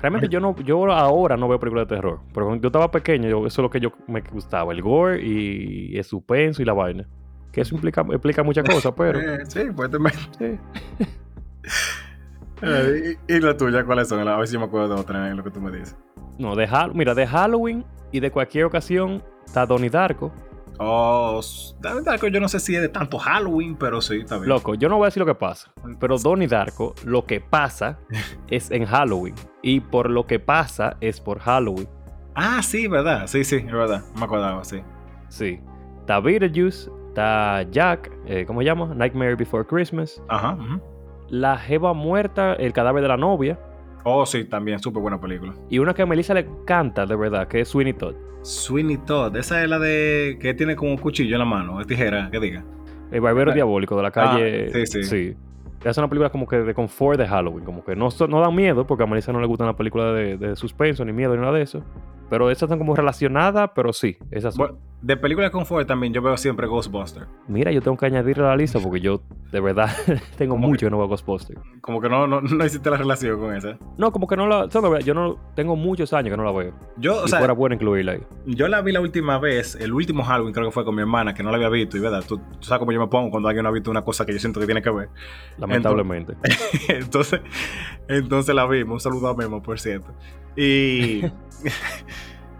Realmente 0.00 0.28
yo 0.28 0.38
no, 0.40 0.54
yo 0.62 0.90
ahora 0.92 1.36
no 1.36 1.48
veo 1.48 1.58
películas 1.58 1.88
de 1.88 1.96
terror. 1.96 2.20
Pero 2.32 2.46
cuando 2.46 2.62
yo 2.62 2.68
estaba 2.68 2.88
pequeño, 2.90 3.28
yo- 3.28 3.46
eso 3.46 3.60
es 3.60 3.64
lo 3.64 3.68
que 3.70 3.80
yo 3.80 3.90
me 4.06 4.20
gustaba. 4.20 4.72
El 4.72 4.80
gore 4.80 5.20
y 5.20 5.96
el 5.98 6.04
suspenso 6.04 6.62
y 6.62 6.64
la 6.64 6.72
vaina. 6.72 7.06
Que 7.50 7.62
eso 7.62 7.74
implica, 7.74 8.04
muchas 8.44 8.64
cosas, 8.68 8.94
pero. 8.96 9.18
Eh, 9.18 9.40
sí, 9.48 9.62
pues 9.74 9.90
me- 9.98 10.10
sí. 10.10 10.58
Eh, 12.62 13.16
y, 13.28 13.34
y 13.34 13.40
la 13.40 13.56
tuya, 13.56 13.84
¿cuáles 13.84 14.08
son? 14.08 14.26
A 14.26 14.36
ver 14.36 14.48
si 14.48 14.58
me 14.58 14.64
acuerdo 14.64 14.94
de 14.94 15.00
otra 15.00 15.28
en 15.30 15.36
lo 15.36 15.44
que 15.44 15.50
tú 15.50 15.60
me 15.60 15.70
dices. 15.70 15.96
No, 16.38 16.56
de 16.56 16.66
Hall- 16.66 16.92
mira, 16.94 17.14
de 17.14 17.24
Halloween 17.26 17.84
y 18.10 18.18
de 18.20 18.30
cualquier 18.32 18.64
ocasión 18.64 19.22
está 19.44 19.64
Donnie 19.64 19.90
Darko. 19.90 20.32
Oh, 20.78 21.40
que 22.20 22.30
yo 22.30 22.40
no 22.40 22.48
sé 22.48 22.60
si 22.60 22.74
es 22.76 22.80
de 22.80 22.88
tanto 22.88 23.18
Halloween, 23.18 23.76
pero 23.76 24.00
sí, 24.00 24.18
bien. 24.18 24.46
Loco, 24.46 24.74
yo 24.74 24.88
no 24.88 24.96
voy 24.96 25.04
a 25.04 25.08
decir 25.08 25.20
lo 25.20 25.26
que 25.26 25.34
pasa. 25.34 25.72
Pero 25.98 26.18
Donnie 26.18 26.46
Darko, 26.46 26.94
lo 27.04 27.24
que 27.24 27.40
pasa 27.40 27.98
es 28.48 28.70
en 28.70 28.84
Halloween. 28.84 29.34
Y 29.62 29.80
por 29.80 30.08
lo 30.08 30.26
que 30.26 30.38
pasa 30.38 30.96
es 31.00 31.20
por 31.20 31.40
Halloween. 31.40 31.88
Ah, 32.34 32.62
sí, 32.62 32.86
verdad. 32.86 33.26
Sí, 33.26 33.42
sí, 33.42 33.56
es 33.56 33.72
verdad. 33.72 34.04
Me 34.16 34.24
acordaba, 34.24 34.62
sí. 34.64 34.80
Sí. 35.28 35.60
Está 36.00 36.20
Beetlejuice, 36.20 36.90
está 37.08 37.62
Jack, 37.70 38.10
eh, 38.26 38.44
¿cómo 38.46 38.60
se 38.60 38.66
llama? 38.66 38.94
Nightmare 38.94 39.34
Before 39.34 39.66
Christmas. 39.66 40.22
Ajá. 40.28 40.56
La 41.28 41.58
Jeva 41.58 41.92
muerta, 41.92 42.54
el 42.54 42.72
cadáver 42.72 43.02
de 43.02 43.08
la 43.08 43.16
novia. 43.16 43.58
Oh, 44.04 44.24
sí, 44.26 44.44
también, 44.44 44.78
súper 44.78 45.02
buena 45.02 45.20
película. 45.20 45.52
Y 45.68 45.78
una 45.78 45.92
que 45.94 46.02
a 46.02 46.06
Melissa 46.06 46.34
le 46.34 46.40
encanta, 46.40 47.04
de 47.06 47.16
verdad, 47.16 47.46
que 47.48 47.60
es 47.60 47.68
Sweeney 47.68 47.92
Todd. 47.94 48.14
Sweeney 48.42 48.98
Todd, 48.98 49.36
esa 49.36 49.62
es 49.62 49.68
la 49.68 49.78
de 49.78 50.38
que 50.40 50.54
tiene 50.54 50.76
como 50.76 50.90
un 50.92 50.96
cuchillo 50.96 51.34
en 51.34 51.40
la 51.40 51.44
mano, 51.44 51.80
es 51.80 51.86
tijera, 51.86 52.30
que 52.30 52.38
diga. 52.40 52.64
El 53.10 53.20
barbero 53.20 53.50
Ah. 53.50 53.54
diabólico 53.54 53.96
de 53.96 54.02
la 54.02 54.10
calle. 54.10 54.70
Ah, 54.74 54.78
sí, 54.86 55.02
sí. 55.02 55.34
Es 55.84 55.96
una 55.96 56.08
película 56.08 56.30
como 56.30 56.46
que 56.46 56.56
de 56.58 56.74
confort 56.74 57.18
de 57.18 57.26
Halloween. 57.26 57.64
Como 57.64 57.84
que 57.84 57.94
no, 57.94 58.08
no 58.28 58.40
dan 58.40 58.54
miedo, 58.54 58.86
porque 58.86 59.04
a 59.04 59.06
Melissa 59.06 59.32
no 59.32 59.40
le 59.40 59.46
gustan 59.46 59.66
las 59.68 59.76
películas 59.76 60.14
de, 60.14 60.36
de 60.36 60.56
suspenso, 60.56 61.04
ni 61.04 61.12
miedo, 61.12 61.34
ni 61.36 61.40
nada 61.40 61.52
de 61.52 61.62
eso. 61.62 61.82
Pero 62.30 62.50
esas 62.50 62.64
están 62.64 62.78
como 62.78 62.94
relacionadas, 62.94 63.70
pero 63.74 63.92
sí, 63.92 64.16
esas 64.30 64.54
son. 64.54 64.66
Bueno, 64.66 64.78
de 65.00 65.16
película 65.16 65.50
confort 65.50 65.86
también 65.86 66.12
yo 66.12 66.20
veo 66.20 66.36
siempre 66.36 66.66
Ghostbusters. 66.66 67.26
Mira, 67.46 67.70
yo 67.70 67.80
tengo 67.80 67.96
que 67.96 68.06
añadirle 68.06 68.44
a 68.44 68.48
la 68.48 68.56
lista 68.56 68.80
porque 68.80 69.00
yo, 69.00 69.22
de 69.52 69.60
verdad, 69.60 69.90
tengo 70.36 70.54
¿Cómo 70.54 70.68
mucho 70.68 70.86
que 70.86 70.90
no 70.90 70.98
veo 70.98 71.06
Ghostbusters. 71.08 71.60
Como 71.80 72.00
que 72.00 72.08
no, 72.08 72.26
no, 72.26 72.40
no 72.40 72.64
hiciste 72.64 72.90
la 72.90 72.96
relación 72.96 73.38
con 73.38 73.54
esa. 73.54 73.78
No, 73.96 74.10
como 74.12 74.26
que 74.26 74.36
no 74.36 74.46
la. 74.46 74.68
Yo 75.00 75.14
no 75.14 75.36
tengo 75.54 75.76
muchos 75.76 76.12
años 76.12 76.30
que 76.30 76.36
no 76.36 76.44
la 76.44 76.52
veo. 76.52 76.74
Yo, 76.96 77.22
o 77.22 77.24
y 77.26 77.28
sea, 77.28 77.38
fuera 77.38 77.54
bueno 77.54 77.76
incluirla 77.76 78.12
ahí. 78.12 78.20
yo 78.46 78.68
la 78.68 78.80
vi 78.82 78.92
la 78.92 79.00
última 79.00 79.38
vez, 79.38 79.76
el 79.76 79.92
último 79.92 80.24
Halloween 80.24 80.52
creo 80.52 80.66
que 80.66 80.72
fue 80.72 80.84
con 80.84 80.94
mi 80.94 81.02
hermana, 81.02 81.32
que 81.32 81.42
no 81.42 81.50
la 81.50 81.56
había 81.56 81.68
visto, 81.68 81.96
y 81.96 82.00
verdad, 82.00 82.24
tú, 82.26 82.38
tú 82.38 82.62
sabes 82.62 82.80
cómo 82.80 82.92
yo 82.92 83.00
me 83.00 83.06
pongo 83.08 83.30
cuando 83.30 83.48
alguien 83.48 83.62
no 83.62 83.68
ha 83.68 83.72
visto 83.72 83.90
una 83.90 84.02
cosa 84.02 84.26
que 84.26 84.32
yo 84.32 84.38
siento 84.38 84.60
que 84.60 84.66
tiene 84.66 84.82
que 84.82 84.90
ver. 84.90 85.08
Lamentablemente. 85.58 86.34
entonces, 86.88 87.40
entonces 88.08 88.54
la 88.54 88.66
vimos. 88.66 88.94
Un 88.94 89.00
saludo 89.00 89.28
a 89.28 89.34
Memo, 89.34 89.62
por 89.62 89.78
cierto. 89.78 90.12
Y, 90.60 91.22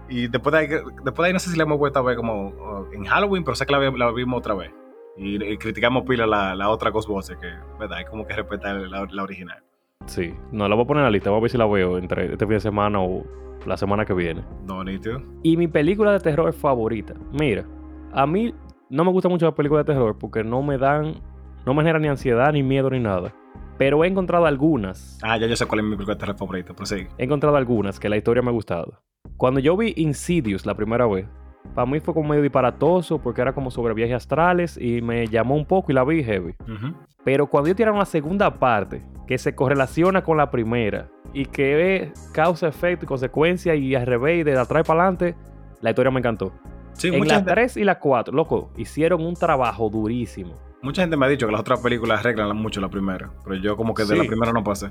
y 0.09 0.29
después, 0.29 0.53
de 0.53 0.59
ahí, 0.59 0.69
después 0.69 1.17
de 1.17 1.27
ahí 1.27 1.33
no 1.33 1.39
sé 1.41 1.51
si 1.51 1.57
la 1.57 1.65
hemos 1.65 1.79
vuelto 1.79 1.99
a 1.99 2.03
ver 2.03 2.17
como 2.17 2.49
uh, 2.49 2.93
en 2.93 3.05
Halloween, 3.05 3.43
pero 3.43 3.57
sé 3.57 3.67
que 3.67 3.73
la, 3.73 3.79
vi- 3.81 3.99
la 3.99 4.11
vimos 4.13 4.39
otra 4.39 4.55
vez. 4.55 4.71
Y, 5.17 5.43
y 5.45 5.57
criticamos 5.59 6.05
pila 6.05 6.27
la, 6.27 6.55
la 6.55 6.69
otra 6.71 6.91
Ghostbusters, 6.91 7.41
que 7.41 7.49
verdad, 7.79 7.99
hay 7.99 8.05
como 8.05 8.25
que 8.25 8.35
respetar 8.35 8.77
la, 8.77 9.05
la 9.11 9.23
original. 9.25 9.59
Sí. 10.07 10.33
No, 10.53 10.69
la 10.69 10.77
voy 10.77 10.85
a 10.85 10.87
poner 10.87 11.01
en 11.01 11.07
la 11.07 11.11
lista. 11.11 11.31
Vamos 11.31 11.41
a 11.41 11.43
ver 11.43 11.51
si 11.51 11.59
la 11.59 11.67
veo 11.67 11.99
entre 11.99 12.33
este 12.33 12.47
fin 12.47 12.55
de 12.55 12.61
semana 12.61 13.01
o 13.01 13.25
la 13.67 13.77
semana 13.77 14.05
que 14.05 14.15
viene. 14.15 14.45
No, 14.65 14.85
nítido. 14.85 15.21
Y 15.43 15.57
mi 15.57 15.67
película 15.67 16.13
de 16.13 16.21
terror 16.21 16.53
favorita. 16.53 17.15
Mira, 17.33 17.65
a 18.13 18.27
mí 18.27 18.55
no 18.89 19.05
me 19.05 19.11
gustan 19.11 19.33
mucho 19.33 19.47
las 19.47 19.55
películas 19.57 19.85
de 19.85 19.93
terror 19.93 20.17
porque 20.17 20.45
no 20.45 20.63
me 20.63 20.79
dan, 20.79 21.21
no 21.67 21.75
me 21.75 21.83
generan 21.83 22.01
ni 22.03 22.09
ansiedad, 22.09 22.53
ni 22.53 22.63
miedo, 22.63 22.89
ni 22.89 23.01
nada. 23.01 23.35
Pero 23.79 24.03
he 24.05 24.09
encontrado 24.09 24.45
algunas, 24.47 25.19
Ah, 25.23 25.38
ya 25.38 25.47
yo 25.47 25.57
sé 25.57 25.64
cuál 25.67 25.81
es 25.81 25.85
mi 25.87 25.93
película 25.93 26.14
de 26.17 26.19
terror 26.21 26.37
favorita, 26.37 26.73
pero 26.75 26.85
sí. 26.87 27.07
he 27.17 27.25
encontrado 27.25 27.57
algunas 27.57 27.99
que 28.01 28.09
la 28.09 28.17
historia 28.17 28.43
me 28.43 28.51
ha 28.51 28.53
gustado. 28.53 29.01
Cuando 29.37 29.61
yo 29.61 29.76
vi 29.76 29.95
Insidious 29.97 30.66
la 30.66 30.74
primera 30.74 31.07
vez, 31.07 31.26
para 31.74 31.87
mí 31.89 32.01
fue 32.01 32.12
como 32.14 32.31
medio 32.31 32.43
disparatoso 32.43 33.18
porque 33.20 33.41
era 33.41 33.53
como 33.53 33.70
sobre 33.70 33.95
viajes 33.95 34.16
astrales 34.16 34.76
y 34.81 35.01
me 35.03 35.26
llamó 35.29 35.55
un 35.55 35.64
poco 35.66 35.93
y 35.93 35.95
la 35.95 36.05
vi 36.05 36.24
heavy. 36.24 36.55
Ujú. 36.62 36.95
Pero 37.24 37.47
cuando 37.49 37.68
ellos 37.68 37.76
tiraron 37.76 37.99
la 37.99 38.05
segunda 38.07 38.59
parte, 38.59 39.05
que 39.26 39.39
se 39.39 39.55
correlaciona 39.55 40.22
con 40.22 40.39
la 40.39 40.51
primera 40.51 41.09
y 41.35 41.45
que 41.45 41.97
es 41.97 42.31
causa, 42.33 42.68
efecto 42.68 43.05
y 43.05 43.09
consecuencia 43.09 43.74
y 43.74 43.95
al 43.95 44.07
revés 44.07 44.41
y 44.41 44.43
de 44.45 44.59
atrás 44.59 44.85
para 44.87 45.03
adelante, 45.03 45.37
la 45.83 45.91
historia 45.91 46.11
me 46.11 46.18
encantó. 46.20 46.53
Sí, 46.99 47.09
en 47.09 47.26
la 47.26 47.36
gente, 47.36 47.51
3 47.53 47.76
y 47.78 47.84
la 47.84 47.99
4, 47.99 48.34
loco, 48.34 48.70
hicieron 48.76 49.24
un 49.24 49.34
trabajo 49.34 49.88
durísimo. 49.88 50.55
mucha 50.82 51.03
gente 51.03 51.16
me 51.16 51.26
ha 51.26 51.28
dicho 51.28 51.46
que 51.46 51.53
las 51.53 51.61
otras 51.62 51.80
películas 51.80 52.20
arreglan 52.20 52.57
mucho 52.57 52.80
la 52.80 52.88
primera, 52.88 53.30
pero 53.42 53.57
yo 53.57 53.76
como 53.76 53.94
que 53.94 54.03
de 54.05 54.09
Sí. 54.14 54.16
la 54.18 54.24
primera 54.24 54.53
no 54.53 54.62
pasé. 54.62 54.90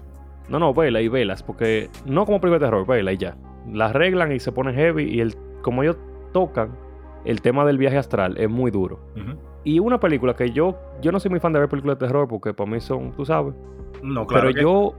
No, 0.50 0.60
no, 0.60 0.74
vela 0.74 1.00
y 1.02 1.08
velas, 1.08 1.44
porque 1.44 1.90
no 2.06 2.26
como 2.26 2.40
de 2.40 2.60
terror, 2.60 2.86
vela 2.88 3.12
y 3.14 3.18
ya. 3.18 3.38
Las 3.72 3.92
arreglan 3.92 4.32
y 4.32 4.40
se 4.40 4.52
pone 4.52 4.74
heavy 4.74 5.04
y 5.04 5.20
el, 5.22 5.36
como 5.62 5.84
ellos 5.84 5.98
tocan 6.34 6.72
el 7.26 7.42
tema 7.42 7.66
del 7.66 7.78
viaje 7.78 7.98
astral 7.98 8.38
es 8.38 8.50
muy 8.50 8.72
duro. 8.72 9.00
Y 9.66 9.80
una 9.80 10.00
película 10.00 10.34
que 10.36 10.52
yo, 10.52 10.78
yo 11.02 11.12
no 11.12 11.20
soy 11.20 11.30
muy 11.32 11.40
fan 11.42 11.52
de 11.54 11.60
ver 11.60 11.68
películas 11.70 12.00
de 12.00 12.08
terror 12.08 12.28
porque 12.28 12.54
para 12.54 12.70
mí 12.70 12.80
son, 12.80 13.12
tú 13.12 13.26
sabes, 13.26 13.54
No, 14.02 14.26
claro. 14.26 14.44
pero 14.44 14.54
que- 14.54 14.62
yo 14.62 14.94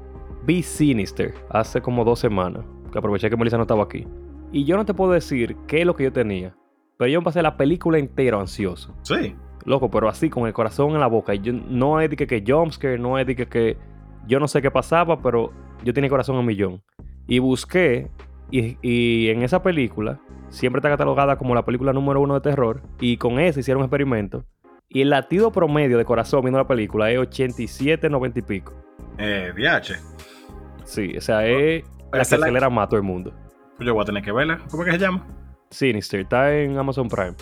vi 0.44 0.62
Sinister 0.62 1.34
hace 1.50 1.80
como 1.80 2.04
dos 2.04 2.18
semanas, 2.18 2.64
que 2.92 2.98
aproveché 2.98 3.30
que 3.30 3.36
Melissa 3.36 3.56
no 3.56 3.62
estaba 3.62 3.84
aquí. 3.84 4.06
Y 4.52 4.64
yo 4.64 4.76
no 4.76 4.84
te 4.84 4.92
puedo 4.94 5.12
decir 5.12 5.56
qué 5.66 5.80
es 5.80 5.86
lo 5.86 5.94
que 5.96 6.04
yo 6.04 6.12
tenía, 6.12 6.54
pero 6.98 7.10
yo 7.10 7.20
me 7.20 7.24
pasé 7.24 7.40
la 7.42 7.56
película 7.56 7.96
entera 7.98 8.38
ansioso. 8.38 8.94
Sí. 9.02 9.34
Loco, 9.64 9.90
pero 9.90 10.08
así, 10.08 10.28
con 10.28 10.46
el 10.46 10.52
corazón 10.52 10.90
en 10.92 11.00
la 11.00 11.06
boca. 11.06 11.34
Y 11.34 11.40
yo, 11.40 11.52
no 11.52 12.00
es 12.00 12.10
de 12.10 12.16
que, 12.16 12.26
que 12.26 12.44
jumpscare, 12.46 12.98
no 12.98 13.18
es 13.18 13.26
de 13.26 13.34
que, 13.36 13.46
que 13.46 13.76
yo 14.26 14.38
no 14.40 14.48
sé 14.48 14.60
qué 14.60 14.70
pasaba, 14.70 15.20
pero 15.22 15.52
yo 15.84 15.94
tenía 15.94 16.10
corazón 16.10 16.36
a 16.36 16.40
un 16.40 16.46
millón. 16.46 16.82
Y 17.26 17.38
busqué, 17.38 18.10
y, 18.50 18.76
y 18.82 19.28
en 19.30 19.42
esa 19.42 19.62
película, 19.62 20.20
siempre 20.48 20.78
está 20.80 20.88
catalogada 20.88 21.36
como 21.38 21.54
la 21.54 21.64
película 21.64 21.92
número 21.92 22.20
uno 22.20 22.34
de 22.34 22.40
terror, 22.40 22.82
y 23.00 23.16
con 23.16 23.38
eso 23.38 23.60
hicieron 23.60 23.80
un 23.82 23.86
experimento. 23.86 24.44
Y 24.88 25.02
el 25.02 25.10
latido 25.10 25.52
promedio 25.52 25.98
de 25.98 26.04
corazón 26.06 26.40
viendo 26.42 26.58
la 26.58 26.66
película 26.66 27.10
es 27.10 27.18
87, 27.18 28.08
90 28.08 28.38
y 28.38 28.42
pico. 28.42 28.72
Eh, 29.18 29.52
DH. 29.54 29.96
Sí, 30.84 31.14
o 31.16 31.20
sea, 31.20 31.46
es 31.46 31.84
la 31.84 32.10
que 32.12 32.20
Esa 32.20 32.34
es 32.36 32.40
la- 32.40 32.46
acelera 32.46 32.70
más 32.70 32.86
a 32.86 32.88
todo 32.88 32.96
el 32.96 33.02
mundo. 33.04 33.34
Pues 33.76 33.86
yo 33.86 33.92
voy 33.92 34.02
a 34.02 34.06
tener 34.06 34.22
que 34.22 34.32
verla. 34.32 34.60
¿Cómo 34.70 34.82
es 34.84 34.86
que 34.86 34.92
se 34.98 34.98
llama? 35.04 35.26
Sinister, 35.70 36.20
está 36.20 36.54
en 36.56 36.78
Amazon 36.78 37.08
Prime. 37.08 37.34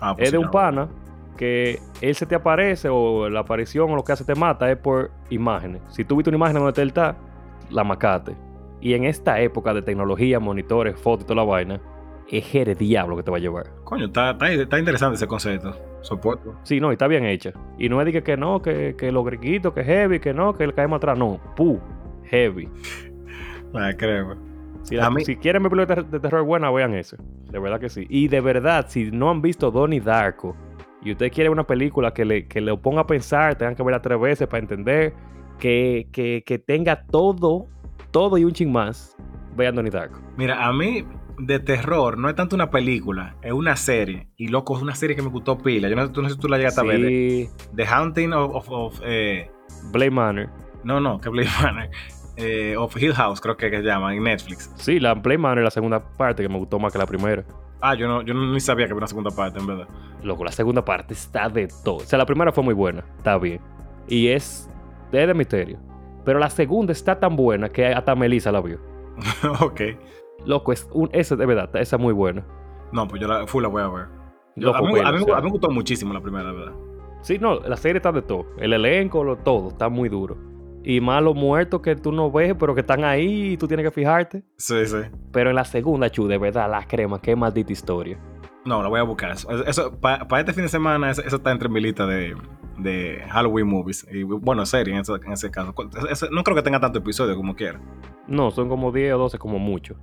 Ah, 0.00 0.14
pues 0.14 0.28
es 0.28 0.32
de 0.32 0.38
un 0.38 0.50
pana 0.50 0.88
que 1.36 1.80
él 2.00 2.14
se 2.14 2.26
te 2.26 2.34
aparece 2.34 2.88
o 2.90 3.28
la 3.28 3.40
aparición 3.40 3.90
o 3.90 3.96
lo 3.96 4.04
que 4.04 4.12
hace 4.12 4.24
te 4.24 4.34
mata 4.34 4.70
es 4.70 4.76
por 4.76 5.10
imágenes. 5.30 5.82
Si 5.88 6.04
tú 6.04 6.16
viste 6.16 6.30
una 6.30 6.36
imagen 6.36 6.62
donde 6.62 6.82
él 6.82 6.88
está, 6.88 7.16
la 7.70 7.84
macate. 7.84 8.34
Y 8.80 8.94
en 8.94 9.04
esta 9.04 9.40
época 9.40 9.72
de 9.72 9.82
tecnología, 9.82 10.38
monitores, 10.40 10.98
fotos 10.98 11.24
y 11.24 11.26
toda 11.26 11.36
la 11.36 11.44
vaina, 11.44 11.80
es 12.30 12.54
el 12.54 12.74
diablo 12.76 13.16
que 13.16 13.22
te 13.22 13.30
va 13.30 13.38
a 13.38 13.40
llevar. 13.40 13.66
Coño, 13.84 14.06
está, 14.06 14.32
está, 14.32 14.52
está 14.52 14.78
interesante 14.78 15.16
ese 15.16 15.26
concepto. 15.26 15.74
Soporto. 16.02 16.54
Sí, 16.64 16.80
no, 16.80 16.90
y 16.90 16.94
está 16.94 17.06
bien 17.06 17.24
hecha. 17.24 17.52
Y 17.78 17.88
no 17.88 18.00
es 18.00 18.06
de 18.06 18.12
que, 18.12 18.22
que 18.22 18.36
no, 18.36 18.60
que, 18.60 18.94
que 18.96 19.10
los 19.10 19.24
griquitos, 19.24 19.72
que 19.72 19.84
heavy, 19.84 20.20
que 20.20 20.34
no, 20.34 20.52
que 20.52 20.66
le 20.66 20.74
caemos 20.74 20.98
atrás. 20.98 21.16
No, 21.16 21.40
pu, 21.56 21.80
heavy. 22.24 22.68
La 23.72 23.96
creo. 23.96 24.36
Si, 24.84 24.94
la- 24.96 25.06
A 25.06 25.10
mí- 25.10 25.24
si 25.24 25.36
quieren 25.36 25.62
ver 25.62 25.70
película 25.70 25.96
de, 25.96 26.02
ter- 26.02 26.10
de 26.12 26.20
terror 26.20 26.44
buena, 26.44 26.70
vean 26.70 26.94
ese. 26.94 27.16
De 27.50 27.58
verdad 27.58 27.80
que 27.80 27.88
sí. 27.88 28.06
Y 28.08 28.28
de 28.28 28.40
verdad, 28.40 28.86
si 28.88 29.10
no 29.10 29.30
han 29.30 29.42
visto 29.42 29.70
Donnie 29.70 30.00
Darko 30.00 30.54
y 31.02 31.12
usted 31.12 31.32
quiere 31.32 31.50
una 31.50 31.64
película 31.64 32.12
que 32.14 32.24
le, 32.24 32.46
que 32.46 32.60
le 32.60 32.76
ponga 32.76 33.00
a 33.02 33.06
pensar, 33.06 33.56
tengan 33.56 33.74
que 33.74 33.82
verla 33.82 34.00
tres 34.00 34.20
veces 34.20 34.46
para 34.46 34.60
entender, 34.60 35.14
que, 35.58 36.08
que, 36.12 36.42
que 36.46 36.58
tenga 36.58 37.04
todo, 37.06 37.66
todo 38.10 38.38
y 38.38 38.44
un 38.44 38.52
ching 38.52 38.70
más, 38.72 39.16
vean 39.56 39.74
Donnie 39.74 39.90
Darko. 39.90 40.20
Mira, 40.36 40.66
a 40.66 40.72
mí 40.72 41.04
de 41.38 41.58
terror 41.58 42.16
no 42.18 42.28
es 42.28 42.34
tanto 42.36 42.54
una 42.54 42.70
película, 42.70 43.36
es 43.42 43.52
una 43.52 43.76
serie. 43.76 44.28
Y 44.36 44.48
loco, 44.48 44.76
es 44.76 44.82
una 44.82 44.94
serie 44.94 45.16
que 45.16 45.22
me 45.22 45.28
gustó 45.30 45.58
pila. 45.58 45.88
Yo 45.88 45.96
no, 45.96 46.06
no 46.06 46.28
sé 46.28 46.34
si 46.34 46.40
tú 46.40 46.48
la 46.48 46.58
llegaste 46.58 46.80
a 46.80 46.84
ver. 46.84 47.00
Sí, 47.00 47.48
The 47.74 47.86
Haunting 47.86 48.32
of. 48.32 48.54
of- 48.54 48.70
of, 48.70 49.00
eh, 49.04 49.50
Blade 49.92 50.10
Manor. 50.10 50.48
no, 50.84 51.00
no, 51.00 51.20
que 51.20 51.28
Blade 51.30 51.48
Runner. 51.62 51.90
Eh, 52.36 52.76
of 52.76 52.96
Hill 53.00 53.14
House, 53.14 53.40
creo 53.40 53.56
que, 53.56 53.70
que 53.70 53.76
se 53.78 53.84
llama, 53.84 54.14
en 54.14 54.22
Netflix. 54.22 54.72
Sí, 54.76 54.98
la 54.98 55.14
Blade 55.14 55.38
Manor 55.38 55.58
es 55.58 55.64
la 55.64 55.70
segunda 55.70 56.00
parte 56.00 56.42
que 56.42 56.48
me 56.48 56.58
gustó 56.58 56.78
más 56.78 56.92
que 56.92 56.98
la 56.98 57.06
primera. 57.06 57.44
Ah, 57.80 57.94
yo 57.94 58.08
no, 58.08 58.22
yo 58.22 58.34
no, 58.34 58.52
ni 58.52 58.60
sabía 58.60 58.86
que 58.86 58.92
había 58.92 58.98
una 58.98 59.06
segunda 59.06 59.30
parte, 59.30 59.58
en 59.58 59.66
verdad. 59.66 59.86
Loco, 60.22 60.44
la 60.44 60.52
segunda 60.52 60.84
parte 60.84 61.14
está 61.14 61.48
de 61.48 61.68
todo. 61.84 61.96
O 61.96 62.00
sea, 62.00 62.18
la 62.18 62.26
primera 62.26 62.50
fue 62.50 62.64
muy 62.64 62.74
buena, 62.74 63.04
está 63.18 63.36
bien. 63.38 63.60
Y 64.08 64.28
es 64.28 64.68
es 65.12 65.26
de 65.26 65.34
misterio. 65.34 65.78
Pero 66.24 66.38
la 66.38 66.50
segunda 66.50 66.92
está 66.92 67.18
tan 67.20 67.36
buena 67.36 67.68
que 67.68 67.86
hasta 67.86 68.14
Melissa 68.14 68.50
la 68.50 68.60
vio. 68.60 68.80
ok. 69.60 69.80
Loco, 70.46 70.72
es 70.72 70.88
un, 70.92 71.08
esa 71.12 71.36
de 71.36 71.46
verdad, 71.46 71.70
esa 71.76 71.96
es 71.96 72.02
muy 72.02 72.12
buena. 72.12 72.44
No, 72.92 73.06
pues 73.06 73.20
yo 73.20 73.28
la, 73.28 73.46
full 73.46 73.62
la 73.62 73.68
voy 73.68 73.82
a 73.82 73.88
ver. 73.88 74.06
Loco, 74.56 74.78
a, 74.78 74.82
mí, 74.82 74.94
vela, 74.94 75.08
a 75.08 75.12
mí- 75.12 75.22
o 75.22 75.24
sea. 75.24 75.34
a 75.36 75.40
mí 75.40 75.44
me 75.44 75.50
gustó 75.50 75.70
muchísimo 75.70 76.12
la 76.12 76.20
primera, 76.20 76.44
la 76.44 76.52
verdad. 76.52 76.72
Sí, 77.22 77.38
no, 77.38 77.60
la 77.60 77.76
serie 77.76 77.98
está 77.98 78.12
de 78.12 78.22
todo. 78.22 78.46
El 78.58 78.72
elenco, 78.72 79.24
lo, 79.24 79.36
todo, 79.36 79.68
está 79.68 79.88
muy 79.88 80.08
duro. 80.08 80.36
Y 80.84 81.00
más 81.00 81.22
los 81.22 81.34
muertos 81.34 81.80
que 81.80 81.96
tú 81.96 82.12
no 82.12 82.30
ves, 82.30 82.54
pero 82.60 82.74
que 82.74 82.82
están 82.82 83.04
ahí 83.04 83.52
y 83.52 83.56
tú 83.56 83.66
tienes 83.66 83.84
que 83.84 83.90
fijarte. 83.90 84.42
Sí, 84.58 84.84
sí. 84.86 84.98
Pero 85.32 85.48
en 85.50 85.56
la 85.56 85.64
segunda, 85.64 86.10
chu, 86.10 86.26
de 86.28 86.36
verdad, 86.38 86.70
la 86.70 86.84
crema, 86.86 87.20
qué 87.20 87.34
maldita 87.34 87.72
historia. 87.72 88.18
No, 88.66 88.82
la 88.82 88.88
voy 88.88 89.00
a 89.00 89.02
buscar. 89.02 89.30
Eso, 89.32 89.50
eso 89.66 89.98
para 89.98 90.40
este 90.40 90.52
fin 90.52 90.64
de 90.64 90.68
semana, 90.68 91.10
eso, 91.10 91.22
eso 91.22 91.36
está 91.36 91.52
entre 91.52 91.68
mi 91.68 91.80
lista 91.80 92.06
de, 92.06 92.34
de 92.78 93.22
Halloween 93.30 93.66
movies. 93.66 94.06
Y 94.10 94.22
bueno, 94.24 94.64
serie 94.66 94.94
en 94.94 95.00
ese, 95.00 95.12
en 95.24 95.32
ese 95.32 95.50
caso. 95.50 95.74
Eso- 96.10 96.28
no 96.30 96.42
creo 96.44 96.54
que 96.56 96.62
tenga 96.62 96.80
tanto 96.80 96.98
episodio 96.98 97.34
como 97.34 97.54
quiera. 97.56 97.80
No, 98.26 98.50
son 98.50 98.68
como 98.68 98.90
10 98.92 99.14
o 99.14 99.18
12, 99.18 99.38
como 99.38 99.58
mucho. 99.58 99.96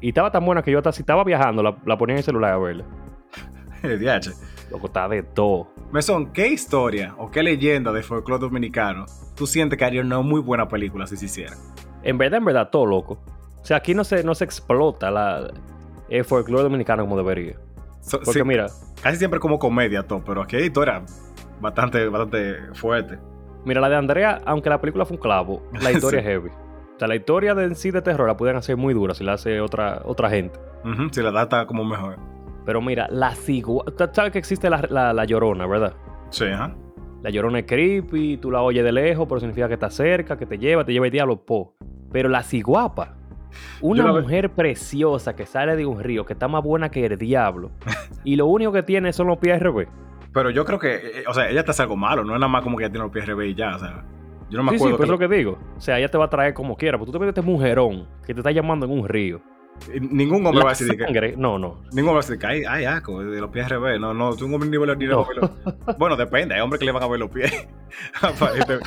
Y 0.00 0.08
estaba 0.08 0.30
tan 0.32 0.44
buena 0.44 0.62
que 0.62 0.70
yo 0.70 0.78
hasta 0.78 0.92
si 0.92 1.02
estaba 1.02 1.22
viajando, 1.24 1.62
la, 1.62 1.76
la 1.86 1.96
ponía 1.98 2.14
en 2.14 2.18
el 2.18 2.24
celular 2.24 2.52
a 2.54 2.58
verla. 2.58 2.84
DH. 3.82 4.30
Loco, 4.70 4.86
está 4.86 5.08
de 5.08 5.22
todo. 5.22 5.68
Mesón, 5.92 6.32
¿qué 6.32 6.48
historia 6.48 7.14
o 7.18 7.30
qué 7.30 7.42
leyenda 7.42 7.92
de 7.92 8.02
folclore 8.02 8.40
dominicano 8.42 9.06
tú 9.34 9.46
sientes 9.46 9.78
que 9.78 9.84
haría 9.84 10.02
una 10.02 10.20
muy 10.20 10.40
buena 10.40 10.68
película 10.68 11.06
si 11.06 11.16
se 11.16 11.24
hiciera? 11.26 11.54
En 12.02 12.18
verdad, 12.18 12.38
en 12.38 12.44
verdad, 12.44 12.68
todo 12.70 12.84
loco. 12.86 13.18
O 13.60 13.64
sea, 13.64 13.78
aquí 13.78 13.94
no 13.94 14.04
se, 14.04 14.22
no 14.22 14.34
se 14.34 14.44
explota 14.44 15.10
la, 15.10 15.50
el 16.08 16.24
folclore 16.24 16.64
dominicano 16.64 17.04
como 17.04 17.16
debería. 17.16 17.56
So- 18.00 18.18
Porque 18.20 18.40
sí, 18.40 18.44
mira, 18.44 18.66
casi 19.02 19.16
siempre 19.18 19.40
como 19.40 19.58
comedia 19.58 20.02
todo, 20.02 20.22
pero 20.24 20.42
aquí 20.42 20.56
hay 20.56 20.64
historia 20.64 21.02
bastante, 21.60 22.06
bastante 22.08 22.56
fuerte. 22.74 23.18
mira, 23.64 23.80
la 23.80 23.88
de 23.88 23.96
Andrea, 23.96 24.40
aunque 24.44 24.68
la 24.68 24.80
película 24.80 25.06
fue 25.06 25.16
un 25.16 25.22
clavo, 25.22 25.62
la 25.80 25.90
historia 25.92 26.20
Sí. 26.20 26.26
es 26.26 26.32
heavy. 26.32 26.50
O 26.50 26.98
sea, 26.98 27.08
la 27.08 27.16
historia 27.16 27.54
de 27.54 27.64
en 27.64 27.76
sí 27.76 27.90
de 27.92 28.02
terror 28.02 28.26
la 28.28 28.36
pueden 28.36 28.56
hacer 28.56 28.76
muy 28.76 28.92
dura 28.92 29.14
si 29.14 29.24
la 29.24 29.34
hace 29.34 29.60
otra, 29.60 30.02
otra 30.04 30.28
gente. 30.28 30.58
Ujú, 30.84 31.08
si 31.12 31.22
la 31.22 31.30
data 31.30 31.66
como 31.66 31.84
mejor. 31.84 32.16
Pero 32.68 32.82
mira, 32.82 33.08
la 33.10 33.34
cigua... 33.34 33.82
tú 33.96 34.04
¿Sabes 34.12 34.30
que 34.30 34.38
existe 34.38 34.68
la, 34.68 34.86
la- 34.90 35.14
la 35.14 35.24
llorona, 35.24 35.66
verdad? 35.66 35.94
Sí, 36.28 36.44
ajá. 36.44 36.74
La 37.22 37.30
llorona 37.30 37.60
es 37.60 37.64
creepy, 37.64 38.36
tú 38.36 38.50
la 38.50 38.60
oyes 38.60 38.84
de 38.84 38.92
lejos, 38.92 39.26
pero 39.26 39.40
significa 39.40 39.68
que 39.68 39.72
está 39.74 39.88
cerca, 39.88 40.36
que 40.36 40.44
te 40.44 40.58
lleva, 40.58 40.84
te 40.84 40.92
lleva 40.92 41.06
el 41.06 41.10
diablo, 41.12 41.46
po. 41.46 41.76
Pero 42.12 42.28
la 42.28 42.42
ciguapa, 42.42 43.16
una 43.80 44.12
mujer 44.12 44.50
preciosa 44.50 45.34
que 45.34 45.46
sale 45.46 45.76
de 45.76 45.86
un 45.86 45.98
río, 46.00 46.26
que 46.26 46.34
está 46.34 46.46
más 46.46 46.62
buena 46.62 46.90
que 46.90 47.06
el 47.06 47.16
diablo, 47.16 47.70
y 48.22 48.36
lo 48.36 48.44
único 48.44 48.70
que 48.70 48.82
tiene 48.82 49.14
son 49.14 49.28
los 49.28 49.38
pies 49.38 49.58
revés. 49.60 49.88
Pero 50.34 50.50
yo 50.50 50.66
creo 50.66 50.78
que, 50.78 50.96
eh, 50.96 51.24
o 51.26 51.32
sea, 51.32 51.48
ella 51.48 51.64
te 51.64 51.70
hace 51.70 51.80
algo 51.80 51.96
malo, 51.96 52.22
no 52.22 52.34
es 52.34 52.38
nada 52.38 52.52
más 52.52 52.62
como 52.62 52.76
que 52.76 52.84
ella 52.84 52.92
tiene 52.92 53.04
los 53.04 53.12
pies 53.14 53.24
revés 53.24 53.50
y 53.52 53.54
ya, 53.54 53.76
o 53.76 53.78
sea. 53.78 54.04
Yo 54.50 54.58
no 54.58 54.64
me 54.64 54.72
sí, 54.72 54.76
sí, 54.76 54.82
acuerdo. 54.84 54.96
pues 54.98 55.06
es 55.06 55.10
lo 55.10 55.18
que 55.18 55.28
digo. 55.34 55.58
O 55.78 55.80
sea, 55.80 55.98
ella 55.98 56.10
te 56.10 56.18
va 56.18 56.26
a 56.26 56.30
traer 56.30 56.52
como 56.52 56.76
quiera, 56.76 56.98
pero 56.98 57.06
tú 57.06 57.12
te 57.12 57.18
ves 57.18 57.28
este 57.28 57.40
mujerón 57.40 58.06
que 58.26 58.34
te 58.34 58.40
está 58.40 58.50
llamando 58.50 58.84
en 58.84 58.92
un 58.92 59.08
río. 59.08 59.40
Y 59.94 60.00
ningún 60.00 60.44
hombre 60.46 60.62
va 60.64 60.70
a 60.70 60.74
decir 60.74 60.96
que. 60.96 61.34
no, 61.36 61.58
no. 61.58 61.82
Ningún 61.92 62.10
hombre 62.10 62.12
va 62.14 62.18
a 62.18 62.22
decir 62.22 62.38
que 62.38 62.46
ay, 62.46 62.62
ay, 62.68 62.84
asco, 62.84 63.20
de 63.22 63.40
los 63.40 63.50
pies 63.50 63.64
al 63.64 63.70
revés. 63.70 64.00
No, 64.00 64.12
no, 64.14 64.34
tú 64.34 64.46
un 64.46 64.54
hombre 64.54 64.68
ni, 64.68 64.76
ni 64.78 65.06
No. 65.06 65.26
Bueno, 65.98 66.16
depende, 66.16 66.54
hay 66.54 66.60
hombres 66.60 66.78
que 66.80 66.86
le 66.86 66.92
van 66.92 67.02
a 67.02 67.08
ver 67.08 67.20
los 67.20 67.30
pies. 67.30 67.52
Aparente- 68.20 68.80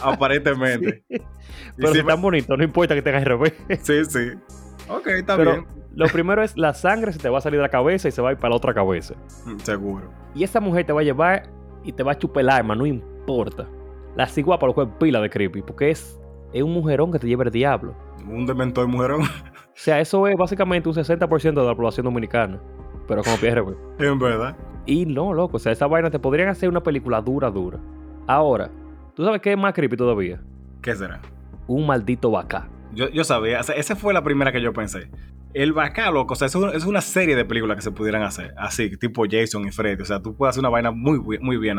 aparentemente. 0.00 1.04
Pero 1.76 1.92
si 1.92 1.98
están 1.98 2.20
bonitos, 2.22 2.56
no 2.56 2.64
importa 2.64 2.94
que 2.94 3.02
tengas 3.02 3.22
al 3.22 3.26
revés. 3.28 3.54
sí, 3.82 4.04
sí. 4.04 4.30
Ok, 4.88 5.06
está 5.08 5.36
Pero 5.36 5.52
bien. 5.52 5.66
lo 5.94 6.06
primero 6.06 6.42
es 6.42 6.56
la 6.56 6.72
sangre 6.74 7.12
se 7.12 7.18
te 7.18 7.28
va 7.28 7.38
a 7.38 7.40
salir 7.40 7.58
de 7.58 7.62
la 7.62 7.68
cabeza 7.70 8.06
y 8.08 8.12
se 8.12 8.22
va 8.22 8.28
a 8.28 8.32
ir 8.32 8.38
para 8.38 8.50
la 8.50 8.56
otra 8.56 8.72
cabeza. 8.72 9.14
Mm, 9.44 9.58
Seguro. 9.58 10.10
Y 10.34 10.44
esa 10.44 10.60
mujer 10.60 10.86
te 10.86 10.92
va 10.92 11.00
a 11.00 11.04
llevar 11.04 11.48
y 11.82 11.92
te 11.92 12.02
va 12.02 12.12
a 12.12 12.18
chupar 12.18 12.42
el 12.42 12.50
arma, 12.50 12.74
no 12.76 12.86
importa. 12.86 13.66
La 14.14 14.26
ciguapa 14.26 14.66
lo 14.66 14.74
cual 14.74 14.96
pila 14.98 15.20
de 15.20 15.28
creepy, 15.28 15.62
porque 15.62 15.90
es, 15.90 16.18
es 16.52 16.62
un 16.62 16.72
mujerón 16.72 17.10
que 17.12 17.18
te 17.18 17.26
lleva 17.26 17.44
el 17.44 17.50
diablo. 17.50 17.94
Un 18.28 18.46
dementor 18.46 18.86
mujerón. 18.86 19.22
O 19.76 19.78
sea, 19.78 20.00
eso 20.00 20.26
es 20.26 20.34
básicamente 20.36 20.88
un 20.88 20.94
60% 20.94 21.52
de 21.52 21.66
la 21.66 21.74
población 21.74 22.04
dominicana. 22.04 22.58
Pero 23.06 23.22
como 23.22 23.36
pierre, 23.36 23.60
güey. 23.60 23.76
en 23.98 24.18
verdad. 24.18 24.56
Y 24.86 25.04
no, 25.04 25.34
loco, 25.34 25.58
o 25.58 25.60
sea, 25.60 25.72
esa 25.72 25.86
vaina 25.86 26.10
te 26.10 26.18
podrían 26.18 26.48
hacer 26.48 26.70
una 26.70 26.82
película 26.82 27.20
dura, 27.20 27.50
dura. 27.50 27.78
Ahora, 28.26 28.70
¿tú 29.14 29.22
sabes 29.22 29.42
qué 29.42 29.52
es 29.52 29.58
más 29.58 29.74
creepy 29.74 29.96
todavía? 29.96 30.40
¿Qué 30.80 30.96
será? 30.96 31.20
Un 31.66 31.86
maldito 31.86 32.30
vaca. 32.30 32.70
Yo, 32.94 33.10
yo 33.10 33.22
sabía, 33.22 33.60
o 33.60 33.62
sea, 33.62 33.74
esa 33.74 33.96
fue 33.96 34.14
la 34.14 34.24
primera 34.24 34.50
que 34.50 34.62
yo 34.62 34.72
pensé. 34.72 35.10
El 35.52 35.74
Bacá, 35.74 36.10
loco, 36.10 36.32
o 36.32 36.36
sea, 36.36 36.46
es 36.46 36.54
una, 36.54 36.72
es 36.72 36.86
una 36.86 37.02
serie 37.02 37.36
de 37.36 37.44
películas 37.44 37.76
que 37.76 37.82
se 37.82 37.90
pudieran 37.90 38.22
hacer, 38.22 38.54
así, 38.56 38.96
tipo 38.96 39.24
Jason 39.28 39.66
y 39.66 39.72
Freddy. 39.72 40.00
O 40.00 40.06
sea, 40.06 40.22
tú 40.22 40.34
puedes 40.34 40.54
hacer 40.54 40.60
una 40.60 40.70
vaina 40.70 40.90
muy, 40.90 41.18
muy 41.18 41.58
bien. 41.58 41.78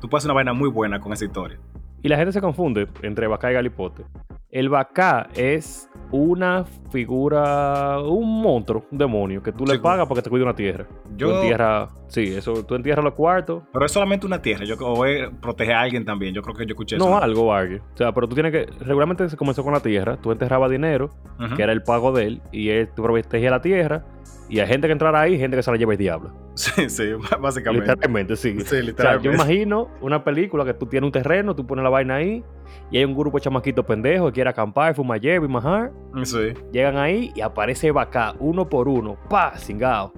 Tú 0.00 0.08
puedes 0.08 0.22
hacer 0.24 0.30
una 0.30 0.34
vaina 0.34 0.52
muy 0.52 0.68
buena 0.68 1.00
con 1.00 1.12
esa 1.12 1.24
historia. 1.24 1.58
Y 2.02 2.08
la 2.08 2.16
gente 2.16 2.32
se 2.32 2.40
confunde 2.40 2.86
entre 3.02 3.26
vaca 3.26 3.50
y 3.50 3.54
galipote. 3.54 4.04
El 4.50 4.68
vaca 4.70 5.28
es 5.34 5.90
una 6.10 6.64
figura, 6.90 7.98
un 8.00 8.40
monstruo, 8.42 8.84
un 8.90 8.98
demonio, 8.98 9.42
que 9.42 9.52
tú 9.52 9.66
le 9.66 9.78
pagas 9.78 10.06
porque 10.06 10.22
te 10.22 10.30
cuida 10.30 10.44
una 10.44 10.54
tierra. 10.54 10.86
Yo- 11.16 11.28
Tú 11.28 11.34
entierras, 11.36 11.90
sí, 12.06 12.34
eso, 12.34 12.64
tú 12.64 12.74
entierras 12.74 13.04
los 13.04 13.14
cuartos. 13.14 13.62
Pero 13.72 13.84
es 13.84 13.92
solamente 13.92 14.26
una 14.26 14.40
tierra. 14.40 14.64
Yo 14.64 14.76
o 14.76 15.04
es 15.04 15.28
proteger 15.42 15.74
a 15.74 15.80
alguien 15.82 16.04
también. 16.04 16.32
Yo 16.34 16.42
creo 16.42 16.54
que 16.54 16.64
yo 16.64 16.72
escuché 16.72 16.96
eso. 16.96 17.08
No 17.08 17.18
algo, 17.18 17.52
alguien. 17.52 17.80
O 17.94 17.96
sea, 17.96 18.12
pero 18.12 18.28
tú 18.28 18.34
tienes 18.34 18.52
que. 18.52 18.66
Regularmente 18.84 19.28
se 19.28 19.36
comenzó 19.36 19.62
con 19.64 19.72
la 19.72 19.80
tierra. 19.80 20.16
Tú 20.16 20.32
enterrabas 20.32 20.70
dinero, 20.70 21.10
que 21.56 21.62
era 21.62 21.72
el 21.72 21.82
pago 21.82 22.12
de 22.12 22.26
él, 22.26 22.42
y 22.52 22.68
él 22.70 22.88
tú 22.94 23.02
protegías 23.02 23.50
la 23.50 23.60
tierra. 23.60 24.04
Y 24.50 24.60
hay 24.60 24.66
gente 24.66 24.86
que 24.88 24.92
entrara 24.92 25.20
ahí, 25.20 25.36
gente 25.38 25.58
que 25.58 25.62
se 25.62 25.70
la 25.70 25.76
lleva 25.76 25.92
el 25.92 25.98
diablo. 25.98 26.30
Sí, 26.54 26.88
sí, 26.88 27.04
básicamente. 27.40 27.86
Literalmente, 27.86 28.34
sí. 28.36 28.52
Sí, 28.52 28.60
O 28.62 28.64
sea, 28.64 28.80
yo 28.80 28.86
literalmente. 28.86 29.28
imagino 29.34 29.88
una 30.00 30.24
película 30.24 30.64
que 30.64 30.72
tú 30.72 30.86
tienes 30.86 31.06
un 31.06 31.12
terreno, 31.12 31.54
tú 31.54 31.66
pones 31.66 31.82
la 31.82 31.87
vaina 31.88 32.16
ahí, 32.16 32.44
y 32.90 32.98
hay 32.98 33.04
un 33.04 33.16
grupo 33.16 33.38
de 33.38 33.42
chamaquitos 33.42 33.84
pendejos 33.84 34.30
que 34.30 34.34
quiere 34.34 34.50
acampar, 34.50 34.94
fumar 34.94 35.20
hierba 35.20 35.46
y 35.46 35.48
majar. 35.48 35.92
Sí. 36.24 36.54
Llegan 36.72 36.96
ahí 36.96 37.32
y 37.34 37.40
aparece 37.40 37.90
vaca 37.90 38.34
uno 38.38 38.68
por 38.68 38.88
uno. 38.88 39.16
¡Pa! 39.28 39.52
Cingao. 39.56 40.12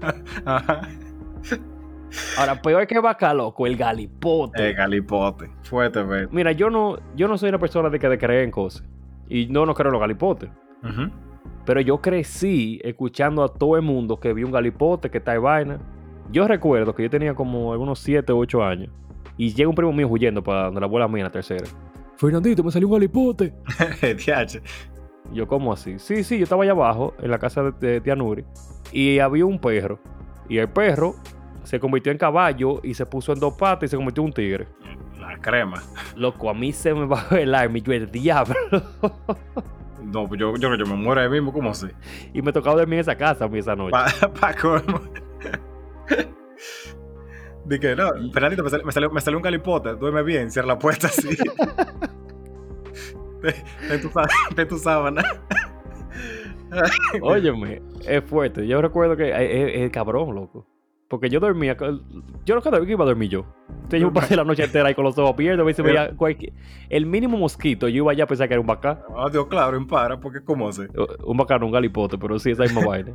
Ajá. 0.44 0.88
Ahora, 2.38 2.60
peor 2.60 2.86
que 2.86 2.98
vaca, 2.98 3.34
loco, 3.34 3.66
el 3.66 3.76
galipote. 3.76 4.68
El 4.68 4.74
galipote. 4.74 5.50
Fuerte. 5.62 6.04
Mira, 6.30 6.52
yo 6.52 6.70
no, 6.70 6.96
yo 7.16 7.28
no 7.28 7.36
soy 7.38 7.48
una 7.48 7.58
persona 7.58 7.90
de 7.90 7.98
que 7.98 8.08
de 8.08 8.18
creer 8.18 8.44
en 8.44 8.50
cosas. 8.50 8.84
Y 9.28 9.46
no, 9.46 9.66
no 9.66 9.74
creo 9.74 9.88
en 9.88 9.92
los 9.92 10.00
galipotes. 10.00 10.50
Pero 11.64 11.80
yo 11.80 12.00
crecí 12.00 12.80
escuchando 12.84 13.42
a 13.42 13.48
todo 13.48 13.76
el 13.76 13.82
mundo 13.82 14.20
que 14.20 14.32
vi 14.32 14.44
un 14.44 14.52
galipote, 14.52 15.10
que 15.10 15.18
está 15.18 15.32
de 15.32 15.38
vaina. 15.38 15.78
Yo 16.30 16.46
recuerdo 16.46 16.94
que 16.94 17.02
yo 17.02 17.10
tenía 17.10 17.34
como 17.34 17.72
algunos 17.72 17.98
7 18.00 18.32
o 18.32 18.38
8 18.38 18.62
años. 18.62 18.90
Y 19.36 19.52
llega 19.52 19.68
un 19.68 19.74
primo 19.74 19.92
mío 19.92 20.08
huyendo 20.08 20.42
para 20.42 20.66
donde 20.66 20.80
la 20.80 20.86
abuela 20.86 21.08
mía 21.08 21.20
en 21.20 21.24
la 21.24 21.32
tercera. 21.32 21.66
Fernandito, 22.16 22.62
me 22.62 22.70
salió 22.70 22.88
un. 22.88 23.52
Y 24.02 25.34
Yo, 25.34 25.48
¿cómo 25.48 25.72
así? 25.72 25.98
Sí, 25.98 26.22
sí, 26.22 26.38
yo 26.38 26.44
estaba 26.44 26.62
allá 26.62 26.72
abajo, 26.72 27.14
en 27.18 27.30
la 27.30 27.38
casa 27.38 27.62
de, 27.62 27.72
de 27.72 28.00
tía 28.00 28.14
Nuri. 28.14 28.44
Y 28.92 29.18
había 29.18 29.46
un 29.46 29.58
perro. 29.58 29.98
Y 30.48 30.58
el 30.58 30.68
perro 30.68 31.16
se 31.64 31.80
convirtió 31.80 32.12
en 32.12 32.18
caballo 32.18 32.80
y 32.82 32.94
se 32.94 33.06
puso 33.06 33.32
en 33.32 33.40
dos 33.40 33.54
patas 33.54 33.88
y 33.88 33.90
se 33.90 33.96
convirtió 33.96 34.22
en 34.22 34.26
un 34.26 34.32
tigre. 34.32 34.68
La 35.18 35.38
crema. 35.38 35.82
Loco, 36.16 36.50
a 36.50 36.54
mí 36.54 36.72
se 36.72 36.92
me 36.94 37.06
bajó 37.06 37.36
el 37.36 37.54
arma 37.54 37.78
y 37.78 37.82
yo 37.82 37.92
el 37.92 38.10
diablo. 38.10 38.54
No, 40.04 40.28
pues 40.28 40.38
yo, 40.38 40.52
yo 40.56 40.68
creo 40.68 40.72
que 40.72 40.84
yo 40.84 40.86
me 40.86 41.02
muero 41.02 41.22
ahí 41.22 41.30
mismo, 41.30 41.50
¿cómo 41.50 41.70
así? 41.70 41.86
y 42.34 42.42
me 42.42 42.52
tocaba 42.52 42.76
dormir 42.76 42.96
en 42.96 43.00
esa 43.00 43.16
casa 43.16 43.46
a 43.46 43.48
mí 43.48 43.58
esa 43.58 43.74
noche. 43.74 43.96
Pa, 44.40 44.54
pa. 44.54 44.54
Dije, 47.66 47.96
no, 47.96 48.08
Fernandito, 48.32 48.62
me 48.62 48.70
salió, 48.70 48.84
me, 48.86 48.92
salió, 48.92 49.10
me 49.10 49.20
salió 49.20 49.38
un 49.38 49.42
galipote, 49.42 49.94
duerme 49.94 50.22
bien, 50.22 50.50
cierra 50.50 50.68
la 50.68 50.78
puerta 50.78 51.06
así. 51.06 51.28
Ten- 53.42 54.00
tu, 54.00 54.10
ten 54.54 54.68
tu 54.68 54.78
sábana. 54.78 55.22
Óyeme, 57.22 57.82
es 58.06 58.24
fuerte. 58.24 58.66
Yo 58.66 58.80
recuerdo 58.82 59.16
que 59.16 59.30
es, 59.30 59.36
es- 59.38 59.82
es 59.82 59.90
cabrón, 59.90 60.34
loco. 60.34 60.66
Porque 61.08 61.28
yo 61.28 61.38
dormía. 61.38 61.76
Yo 62.44 62.54
no 62.54 62.60
sabía 62.62 62.80
que 62.84 62.90
iba 62.92 63.04
a 63.04 63.06
dormir 63.06 63.28
yo. 63.28 63.44
Entonces 63.68 64.00
yo 64.00 64.12
pasé 64.12 64.34
la 64.34 64.42
noche 64.42 64.64
entera 64.64 64.88
ahí 64.88 64.94
con 64.94 65.04
los 65.04 65.16
ojos 65.18 65.34
abiertos. 65.34 65.62
A 65.62 65.66
veces 65.66 65.84
veía 65.84 66.16
cualquier- 66.16 66.54
El 66.88 67.06
mínimo 67.06 67.36
mosquito, 67.36 67.86
yo 67.88 67.96
iba 67.98 68.10
allá 68.12 68.24
a 68.24 68.26
pensar 68.26 68.48
que 68.48 68.54
era 68.54 68.60
un 68.60 68.66
bacá. 68.66 69.04
Ah, 69.14 69.28
Dios, 69.30 69.46
claro, 69.46 69.76
en 69.76 69.86
para, 69.86 70.18
porque 70.18 70.42
¿cómo 70.42 70.72
se? 70.72 70.88
Un 71.24 71.36
bacá, 71.36 71.58
no 71.58 71.66
un 71.66 71.72
galipote, 71.72 72.16
pero 72.18 72.38
sí 72.38 72.50
esa 72.50 72.62
misma 72.62 72.86
vaina. 72.86 73.12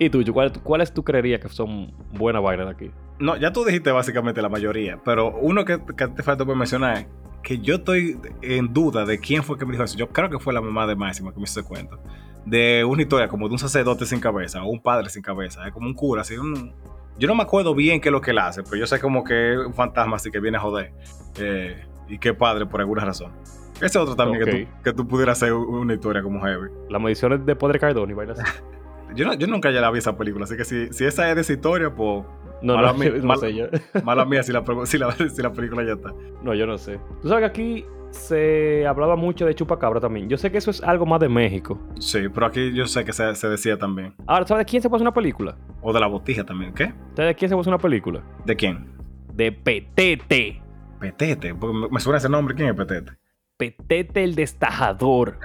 ¿Y 0.00 0.08
tú, 0.10 0.24
¿cuál- 0.32 0.52
cuáles 0.62 0.92
tú 0.92 1.04
creerías 1.04 1.40
que 1.40 1.48
son 1.50 1.92
buenas 2.14 2.42
vainas 2.42 2.66
de 2.66 2.72
aquí? 2.72 2.90
No, 3.18 3.36
ya 3.36 3.52
tú 3.52 3.64
dijiste 3.64 3.92
básicamente 3.92 4.40
la 4.40 4.48
mayoría, 4.48 4.98
pero 5.04 5.30
uno 5.40 5.64
que, 5.64 5.78
que 5.96 6.08
te 6.08 6.22
falta 6.22 6.44
por 6.44 6.56
mencionar, 6.56 7.06
que 7.42 7.58
yo 7.58 7.74
estoy 7.76 8.18
en 8.40 8.72
duda 8.72 9.04
de 9.04 9.18
quién 9.18 9.42
fue 9.42 9.58
que 9.58 9.66
me 9.66 9.72
dijo 9.72 9.84
eso. 9.84 9.98
Yo 9.98 10.08
creo 10.08 10.30
que 10.30 10.38
fue 10.38 10.54
la 10.54 10.60
mamá 10.62 10.86
de 10.86 10.96
Máxima 10.96 11.30
que 11.32 11.36
me 11.36 11.44
hizo 11.44 11.60
ese 11.60 11.68
cuento. 11.68 11.98
De 12.46 12.82
una 12.82 13.02
historia 13.02 13.28
como 13.28 13.46
de 13.46 13.52
un 13.52 13.58
sacerdote 13.58 14.06
sin 14.06 14.20
cabeza, 14.20 14.62
o 14.64 14.70
un 14.70 14.80
padre 14.80 15.10
sin 15.10 15.22
cabeza, 15.22 15.66
es 15.66 15.72
como 15.72 15.86
un 15.86 15.94
cura, 15.94 16.22
así 16.22 16.36
un... 16.38 16.72
Yo 17.18 17.28
no 17.28 17.34
me 17.34 17.42
acuerdo 17.42 17.74
bien 17.74 18.00
qué 18.00 18.08
es 18.08 18.12
lo 18.14 18.22
que 18.22 18.30
él 18.30 18.38
hace, 18.38 18.62
pero 18.62 18.76
yo 18.76 18.86
sé 18.86 18.98
como 18.98 19.22
que 19.22 19.52
es 19.52 19.58
un 19.58 19.74
fantasma 19.74 20.16
así 20.16 20.30
que 20.30 20.40
viene 20.40 20.56
a 20.56 20.60
joder. 20.60 20.94
eh, 21.38 21.84
y 22.08 22.18
es 22.26 22.34
padre 22.34 22.64
por 22.64 22.80
alguna 22.80 23.04
razón. 23.04 23.32
Ese 23.80 23.98
otro 23.98 24.16
también 24.16 24.44
que, 24.44 24.64
tú, 24.64 24.70
que 24.84 24.92
tú 24.94 25.06
pudieras 25.06 25.38
hacer 25.40 25.52
una 25.52 25.92
historia 25.94 26.22
como 26.22 26.40
heavy. 26.40 26.68
Las 26.88 27.00
mediciones 27.00 27.44
de 27.46 27.54
Padre 27.56 27.78
Cardone 27.78 28.12
y 28.12 28.16
vainas 28.16 28.38
así. 28.40 28.52
Yo, 29.14 29.24
no- 29.26 29.34
yo 29.34 29.46
nunca 29.46 29.70
ya 29.70 29.80
la 29.80 29.90
vi 29.90 29.98
esa 29.98 30.16
película, 30.16 30.44
así 30.44 30.56
que 30.56 30.64
si, 30.64 30.92
si 30.92 31.04
esa 31.04 31.28
es 31.28 31.34
de 31.36 31.40
esa 31.42 31.52
historia, 31.52 31.94
pues 31.94 32.24
No, 32.62 32.76
Mala 32.76 32.92
no, 32.92 32.98
mía, 32.98 33.10
no 33.20 33.26
mala- 33.26 33.40
sé 33.40 33.54
yo. 33.54 33.66
mala 34.04 34.24
mía 34.24 34.42
si 34.42 34.52
la, 34.52 34.62
si, 34.84 34.98
la, 34.98 35.12
si 35.34 35.42
la 35.42 35.52
película 35.52 35.82
ya 35.84 35.92
está. 35.92 36.12
No, 36.42 36.54
yo 36.54 36.66
no 36.66 36.78
sé. 36.78 36.98
Tú 37.22 37.28
sabes 37.28 37.42
que 37.42 37.46
aquí 37.46 37.84
se 38.10 38.84
hablaba 38.86 39.14
mucho 39.16 39.46
de 39.46 39.54
chupacabra 39.54 40.00
también. 40.00 40.28
Yo 40.28 40.36
sé 40.36 40.50
que 40.50 40.58
eso 40.58 40.70
es 40.72 40.82
algo 40.82 41.06
más 41.06 41.20
de 41.20 41.28
México. 41.28 41.78
Sí, 42.00 42.28
pero 42.34 42.46
aquí 42.46 42.72
yo 42.72 42.86
sé 42.86 43.04
que 43.04 43.12
se, 43.12 43.34
se 43.36 43.48
decía 43.48 43.78
también. 43.78 44.14
Ahora, 44.26 44.46
¿sabes 44.46 44.66
de 44.66 44.70
quién 44.70 44.82
se 44.82 44.88
hacer 44.88 45.00
una 45.00 45.14
película? 45.14 45.56
O 45.80 45.92
de 45.92 46.00
la 46.00 46.08
botija 46.08 46.44
también. 46.44 46.74
¿Qué? 46.74 46.86
¿Sabes 47.14 47.30
de 47.30 47.34
quién 47.36 47.48
se 47.48 47.54
hacer 47.54 47.68
una 47.68 47.78
película? 47.78 48.20
¿De 48.44 48.56
quién? 48.56 48.84
De 49.32 49.52
Petete. 49.52 50.60
Petete. 50.98 51.54
Porque 51.54 51.76
me, 51.76 51.88
me 51.88 52.00
suena 52.00 52.18
ese 52.18 52.28
nombre. 52.28 52.54
¿Quién 52.56 52.68
es 52.70 52.74
Petete? 52.74 53.12
Petete 53.56 54.24
el 54.24 54.34
destajador. 54.34 55.38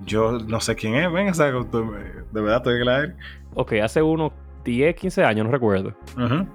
Yo 0.00 0.32
no 0.38 0.60
sé 0.60 0.74
quién 0.76 0.94
es. 0.94 1.10
Ven, 1.12 1.28
o 1.28 1.34
sea, 1.34 1.50
me- 1.52 1.62
de 2.32 2.40
verdad 2.40 2.58
estoy 2.58 2.76
en 2.76 2.82
el 2.82 2.88
aire. 2.88 3.14
Ok, 3.54 3.72
hace 3.82 4.02
unos 4.02 4.32
10, 4.64 4.94
15 4.94 5.24
años, 5.24 5.46
no 5.46 5.52
recuerdo. 5.52 5.92
Ujú. 6.16 6.46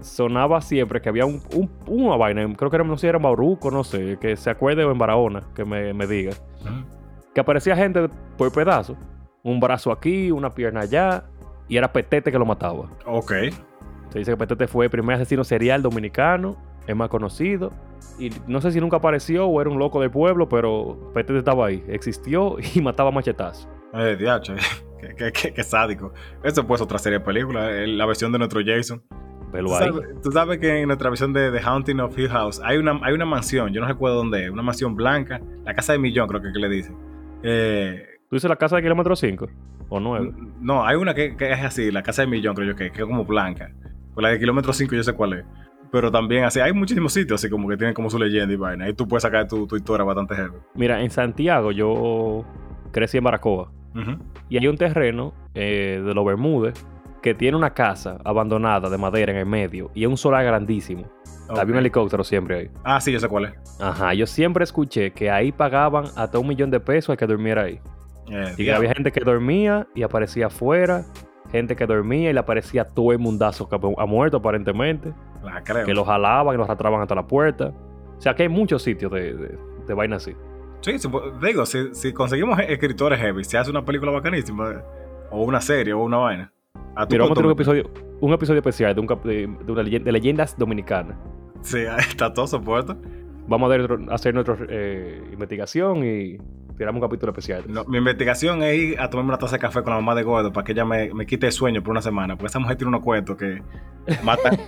Sonaba 0.00 0.60
siempre 0.60 1.00
que 1.00 1.08
había 1.08 1.26
un, 1.26 1.40
un- 1.54 1.70
una 1.86 2.16
vaina, 2.16 2.42
creo 2.56 2.70
que 2.70 2.76
era, 2.76 2.84
no 2.84 2.96
sé 2.96 3.02
si 3.02 3.06
era 3.08 3.18
en 3.18 3.22
Bauruco, 3.22 3.70
no 3.70 3.84
sé, 3.84 4.18
que 4.20 4.36
se 4.36 4.50
acuerde 4.50 4.84
o 4.84 4.90
en 4.90 4.98
Barahona, 4.98 5.44
que 5.54 5.64
me, 5.64 5.92
me 5.94 6.06
diga. 6.06 6.32
Que 7.34 7.40
aparecía 7.40 7.76
gente 7.76 8.08
por 8.36 8.52
pedazos. 8.52 8.96
Un 9.42 9.58
brazo 9.60 9.90
aquí, 9.92 10.30
una 10.30 10.54
pierna 10.54 10.80
allá, 10.80 11.24
y 11.68 11.76
era 11.76 11.92
Petete 11.92 12.30
que 12.30 12.38
lo 12.38 12.44
mataba. 12.44 12.88
Ok. 13.06 13.32
Se 14.10 14.18
dice 14.18 14.32
que 14.32 14.36
Petete 14.36 14.66
fue 14.66 14.86
el 14.86 14.90
primer 14.90 15.16
asesino 15.16 15.42
serial 15.44 15.82
dominicano, 15.82 16.56
el 16.86 16.96
más 16.96 17.08
conocido. 17.08 17.72
Y 18.18 18.30
no 18.46 18.60
sé 18.60 18.70
si 18.72 18.80
nunca 18.80 18.98
apareció 18.98 19.46
o 19.46 19.60
era 19.60 19.70
un 19.70 19.78
loco 19.78 20.00
del 20.00 20.10
pueblo, 20.10 20.48
pero 20.48 21.10
Petete 21.14 21.38
estaba 21.38 21.66
ahí, 21.66 21.82
existió 21.88 22.56
y 22.74 22.80
mataba 22.82 23.10
machetazos. 23.10 23.68
Eh, 23.94 24.16
diacho. 24.18 24.54
qué, 25.00 25.14
qué- 25.16 25.32
qué- 25.32 25.52
qué 25.54 25.62
sádico. 25.62 26.12
Eso 26.42 26.66
pues 26.66 26.80
otra 26.80 26.98
serie 26.98 27.18
de 27.18 27.24
películas. 27.24 27.68
eh, 27.72 27.86
La 27.86 28.06
versión 28.06 28.32
de 28.32 28.38
nuestro 28.38 28.60
Jason. 28.64 29.02
Velo 29.52 29.68
¿Tú 29.68 29.74
sabes, 29.74 30.22
tú 30.22 30.32
sabes 30.32 30.58
que 30.60 30.80
en 30.80 30.86
nuestra 30.86 31.10
versión 31.10 31.32
de 31.34 31.50
The 31.50 31.60
Haunting 31.60 32.00
of 32.00 32.18
Hill 32.18 32.30
House 32.30 32.58
hay 32.64 32.78
una, 32.78 32.98
hay 33.02 33.12
una 33.12 33.26
mansión. 33.26 33.70
Yo 33.72 33.82
no 33.82 33.86
recuerdo 33.86 34.16
dónde 34.16 34.44
es. 34.46 34.50
Una 34.50 34.62
mansión 34.62 34.94
blanca. 34.94 35.42
La 35.64 35.74
casa 35.74 35.92
de 35.92 35.98
Millón, 35.98 36.26
creo 36.26 36.40
que, 36.40 36.52
que 36.52 36.58
le 36.58 36.68
dicen. 36.70 36.96
Eh, 37.42 38.02
¿Tú 38.30 38.36
dices 38.36 38.48
la 38.48 38.56
casa 38.56 38.76
de 38.76 38.82
kilómetro 38.82 39.14
5 39.14 39.46
o 39.90 40.00
9? 40.00 40.32
No, 40.60 40.86
hay 40.86 40.96
una 40.96 41.12
que, 41.14 41.36
que 41.36 41.52
es 41.52 41.60
así, 41.62 41.90
la 41.90 42.02
casa 42.02 42.22
de 42.22 42.28
millón, 42.28 42.54
creo 42.54 42.68
yo 42.68 42.74
que, 42.76 42.90
que 42.90 43.02
es 43.02 43.06
como 43.06 43.26
blanca. 43.26 43.70
Pues 44.14 44.22
la 44.22 44.30
de 44.30 44.38
kilómetro 44.38 44.72
5 44.72 44.94
yo 44.94 45.02
sé 45.02 45.12
cuál 45.12 45.34
es. 45.34 45.44
Pero 45.92 46.10
también 46.10 46.44
así, 46.44 46.58
hay 46.58 46.72
muchísimos 46.72 47.12
sitios 47.12 47.40
así 47.40 47.50
como 47.50 47.68
que 47.68 47.76
tienen 47.76 47.94
como 47.94 48.08
su 48.10 48.18
leyenda 48.18 48.52
y 48.52 48.56
vaina. 48.56 48.86
Ahí 48.86 48.94
tú 48.94 49.06
puedes 49.06 49.22
sacar 49.22 49.46
tu, 49.46 49.66
tu 49.66 49.76
historia 49.76 50.04
bastante 50.04 50.34
heavy. 50.34 50.56
Mira, 50.74 51.00
en 51.02 51.10
Santiago 51.10 51.70
yo 51.70 52.44
crecí 52.90 53.18
en 53.18 53.24
Baracoa. 53.24 53.70
Y 54.48 54.56
hay 54.56 54.66
un 54.68 54.78
terreno 54.78 55.34
eh, 55.54 56.02
de 56.02 56.14
los 56.14 56.24
Bermúdez 56.24 56.74
que 57.20 57.34
tiene 57.34 57.58
una 57.58 57.74
casa 57.74 58.18
abandonada 58.24 58.88
de 58.88 58.96
madera 58.96 59.32
en 59.32 59.38
el 59.38 59.46
medio 59.46 59.90
y 59.94 60.04
es 60.04 60.08
un 60.08 60.16
solar 60.16 60.44
grandísimo. 60.44 61.04
Había 61.50 61.74
un 61.74 61.78
helicóptero 61.80 62.24
siempre 62.24 62.56
ahí. 62.58 62.70
Ah, 62.84 62.98
sí, 63.02 63.12
yo 63.12 63.20
sé 63.20 63.28
cuál 63.28 63.44
es. 63.44 63.78
Ajá, 63.80 64.14
yo 64.14 64.26
siempre 64.26 64.64
escuché 64.64 65.10
que 65.10 65.30
ahí 65.30 65.52
pagaban 65.52 66.06
hasta 66.16 66.38
un 66.38 66.48
millón 66.48 66.70
de 66.70 66.80
pesos 66.80 67.10
al 67.10 67.16
que 67.18 67.26
durmiera 67.26 67.64
ahí. 67.64 67.78
Eh, 68.30 68.54
Y 68.56 68.64
que 68.64 68.72
había 68.72 68.94
gente 68.94 69.12
que 69.12 69.20
dormía 69.20 69.86
y 69.94 70.02
aparecía 70.02 70.46
afuera, 70.46 71.04
gente 71.50 71.76
que 71.76 71.84
dormía 71.84 72.30
y 72.30 72.32
le 72.32 72.40
aparecía 72.40 72.84
todo 72.84 73.12
el 73.12 73.18
mundazo 73.18 73.68
que 73.68 73.76
ha 73.76 74.06
muerto 74.06 74.38
aparentemente, 74.38 75.12
La 75.42 75.62
creo. 75.64 75.84
que 75.84 75.94
lo 75.94 76.04
jalaban 76.04 76.54
y 76.54 76.58
lo 76.58 76.64
arrastraban 76.64 77.00
hasta 77.00 77.14
la 77.14 77.26
puerta. 77.26 77.72
O 78.16 78.20
sea 78.20 78.34
que 78.34 78.44
hay 78.44 78.48
muchos 78.48 78.82
sitios 78.82 79.10
de, 79.12 79.34
de, 79.34 79.58
de 79.86 79.94
vaina 79.94 80.16
así. 80.16 80.32
Sí, 80.80 80.96
pues, 81.10 81.24
digo, 81.40 81.64
si, 81.66 81.94
si 81.94 82.12
conseguimos 82.12 82.58
escritores 82.60 83.18
heavy, 83.20 83.44
se 83.44 83.58
hace 83.58 83.70
una 83.70 83.84
película 83.84 84.10
bacanísima, 84.12 84.82
o 85.30 85.42
una 85.42 85.60
serie, 85.60 85.92
o 85.92 86.02
una 86.02 86.16
vaina. 86.18 86.52
A 86.94 87.06
Mira, 87.06 87.24
vamos 87.24 87.30
a 87.32 87.34
tener 87.34 87.46
un 87.46 87.52
episodio, 87.52 87.90
un 88.20 88.32
episodio 88.32 88.58
especial 88.58 88.94
de, 88.94 89.00
un 89.00 89.06
de, 89.06 89.46
de 89.64 89.72
una 89.72 89.82
de 89.82 90.12
leyendas 90.12 90.56
dominicanas. 90.58 91.16
Sí, 91.62 91.78
está 91.98 92.32
todo 92.32 92.46
soporte. 92.46 92.94
Vamos 93.48 93.72
a 93.72 93.76
ver- 93.76 93.98
hacer 94.10 94.34
nuestra 94.34 94.56
eh, 94.68 95.22
investigación 95.32 96.04
y 96.04 96.38
tiramos 96.82 97.00
un 97.00 97.08
capítulo 97.08 97.30
especial. 97.30 97.64
No, 97.68 97.84
mi 97.84 97.98
investigación 97.98 98.62
es 98.64 98.74
ir 98.76 99.00
a 99.00 99.08
tomarme 99.08 99.30
una 99.30 99.38
taza 99.38 99.56
de 99.56 99.60
café 99.60 99.82
con 99.82 99.90
la 99.90 100.00
mamá 100.00 100.16
de 100.16 100.24
Gordo 100.24 100.52
para 100.52 100.64
que 100.64 100.72
ella 100.72 100.84
me, 100.84 101.14
me 101.14 101.26
quite 101.26 101.46
el 101.46 101.52
sueño 101.52 101.80
por 101.80 101.92
una 101.92 102.02
semana. 102.02 102.34
Porque 102.34 102.48
esa 102.48 102.58
mujer 102.58 102.76
tiene 102.76 102.88
unos 102.88 103.02
cuentos 103.02 103.36
que 103.36 103.62
matan, 104.24 104.58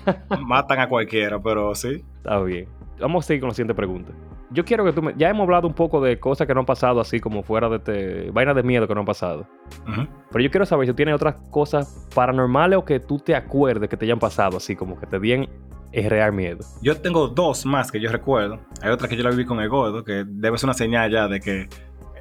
matan 0.46 0.78
a 0.78 0.88
cualquiera, 0.88 1.42
pero 1.42 1.74
sí. 1.74 2.04
Está 2.18 2.40
bien. 2.40 2.68
Vamos 3.00 3.24
a 3.24 3.26
seguir 3.26 3.40
con 3.40 3.48
la 3.48 3.54
siguiente 3.54 3.74
pregunta. 3.74 4.12
Yo 4.50 4.64
quiero 4.64 4.84
que 4.84 4.92
tú 4.92 5.02
me... 5.02 5.14
Ya 5.16 5.28
hemos 5.28 5.42
hablado 5.42 5.66
un 5.66 5.74
poco 5.74 6.00
de 6.00 6.20
cosas 6.20 6.46
que 6.46 6.54
no 6.54 6.60
han 6.60 6.66
pasado 6.66 7.00
así 7.00 7.18
como 7.18 7.42
fuera 7.42 7.68
de 7.68 7.76
este... 7.76 8.30
Vainas 8.30 8.54
de 8.54 8.62
miedo 8.62 8.86
que 8.86 8.94
no 8.94 9.00
han 9.00 9.06
pasado. 9.06 9.48
Pero 9.84 10.44
yo 10.44 10.50
quiero 10.52 10.64
saber 10.64 10.86
si 10.86 10.94
tienes 10.94 11.16
otras 11.16 11.34
cosas 11.50 12.06
paranormales 12.14 12.78
o 12.78 12.84
que 12.84 13.00
tú 13.00 13.18
te 13.18 13.34
acuerdes 13.34 13.88
que 13.88 13.96
te 13.96 14.04
hayan 14.04 14.20
pasado 14.20 14.58
así 14.58 14.76
como 14.76 15.00
que 15.00 15.06
te 15.06 15.18
den 15.18 15.48
el 15.94 16.10
real 16.10 16.32
miedo. 16.32 16.58
Yo 16.82 16.96
tengo 16.96 17.28
dos 17.28 17.64
más 17.64 17.90
que 17.90 18.00
yo 18.00 18.10
recuerdo. 18.10 18.58
Hay 18.82 18.90
otra 18.90 19.08
que 19.08 19.16
yo 19.16 19.22
la 19.22 19.30
viví 19.30 19.44
con 19.44 19.60
el 19.60 19.68
gordo, 19.68 20.04
que 20.04 20.24
debe 20.26 20.58
ser 20.58 20.66
una 20.66 20.74
señal 20.74 21.10
ya 21.10 21.28
de 21.28 21.40
que 21.40 21.68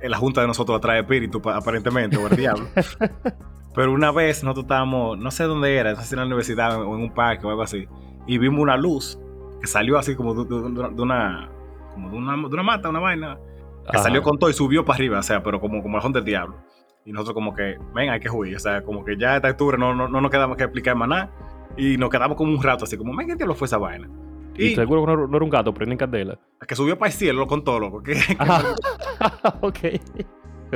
la 0.09 0.17
junta 0.17 0.41
de 0.41 0.47
nosotros 0.47 0.77
atrae 0.77 0.99
espíritu, 1.01 1.41
pa- 1.41 1.55
aparentemente, 1.57 2.17
o 2.17 2.27
el 2.27 2.35
diablo. 2.35 2.65
Pero 3.75 3.91
una 3.91 4.11
vez 4.11 4.43
nosotros 4.43 4.65
estábamos, 4.65 5.17
no 5.17 5.31
sé 5.31 5.45
dónde 5.45 5.75
era, 5.75 5.91
no 5.93 5.99
sé 6.01 6.05
si 6.07 6.13
en 6.15 6.19
la 6.19 6.25
universidad 6.25 6.79
o 6.81 6.95
en 6.95 7.01
un 7.03 7.11
parque 7.13 7.45
o 7.47 7.49
algo 7.49 7.63
así, 7.63 7.87
y 8.27 8.37
vimos 8.37 8.61
una 8.61 8.77
luz 8.77 9.19
que 9.59 9.67
salió 9.67 9.97
así 9.97 10.15
como 10.15 10.33
de, 10.33 10.43
de- 10.43 10.89
de 10.95 11.01
una, 11.01 11.49
como 11.93 12.09
de 12.11 12.17
una, 12.17 12.35
de 12.35 12.53
una 12.53 12.63
mata, 12.63 12.89
una 12.89 12.99
vaina, 12.99 13.37
que 13.89 13.97
Ajá. 13.97 14.03
salió 14.03 14.21
con 14.21 14.37
todo 14.37 14.49
y 14.49 14.53
subió 14.53 14.85
para 14.85 14.97
arriba, 14.97 15.19
o 15.19 15.23
sea, 15.23 15.41
pero 15.41 15.59
como, 15.59 15.81
como 15.81 15.99
el 15.99 16.13
del 16.13 16.23
diablo. 16.23 16.55
Y 17.05 17.11
nosotros 17.11 17.33
como 17.33 17.53
que, 17.53 17.77
ven, 17.93 18.09
hay 18.11 18.19
que 18.19 18.29
huir, 18.29 18.55
o 18.55 18.59
sea, 18.59 18.81
como 18.83 19.03
que 19.03 19.17
ya 19.17 19.31
a 19.33 19.35
esta 19.37 19.47
altura 19.49 19.77
no, 19.77 19.93
no, 19.93 20.07
no 20.07 20.21
nos 20.21 20.31
quedamos 20.31 20.55
que 20.55 20.63
explicar 20.63 20.95
más 20.95 21.09
nada. 21.09 21.31
Y 21.75 21.97
nos 21.97 22.09
quedamos 22.09 22.37
como 22.37 22.51
un 22.53 22.61
rato 22.61 22.85
así, 22.85 22.97
como, 22.97 23.15
ven, 23.15 23.27
¿qué 23.27 23.35
diablo 23.35 23.55
fue 23.55 23.65
esa 23.65 23.77
vaina? 23.77 24.07
Y 24.55 24.67
Y 24.67 24.75
seguro 24.75 25.01
que 25.05 25.11
no, 25.11 25.27
no 25.27 25.35
era 25.37 25.43
un 25.43 25.49
gato, 25.49 25.73
pero 25.73 25.91
en 25.91 25.97
candela. 25.97 26.37
que 26.67 26.75
subió 26.75 26.97
para 26.97 27.11
el 27.11 27.17
cielo, 27.17 27.39
lo 27.39 27.47
contó, 27.47 27.79
loco. 27.79 28.03
Que- 28.03 28.17
Ajá. 28.37 28.63
ok. 29.61 29.77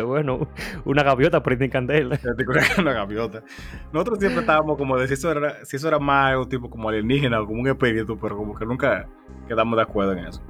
bueno, 0.06 0.48
una 0.86 1.04
gaviota 1.04 1.42
prende 1.42 1.70
candela. 1.70 2.20
una 2.80 2.94
gaviota. 2.94 3.44
Nosotros 3.92 4.20
siempre 4.20 4.42
estábamos 4.42 4.78
como 4.78 4.98
de 4.98 5.08
si 5.08 5.14
eso 5.16 5.32
era, 5.32 5.66
si 5.66 5.76
eso 5.76 5.88
era 5.88 6.00
más 6.00 6.36
un 6.38 6.48
tipo 6.50 6.70
como 6.70 6.90
alienígena 6.90 7.42
o 7.42 7.46
como 7.48 7.62
un 7.62 7.68
espíritu, 7.68 8.18
pero 8.20 8.38
como 8.38 8.56
que 8.56 8.66
nunca 8.66 9.08
quedamos 9.48 9.76
de 9.78 9.84
acuerdo 9.84 10.14
en 10.14 10.20
eso. 10.26 10.42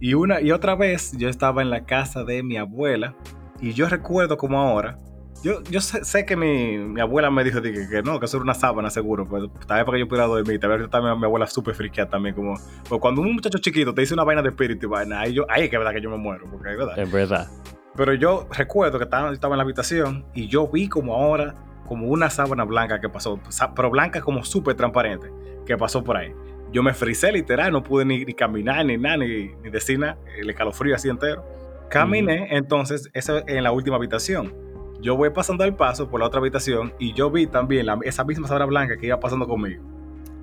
Y 0.00 0.14
una 0.14 0.40
y 0.40 0.50
otra 0.50 0.74
vez 0.74 1.12
yo 1.16 1.28
estaba 1.28 1.62
en 1.62 1.70
la 1.70 1.84
casa 1.84 2.24
de 2.24 2.42
mi 2.42 2.56
abuela 2.56 3.14
y 3.60 3.72
yo 3.72 3.88
recuerdo 3.88 4.36
como 4.36 4.60
ahora 4.60 4.98
yo, 5.44 5.62
yo 5.64 5.80
sé, 5.82 6.24
que 6.24 6.36
mi, 6.36 6.78
mi, 6.78 7.02
abuela 7.02 7.30
me 7.30 7.44
dijo 7.44 7.60
que, 7.60 7.70
que, 7.70 8.02
no, 8.02 8.18
que 8.18 8.24
eso 8.24 8.38
era 8.38 8.44
una 8.44 8.54
sábana 8.54 8.88
seguro, 8.88 9.28
pues 9.28 9.42
tal 9.66 9.76
vez 9.76 9.84
para 9.84 9.96
que 9.96 10.00
yo 10.00 10.08
pudiera 10.08 10.26
dormir, 10.26 10.58
tal 10.58 10.78
vez 10.78 10.88
también 10.88 11.18
mi 11.20 11.26
abuela 11.26 11.46
súper 11.46 11.74
friqueada 11.74 12.08
también, 12.08 12.34
como, 12.34 12.54
pues 12.88 12.98
cuando 12.98 13.20
un 13.20 13.34
muchacho 13.34 13.58
chiquito 13.58 13.92
te 13.92 14.00
dice 14.00 14.14
una 14.14 14.24
vaina 14.24 14.40
de 14.40 14.48
espíritu 14.48 14.86
y 14.86 14.88
vaina, 14.88 15.20
ahí, 15.20 15.34
yo, 15.34 15.44
ahí 15.50 15.64
es 15.64 15.68
que 15.68 15.76
es 15.76 15.80
verdad 15.80 15.92
que 15.92 16.00
yo 16.00 16.08
me 16.08 16.16
muero, 16.16 16.46
porque 16.50 16.70
es 16.70 16.78
verdad. 16.78 16.98
Es 16.98 17.12
verdad. 17.12 17.48
Pero 17.94 18.14
yo 18.14 18.48
recuerdo 18.56 18.96
que 18.96 19.04
estaba, 19.04 19.30
estaba 19.32 19.54
en 19.54 19.58
la 19.58 19.64
habitación 19.64 20.24
y 20.32 20.48
yo 20.48 20.66
vi 20.66 20.88
como 20.88 21.14
ahora, 21.14 21.54
como 21.86 22.06
una 22.06 22.30
sábana 22.30 22.64
blanca 22.64 22.98
que 22.98 23.10
pasó, 23.10 23.38
pero 23.76 23.90
blanca 23.90 24.22
como 24.22 24.44
súper 24.44 24.76
transparente, 24.76 25.30
que 25.66 25.76
pasó 25.76 26.02
por 26.02 26.16
ahí. 26.16 26.32
Yo 26.72 26.82
me 26.82 26.94
frisé 26.94 27.30
literal, 27.30 27.70
no 27.70 27.82
pude 27.82 28.06
ni, 28.06 28.24
caminar, 28.32 28.86
ni 28.86 28.96
nada, 28.96 29.18
ni, 29.18 29.48
ni 29.62 29.68
decir 29.68 29.98
nada, 29.98 30.16
el 30.38 30.48
escalofrío 30.48 30.94
así 30.94 31.10
entero. 31.10 31.44
Caminé 31.90 32.48
entonces 32.56 33.10
eso 33.12 33.46
en 33.46 33.62
la 33.62 33.72
última 33.72 33.96
habitación 33.96 34.63
yo 35.04 35.16
voy 35.16 35.28
pasando 35.28 35.64
el 35.64 35.74
paso 35.74 36.08
por 36.08 36.18
la 36.18 36.26
otra 36.26 36.40
habitación 36.40 36.94
y 36.98 37.12
yo 37.12 37.30
vi 37.30 37.46
también 37.46 37.86
esa 38.04 38.24
misma 38.24 38.48
sábana 38.48 38.64
blanca 38.64 38.96
que 38.96 39.06
iba 39.06 39.20
pasando 39.20 39.46
conmigo. 39.46 39.84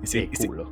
Y, 0.02 0.30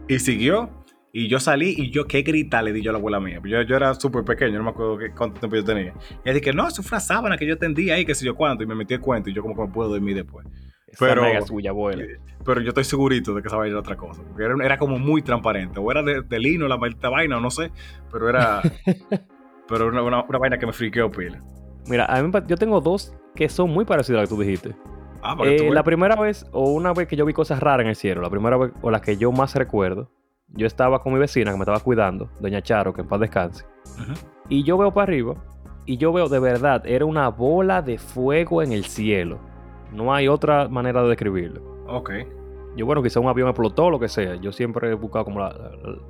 y, 0.09 0.19
siguió. 0.21 0.71
Y 1.13 1.27
yo 1.27 1.41
salí 1.41 1.75
y 1.77 1.91
yo, 1.91 2.07
qué 2.07 2.23
grita 2.23 2.63
le 2.63 2.73
di 2.73 2.83
yo 2.83 2.91
a 2.91 2.93
la 2.93 3.01
abuela 3.01 3.19
mía. 3.19 3.41
Yo, 3.45 3.63
yo 3.63 3.77
era 3.77 3.93
súper 3.95 4.25
pequeño, 4.25 4.59
no 4.59 4.65
me 4.65 4.71
acuerdo 4.71 4.97
qué, 4.97 5.11
cuánto 5.11 5.41
tiempo 5.41 5.57
yo 5.57 5.65
tenía. 5.65 5.93
Y 6.25 6.29
ella 6.29 6.35
dije, 6.35 6.53
no, 6.53 6.69
eso 6.69 6.85
fue 6.85 6.97
una 6.97 7.01
sábana 7.01 7.37
que 7.37 7.47
yo 7.47 7.59
tendí 7.59 7.91
ahí, 7.91 8.05
que 8.05 8.15
sé 8.15 8.25
yo 8.25 8.37
cuánto. 8.37 8.63
Y 8.63 8.67
me 8.67 8.77
metí 8.77 8.95
el 8.95 9.01
cuento 9.01 9.29
y 9.29 9.35
yo 9.35 9.43
como 9.43 9.57
que 9.57 9.63
me 9.63 9.69
puedo 9.69 9.91
dormir 9.91 10.15
después. 10.15 10.47
pero, 10.97 11.25
suya, 11.45 11.71
abuela. 11.71 12.05
Pero 12.45 12.61
yo 12.61 12.69
estoy 12.69 12.85
segurito 12.85 13.35
de 13.35 13.43
que 13.43 13.49
esa 13.49 13.57
vaina 13.57 13.73
era 13.73 13.81
otra 13.81 13.97
cosa. 13.97 14.23
Porque 14.23 14.45
era, 14.45 14.55
era 14.65 14.79
como 14.79 15.01
muy 15.01 15.21
transparente. 15.23 15.81
O 15.81 15.91
era 15.91 16.05
de, 16.05 16.39
lino 16.39 16.69
la 16.69 16.77
maldita 16.77 17.09
vaina, 17.09 17.39
o 17.39 17.41
no 17.41 17.51
sé. 17.51 17.73
Pero 18.13 18.29
era... 18.29 18.63
pero 19.69 19.89
una, 19.89 20.03
una, 20.03 20.23
una 20.23 20.39
vaina 20.39 20.59
que 20.59 20.67
me 20.67 20.73
friqueó 20.73 21.11
pila. 21.11 21.43
Mira, 21.89 22.07
a 22.07 22.23
mí, 22.23 22.31
yo 22.47 22.57
tengo 22.57 22.81
dos 22.81 23.13
que 23.35 23.49
son 23.49 23.71
muy 23.71 23.85
parecidas 23.85 24.19
a 24.19 24.23
lo 24.23 24.29
que 24.29 24.35
tú 24.35 24.41
dijiste. 24.41 24.77
Ah, 25.23 25.37
eh, 25.45 25.71
la 25.71 25.83
primera 25.83 26.17
vez, 26.17 26.47
o 26.53 26.71
una 26.71 26.93
vez 26.93 27.07
que 27.07 27.17
yo 27.17 27.27
vi 27.27 27.33
cosas 27.33 27.61
raras 27.61 27.85
en 27.85 27.89
el 27.89 27.97
cielo, 27.97 28.23
la 28.23 28.31
primera 28.31 28.57
vez, 28.57 28.73
o 28.81 28.91
la 28.91 29.01
que 29.01 29.17
yo 29.17 29.33
más 29.33 29.55
recuerdo, 29.55 30.11
yo 30.49 30.67
estaba 30.67 31.03
con 31.03 31.13
mi 31.13 31.19
vecina 31.19 31.51
que 31.51 31.57
me 31.57 31.63
estaba 31.63 31.81
cuidando, 31.81 32.31
doña 32.41 32.63
Charo, 32.63 32.93
que 32.93 33.03
en 33.03 33.09
paz 33.09 33.21
descanse. 33.21 33.65
Y 34.49 34.63
yo 34.65 34.79
veo 34.79 34.93
para 34.93 35.05
arriba, 35.05 35.35
y 35.85 35.99
yo 35.99 36.13
veo 36.13 36.29
de 36.29 36.39
verdad, 36.39 36.83
era 36.87 37.05
una 37.05 37.29
bola 37.29 37.83
de 37.83 37.99
fuego 37.99 38.63
en 38.63 38.73
el 38.73 38.85
cielo. 38.85 39.39
No 39.93 40.15
hay 40.15 40.29
otra 40.29 40.69
manera 40.69 41.03
de 41.03 41.09
describirlo. 41.09 41.85
Ok. 41.87 42.11
Yo, 42.77 42.87
bueno, 42.87 43.03
quizá 43.03 43.21
un 43.21 43.29
avión 43.29 43.49
explotó 43.49 43.87
o 43.87 43.91
lo 43.91 43.99
que 43.99 44.09
sea. 44.09 44.37
Yo 44.37 44.53
siempre 44.53 44.91
he 44.91 44.95
buscado 44.95 45.25
como 45.25 45.41
la, 45.41 45.55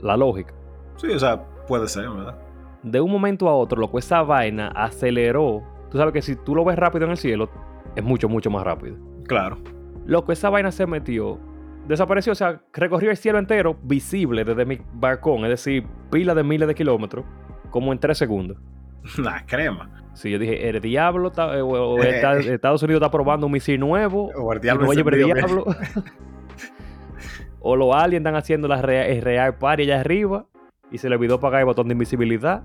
la 0.02 0.16
lógica. 0.16 0.54
Sí, 0.96 1.08
o 1.08 1.18
sea, 1.18 1.42
puede 1.66 1.88
ser, 1.88 2.08
¿verdad? 2.10 2.36
de 2.82 3.00
un 3.00 3.10
momento 3.10 3.48
a 3.48 3.54
otro, 3.54 3.80
lo 3.80 3.90
que 3.90 3.98
esa 3.98 4.22
vaina 4.22 4.68
aceleró. 4.68 5.62
Tú 5.90 5.98
sabes 5.98 6.12
que 6.12 6.22
si 6.22 6.36
tú 6.36 6.54
lo 6.54 6.64
ves 6.64 6.78
rápido 6.78 7.04
en 7.04 7.12
el 7.12 7.16
cielo, 7.16 7.50
es 7.96 8.04
mucho, 8.04 8.28
mucho 8.28 8.50
más 8.50 8.64
rápido. 8.64 8.96
Claro. 9.26 9.58
Lo 10.06 10.24
que 10.24 10.32
esa 10.32 10.50
vaina 10.50 10.70
se 10.70 10.86
metió, 10.86 11.38
desapareció, 11.86 12.32
o 12.32 12.36
sea, 12.36 12.62
recorrió 12.72 13.10
el 13.10 13.16
cielo 13.16 13.38
entero 13.38 13.76
visible 13.82 14.44
desde 14.44 14.64
mi 14.64 14.80
balcón, 14.94 15.44
es 15.44 15.50
decir, 15.50 15.86
pila 16.10 16.34
de 16.34 16.44
miles 16.44 16.68
de 16.68 16.74
kilómetros, 16.74 17.24
como 17.70 17.92
en 17.92 17.98
tres 17.98 18.18
segundos. 18.18 18.56
La 19.18 19.44
crema. 19.46 19.90
Sí, 20.14 20.30
yo 20.30 20.38
dije, 20.38 20.68
el 20.68 20.80
diablo 20.80 21.32
eh, 21.36 21.60
o, 21.60 21.98
eh, 22.02 22.54
Estados 22.54 22.82
Unidos 22.82 23.00
está 23.00 23.10
probando 23.10 23.46
un 23.46 23.52
misil 23.52 23.80
nuevo. 23.80 24.30
O 24.36 24.52
el 24.52 24.60
diablo. 24.60 24.90
diablo. 24.92 25.64
o 27.60 27.76
los 27.76 27.94
aliens 27.94 28.20
están 28.20 28.36
haciendo 28.36 28.68
la 28.68 28.82
real, 28.82 29.22
real 29.22 29.56
party 29.56 29.84
allá 29.84 30.00
arriba 30.00 30.46
y 30.90 30.98
se 30.98 31.08
le 31.08 31.16
olvidó 31.16 31.40
pagar 31.40 31.60
el 31.60 31.66
botón 31.66 31.88
de 31.88 31.92
invisibilidad. 31.92 32.62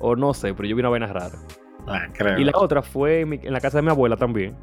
O 0.00 0.16
no 0.16 0.34
sé, 0.34 0.54
pero 0.54 0.68
yo 0.68 0.74
vi 0.74 0.80
una 0.80 0.88
vaina 0.88 1.06
rara. 1.06 1.38
Ah, 1.86 2.06
creo. 2.12 2.38
Y 2.38 2.44
la 2.44 2.52
otra 2.54 2.82
fue 2.82 3.20
en, 3.20 3.52
la 3.52 3.60
casa 3.60 3.78
de 3.78 3.82
mi 3.82 3.90
abuela 3.90 4.16
también. 4.16 4.56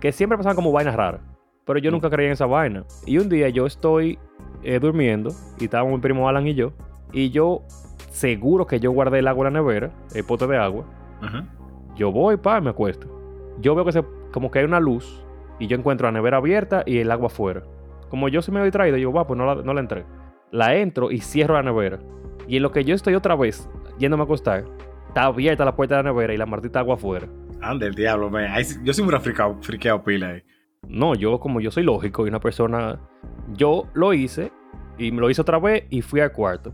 Que 0.00 0.12
siempre 0.12 0.36
pasaban 0.36 0.56
como 0.56 0.72
vainas 0.72 0.94
raras. 0.94 1.20
Pero 1.64 1.78
yo 1.78 1.90
nunca 1.90 2.10
creía 2.10 2.28
en 2.28 2.32
esa 2.32 2.46
vaina. 2.46 2.84
Y 3.06 3.18
un 3.18 3.28
día 3.28 3.48
yo 3.48 3.66
estoy 3.66 4.18
eh, 4.62 4.78
durmiendo 4.78 5.30
y 5.58 5.64
estábamos 5.64 5.94
mi 5.94 6.00
primo 6.00 6.28
Alan 6.28 6.46
y 6.46 6.54
yo. 6.54 6.72
Y 7.12 7.30
yo, 7.30 7.62
seguro 8.10 8.66
que 8.66 8.80
yo 8.80 8.90
guardé 8.92 9.18
el 9.18 9.28
agua 9.28 9.48
en 9.48 9.54
la 9.54 9.60
nevera, 9.60 9.90
el 10.14 10.24
pote 10.24 10.46
de 10.46 10.56
agua. 10.56 10.84
Yo 11.96 12.12
voy, 12.12 12.36
pa, 12.36 12.60
me 12.60 12.70
acuesto. 12.70 13.06
Yo 13.60 13.74
veo 13.74 13.84
que 13.84 13.92
se, 13.92 14.04
como 14.32 14.50
que 14.50 14.60
hay 14.60 14.64
una 14.64 14.80
luz 14.80 15.24
y 15.58 15.66
yo 15.66 15.76
encuentro 15.76 16.06
la 16.06 16.12
nevera 16.12 16.38
abierta 16.38 16.82
y 16.86 16.98
el 16.98 17.10
agua 17.10 17.26
afuera. 17.26 17.62
Como 18.08 18.28
yo 18.28 18.40
se 18.42 18.50
me 18.50 18.60
he 18.60 18.64
distraído, 18.64 18.96
yo, 18.96 19.12
va, 19.12 19.26
pues 19.26 19.36
no 19.36 19.46
la, 19.46 19.62
no 19.62 19.74
la 19.74 19.80
entré 19.80 20.04
la 20.50 20.74
entro 20.74 21.10
y 21.10 21.20
cierro 21.20 21.54
la 21.54 21.62
nevera. 21.62 21.98
Y 22.48 22.56
en 22.56 22.62
lo 22.62 22.72
que 22.72 22.84
yo 22.84 22.94
estoy 22.94 23.14
otra 23.14 23.36
vez 23.36 23.68
yéndome 24.00 24.22
a 24.22 24.24
acostar, 24.24 24.64
está 25.06 25.24
abierta 25.24 25.64
la 25.64 25.76
puerta 25.76 25.96
de 25.96 26.02
la 26.02 26.10
nevera 26.10 26.34
y 26.34 26.36
la 26.36 26.46
martita 26.46 26.80
agua 26.80 26.94
afuera. 26.94 27.28
Ande 27.60 27.86
el 27.86 27.94
diablo, 27.94 28.30
man. 28.30 28.50
yo 28.82 28.92
soy 28.92 29.04
muy 29.04 29.14
friqueado, 29.20 29.58
friqueado 29.62 30.02
pila 30.02 30.30
ahí. 30.30 30.42
No, 30.88 31.14
yo 31.14 31.38
como 31.38 31.60
yo 31.60 31.70
soy 31.70 31.84
lógico 31.84 32.24
y 32.26 32.30
una 32.30 32.40
persona... 32.40 32.98
Yo 33.52 33.86
lo 33.92 34.14
hice 34.14 34.50
y 34.96 35.12
me 35.12 35.20
lo 35.20 35.28
hice 35.28 35.42
otra 35.42 35.58
vez 35.58 35.84
y 35.90 36.00
fui 36.02 36.20
al 36.20 36.32
cuarto. 36.32 36.72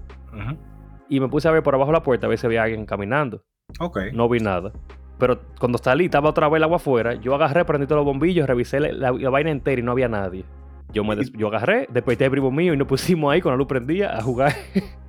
Y 1.08 1.20
me 1.20 1.28
puse 1.28 1.48
a 1.48 1.50
ver 1.50 1.62
por 1.62 1.74
abajo 1.74 1.90
de 1.90 1.98
la 1.98 2.02
puerta 2.02 2.26
a 2.26 2.28
ver 2.28 2.38
si 2.38 2.46
había 2.46 2.62
alguien 2.62 2.86
caminando. 2.86 3.42
Ok. 3.80 3.98
No 4.12 4.28
vi 4.28 4.38
nada. 4.38 4.72
Pero 5.18 5.40
cuando 5.58 5.78
salí, 5.78 6.04
estaba 6.04 6.30
otra 6.30 6.48
vez 6.48 6.58
el 6.58 6.64
agua 6.64 6.76
afuera. 6.76 7.14
Yo 7.14 7.34
agarré, 7.34 7.64
prendí 7.64 7.86
todos 7.86 8.00
los 8.00 8.04
bombillos, 8.04 8.46
revisé 8.46 8.80
la, 8.80 9.10
vaina 9.10 9.50
entera 9.50 9.80
y 9.80 9.84
no 9.84 9.92
había 9.92 10.08
nadie. 10.08 10.44
Yo, 10.92 11.02
me 11.02 11.16
yo 11.36 11.48
agarré, 11.48 11.88
después 11.90 12.20
el 12.20 12.30
primo 12.30 12.50
mío 12.50 12.74
y 12.74 12.76
nos 12.76 12.86
pusimos 12.86 13.32
ahí 13.32 13.40
con 13.40 13.50
la 13.52 13.56
luz 13.56 13.66
prendida 13.66 14.16
a 14.16 14.22
jugar 14.22 14.52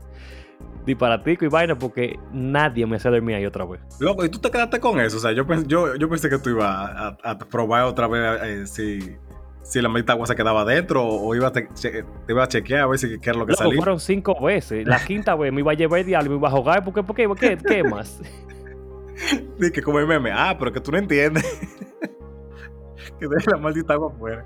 disparatico 0.87 1.45
y 1.45 1.49
vaina 1.49 1.77
porque 1.77 2.17
nadie 2.31 2.87
me 2.87 2.95
hacía 2.95 3.11
dormir 3.11 3.35
ahí 3.35 3.45
otra 3.45 3.65
vez. 3.65 3.81
Loco, 3.99 4.25
¿y 4.25 4.29
tú 4.29 4.39
te 4.39 4.49
quedaste 4.49 4.79
con 4.79 4.99
eso? 4.99 5.17
O 5.17 5.19
sea, 5.19 5.33
yo, 5.33 5.45
yo, 5.67 5.95
yo 5.95 6.09
pensé 6.09 6.29
que 6.29 6.39
tú 6.39 6.49
ibas 6.49 7.15
a, 7.23 7.37
probar 7.37 7.83
otra 7.83 8.07
vez 8.07 8.41
eh, 8.43 8.67
si, 8.67 9.15
si 9.61 9.81
la 9.81 9.89
mitad 9.89 10.15
agua 10.15 10.25
se 10.25 10.35
quedaba 10.35 10.61
adentro 10.61 11.05
o 11.05 11.35
iba 11.35 11.51
te, 11.51 11.67
te 11.79 12.03
iba 12.29 12.43
a 12.43 12.47
chequear 12.47 12.81
a 12.81 12.87
ver 12.87 12.97
si 12.97 13.19
qué 13.19 13.29
era 13.29 13.39
lo 13.39 13.45
que 13.45 13.53
salía. 13.53 13.75
fueron 13.75 13.99
cinco 13.99 14.41
veces. 14.41 14.87
La 14.87 15.03
quinta 15.03 15.35
vez 15.35 15.53
me 15.53 15.59
iba 15.59 15.73
a 15.73 15.75
llevar 15.75 15.99
el 15.99 16.05
diablo 16.07 16.31
me 16.31 16.37
iba 16.37 16.47
a 16.47 16.51
jugar. 16.51 16.83
¿Por 16.83 16.93
qué? 16.93 17.03
¿Por 17.03 17.15
qué? 17.15 17.27
¿Qué, 17.35 17.57
qué 17.57 17.83
más? 17.83 18.19
Dice 19.59 19.71
que 19.71 19.81
como 19.83 19.99
el 19.99 20.07
meme. 20.07 20.31
Ah, 20.33 20.55
pero 20.57 20.71
que 20.71 20.79
tú 20.79 20.91
no 20.91 20.97
entiendes. 20.97 21.43
que 23.19 23.27
deje 23.27 23.51
la 23.51 23.57
maldita 23.57 23.93
agua 23.93 24.11
afuera 24.13 24.45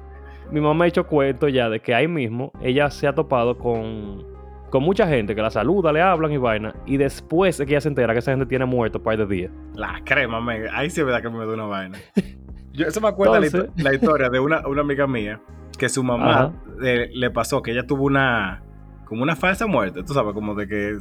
mi 0.51 0.59
mamá 0.59 0.85
ha 0.85 0.87
hecho 0.87 1.07
cuento 1.07 1.47
ya 1.47 1.69
de 1.69 1.79
que 1.79 1.95
ahí 1.95 2.07
mismo 2.07 2.51
ella 2.61 2.89
se 2.91 3.07
ha 3.07 3.15
topado 3.15 3.57
con, 3.57 4.25
con 4.71 4.83
mucha 4.83 5.05
gente 5.05 5.35
que 5.35 5.41
la 5.41 5.51
saluda, 5.51 5.91
le 5.91 6.01
hablan 6.01 6.31
y 6.31 6.37
vaina, 6.37 6.73
y 6.87 6.97
después 6.97 7.59
es 7.59 7.65
que 7.67 7.73
ella 7.73 7.81
se 7.81 7.89
entera 7.89 8.13
que 8.13 8.19
esa 8.19 8.31
gente 8.31 8.47
tiene 8.47 8.65
muerto 8.65 8.97
un 8.97 9.03
par 9.03 9.17
de 9.17 9.27
días. 9.27 9.51
La 9.75 10.01
crema, 10.03 10.41
me, 10.41 10.67
ahí 10.69 10.89
sí 10.89 11.01
es 11.01 11.05
verdad 11.05 11.21
que 11.21 11.29
me 11.29 11.45
da 11.45 11.53
una 11.53 11.65
vaina. 11.65 11.99
Yo, 12.73 12.87
eso 12.87 13.01
me 13.01 13.09
acuerda 13.09 13.37
la, 13.39 13.93
historia 13.93 14.29
de 14.29 14.39
una, 14.39 14.65
una, 14.65 14.81
amiga 14.81 15.05
mía 15.05 15.41
que 15.77 15.89
su 15.89 16.03
mamá 16.03 16.53
le 16.79 17.29
pasó 17.29 17.61
que 17.61 17.71
ella 17.71 17.85
tuvo 17.85 18.05
una 18.05 18.63
como 19.03 19.23
una 19.23 19.35
falsa 19.35 19.67
muerte, 19.67 20.03
tú 20.03 20.13
sabes, 20.13 20.33
como 20.33 20.55
de 20.55 20.69
que 20.69 20.97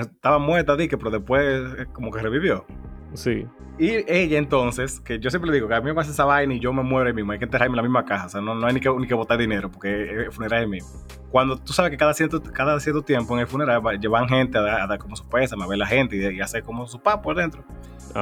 estaba 0.00 0.40
muerta, 0.40 0.76
que 0.76 0.98
pero 0.98 1.12
después 1.12 1.86
como 1.92 2.10
que 2.10 2.20
revivió. 2.20 2.66
Sí. 3.14 3.46
Y 3.78 3.90
ella 4.06 4.38
entonces, 4.38 5.00
que 5.00 5.18
yo 5.18 5.30
siempre 5.30 5.50
le 5.50 5.56
digo 5.56 5.68
que 5.68 5.74
a 5.74 5.80
mí 5.80 5.86
me 5.86 5.94
pasa 5.94 6.10
esa 6.10 6.24
vaina 6.24 6.54
y 6.54 6.60
yo 6.60 6.72
me 6.72 6.82
muero 6.82 7.08
ahí 7.08 7.14
mismo, 7.14 7.32
hay 7.32 7.38
que 7.38 7.46
enterrarme 7.46 7.72
en 7.72 7.76
la 7.76 7.82
misma 7.82 8.04
caja, 8.04 8.26
o 8.26 8.28
sea, 8.28 8.40
no, 8.40 8.54
no 8.54 8.66
hay 8.66 8.74
ni 8.74 8.80
que, 8.80 8.90
ni 8.90 9.06
que 9.06 9.14
botar 9.14 9.38
dinero 9.38 9.70
porque 9.70 10.26
es 10.26 10.34
funeral 10.34 10.68
mismo. 10.68 10.90
Cuando 11.30 11.56
tú 11.56 11.72
sabes 11.72 11.90
que 11.90 11.96
cada 11.96 12.12
cierto, 12.12 12.42
cada 12.42 12.78
cierto 12.78 13.02
tiempo 13.02 13.34
en 13.34 13.40
el 13.40 13.46
funeral 13.46 13.82
llevan 13.98 14.28
gente 14.28 14.58
a 14.58 14.86
dar, 14.86 14.98
como 14.98 15.16
su 15.16 15.26
pésame, 15.26 15.64
a 15.64 15.66
ver 15.66 15.78
la 15.78 15.86
gente 15.86 16.16
y, 16.16 16.40
hacer 16.40 16.62
como 16.62 16.86
su 16.86 17.00
papo 17.00 17.32
adentro. 17.32 17.64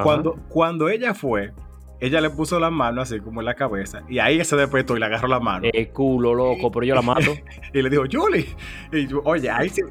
Cuando, 0.02 0.34
cuando 0.48 0.88
ella 0.88 1.14
fue, 1.14 1.52
ella 2.00 2.20
le 2.20 2.30
puso 2.30 2.58
la 2.58 2.70
mano 2.70 3.02
así 3.02 3.20
como 3.20 3.40
en 3.40 3.46
la 3.46 3.54
cabeza 3.54 4.02
y 4.08 4.18
ahí 4.18 4.42
se 4.44 4.56
despertó 4.56 4.96
y 4.96 5.00
le 5.00 5.06
agarró 5.06 5.28
la 5.28 5.40
mano. 5.40 5.68
Eh, 5.72 5.88
culo, 5.88 6.34
loco, 6.34 6.70
pero 6.70 6.86
yo 6.86 6.94
la 6.94 7.02
mato. 7.02 7.34
y 7.74 7.82
le 7.82 7.90
dijo, 7.90 8.04
Julie. 8.10 8.46
Y 8.92 9.06
yo, 9.06 9.20
oye, 9.24 9.50
ahí 9.50 9.68
sí. 9.68 9.82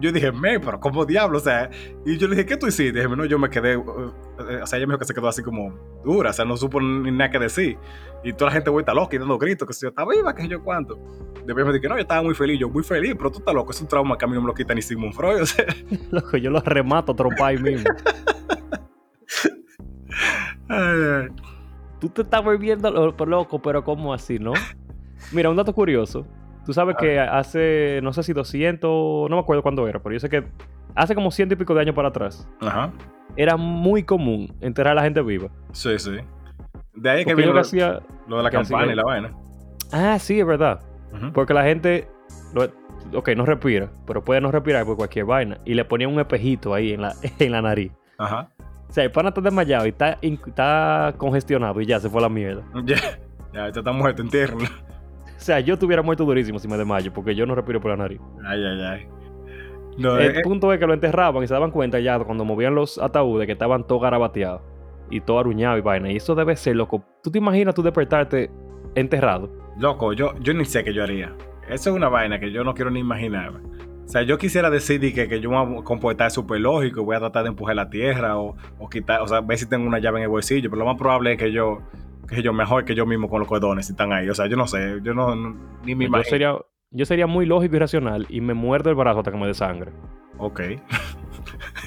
Yo 0.00 0.12
dije, 0.12 0.30
me, 0.30 0.60
pero 0.60 0.78
como 0.78 1.04
diablo, 1.04 1.38
o 1.38 1.40
sea. 1.40 1.70
Y 2.04 2.18
yo 2.18 2.28
le 2.28 2.36
dije, 2.36 2.46
¿qué 2.46 2.56
tú 2.56 2.66
hiciste? 2.66 3.00
Dije, 3.00 3.16
no, 3.16 3.24
yo 3.24 3.38
me 3.38 3.50
quedé. 3.50 3.76
Uh, 3.76 4.12
o 4.62 4.66
sea, 4.66 4.78
ella 4.78 4.86
me 4.86 4.92
dijo 4.92 4.98
que 4.98 5.04
se 5.04 5.14
quedó 5.14 5.28
así 5.28 5.42
como 5.42 5.74
dura, 6.04 6.30
o 6.30 6.32
sea, 6.32 6.44
no 6.44 6.56
supo 6.56 6.80
ni 6.80 7.10
nada 7.10 7.30
que 7.30 7.38
decir. 7.38 7.76
Y 8.22 8.32
toda 8.32 8.50
la 8.50 8.54
gente 8.54 8.70
vuelta 8.70 8.94
loca 8.94 9.16
y 9.16 9.18
dando 9.18 9.38
gritos, 9.38 9.66
que 9.66 9.74
si 9.74 9.82
yo 9.82 9.88
estaba 9.88 10.12
viva, 10.12 10.34
que 10.34 10.46
yo 10.46 10.62
cuánto. 10.62 10.98
Después 11.44 11.66
me 11.66 11.72
dije, 11.72 11.88
no, 11.88 11.96
yo 11.96 12.02
estaba 12.02 12.22
muy 12.22 12.34
feliz, 12.34 12.60
yo 12.60 12.68
muy 12.68 12.84
feliz, 12.84 13.14
pero 13.16 13.30
tú 13.30 13.38
estás 13.38 13.54
loco, 13.54 13.72
es 13.72 13.80
un 13.80 13.88
trauma 13.88 14.18
que 14.18 14.24
a 14.24 14.28
mí 14.28 14.34
no 14.34 14.42
me 14.42 14.48
lo 14.48 14.54
quita 14.54 14.74
ni 14.74 14.82
Sigmund 14.82 15.14
Freud, 15.14 15.42
o 15.42 15.46
sea. 15.46 15.66
Loco, 16.10 16.36
yo 16.36 16.50
lo 16.50 16.60
remato 16.60 17.16
a 17.18 17.46
ahí 17.46 17.58
mismo. 17.58 17.88
ay, 20.68 20.78
ay. 20.78 21.28
Tú 22.00 22.08
te 22.08 22.22
estás 22.22 22.44
volviendo 22.44 22.90
loco, 22.90 23.60
pero 23.60 23.82
¿cómo 23.82 24.14
así, 24.14 24.38
no? 24.38 24.52
Mira, 25.32 25.50
un 25.50 25.56
dato 25.56 25.72
curioso. 25.72 26.24
Tú 26.68 26.74
sabes 26.74 26.96
que 26.96 27.18
hace, 27.18 27.98
no 28.02 28.12
sé 28.12 28.22
si 28.22 28.34
200, 28.34 29.30
no 29.30 29.36
me 29.36 29.40
acuerdo 29.40 29.62
cuándo 29.62 29.88
era, 29.88 30.00
pero 30.02 30.12
yo 30.12 30.20
sé 30.20 30.28
que 30.28 30.44
hace 30.94 31.14
como 31.14 31.30
ciento 31.30 31.54
y 31.54 31.56
pico 31.56 31.72
de 31.74 31.80
años 31.80 31.94
para 31.94 32.08
atrás. 32.08 32.46
Ajá. 32.60 32.92
era 33.36 33.56
muy 33.56 34.02
común 34.02 34.54
enterrar 34.60 34.92
a 34.92 34.96
la 34.96 35.02
gente 35.02 35.22
viva. 35.22 35.48
Sí, 35.72 35.98
sí. 35.98 36.18
De 36.92 37.08
ahí 37.08 37.24
que 37.24 37.30
Porque 37.30 37.42
yo 37.44 37.48
lo, 37.48 37.54
lo 37.54 37.60
hacía... 37.62 38.00
lo 38.26 38.36
de 38.36 38.42
la 38.42 38.50
campana 38.50 38.84
que- 38.84 38.92
y 38.92 38.96
la 38.96 39.02
vaina. 39.02 39.32
Ah, 39.92 40.18
sí, 40.18 40.38
es 40.38 40.46
verdad. 40.46 40.80
Porque 41.32 41.54
la 41.54 41.64
gente, 41.64 42.06
lo- 42.52 43.18
ok, 43.18 43.30
no 43.34 43.46
respira, 43.46 43.88
pero 44.06 44.22
puede 44.22 44.42
no 44.42 44.52
respirar 44.52 44.84
por 44.84 44.96
cualquier 44.98 45.24
vaina. 45.24 45.58
Y 45.64 45.72
le 45.72 45.86
ponían 45.86 46.12
un 46.12 46.20
espejito 46.20 46.74
ahí 46.74 46.92
en 46.92 47.00
la, 47.00 47.14
en 47.38 47.50
la 47.52 47.62
nariz. 47.62 47.92
Ajá. 48.18 48.50
O 48.90 48.92
sea, 48.92 49.04
el 49.04 49.10
pana 49.10 49.30
está 49.30 49.40
desmayado 49.40 49.86
y 49.86 49.88
está, 49.88 50.18
está 50.20 51.14
congestionado 51.16 51.80
y 51.80 51.86
ya 51.86 51.98
se 51.98 52.10
fue 52.10 52.18
a 52.20 52.24
la 52.24 52.28
mierda. 52.28 52.62
Ya, 52.84 53.70
ya, 53.70 53.80
está 53.80 53.90
muerto, 53.92 54.20
entiérrenlo. 54.20 54.66
O 55.38 55.40
sea, 55.40 55.60
yo 55.60 55.74
estuviera 55.74 56.02
muerto 56.02 56.24
durísimo 56.24 56.58
si 56.58 56.66
me 56.66 56.76
desmayo, 56.76 57.12
porque 57.12 57.34
yo 57.34 57.46
no 57.46 57.54
respiro 57.54 57.80
por 57.80 57.92
la 57.92 57.96
nariz. 57.96 58.20
Ay, 58.44 58.60
ay, 58.64 58.80
ay. 58.82 59.06
No, 59.96 60.18
El 60.18 60.36
eh, 60.36 60.40
punto 60.42 60.72
es 60.72 60.80
que 60.80 60.86
lo 60.86 60.94
enterraban 60.94 61.42
y 61.42 61.46
se 61.46 61.54
daban 61.54 61.70
cuenta 61.70 62.00
ya 62.00 62.18
cuando 62.18 62.44
movían 62.44 62.74
los 62.74 62.98
ataúdes 62.98 63.46
que 63.46 63.52
estaban 63.52 63.86
todos 63.86 64.02
garabateados 64.02 64.62
y 65.10 65.20
todo 65.20 65.38
aruñado 65.38 65.78
y 65.78 65.80
vaina. 65.80 66.10
Y 66.10 66.16
eso 66.16 66.34
debe 66.34 66.56
ser 66.56 66.76
loco. 66.76 67.04
¿Tú 67.22 67.30
te 67.30 67.38
imaginas 67.38 67.74
tú 67.74 67.82
despertarte 67.82 68.50
enterrado? 68.94 69.50
Loco, 69.78 70.12
yo, 70.12 70.34
yo 70.40 70.54
ni 70.54 70.64
sé 70.64 70.82
qué 70.82 70.92
yo 70.92 71.04
haría. 71.04 71.32
Eso 71.68 71.90
es 71.90 71.96
una 71.96 72.08
vaina 72.08 72.40
que 72.40 72.50
yo 72.50 72.64
no 72.64 72.74
quiero 72.74 72.90
ni 72.90 73.00
imaginar. 73.00 73.52
O 74.04 74.08
sea, 74.10 74.22
yo 74.22 74.38
quisiera 74.38 74.70
decir 74.70 75.00
di 75.00 75.12
que, 75.12 75.28
que 75.28 75.40
yo 75.40 75.50
me 75.50 75.64
voy 75.64 75.80
a 75.80 75.84
comportar 75.84 76.30
súper 76.30 76.60
lógico 76.60 77.02
y 77.02 77.04
voy 77.04 77.16
a 77.16 77.20
tratar 77.20 77.42
de 77.42 77.50
empujar 77.50 77.76
la 77.76 77.90
tierra 77.90 78.38
o, 78.38 78.56
o 78.78 78.88
quitar, 78.88 79.20
o 79.20 79.28
sea, 79.28 79.40
ver 79.40 79.58
si 79.58 79.68
tengo 79.68 79.86
una 79.86 79.98
llave 79.98 80.18
en 80.18 80.22
el 80.24 80.30
bolsillo, 80.30 80.70
pero 80.70 80.80
lo 80.80 80.86
más 80.86 80.96
probable 80.96 81.32
es 81.32 81.38
que 81.38 81.52
yo, 81.52 81.80
que 82.28 82.42
yo 82.42 82.52
mejor 82.52 82.84
que 82.84 82.94
yo 82.94 83.06
mismo 83.06 83.28
con 83.28 83.40
los 83.40 83.48
cordones 83.48 83.86
si 83.86 83.92
están 83.92 84.12
ahí. 84.12 84.28
O 84.28 84.34
sea, 84.34 84.46
yo 84.46 84.56
no 84.56 84.66
sé, 84.66 84.98
yo 85.02 85.14
no, 85.14 85.34
no- 85.34 85.56
ni 85.84 85.94
me 85.94 86.04
Yo 86.04 86.08
imagino. 86.08 86.30
sería, 86.30 86.56
yo 86.90 87.04
sería 87.06 87.26
muy 87.26 87.46
lógico 87.46 87.76
y 87.76 87.78
racional 87.78 88.26
y 88.28 88.40
me 88.40 88.54
muerdo 88.54 88.90
el 88.90 88.96
brazo 88.96 89.20
hasta 89.20 89.30
que 89.32 89.38
me 89.38 89.46
dé 89.46 89.54
sangre. 89.54 89.92
Ok. 90.38 90.60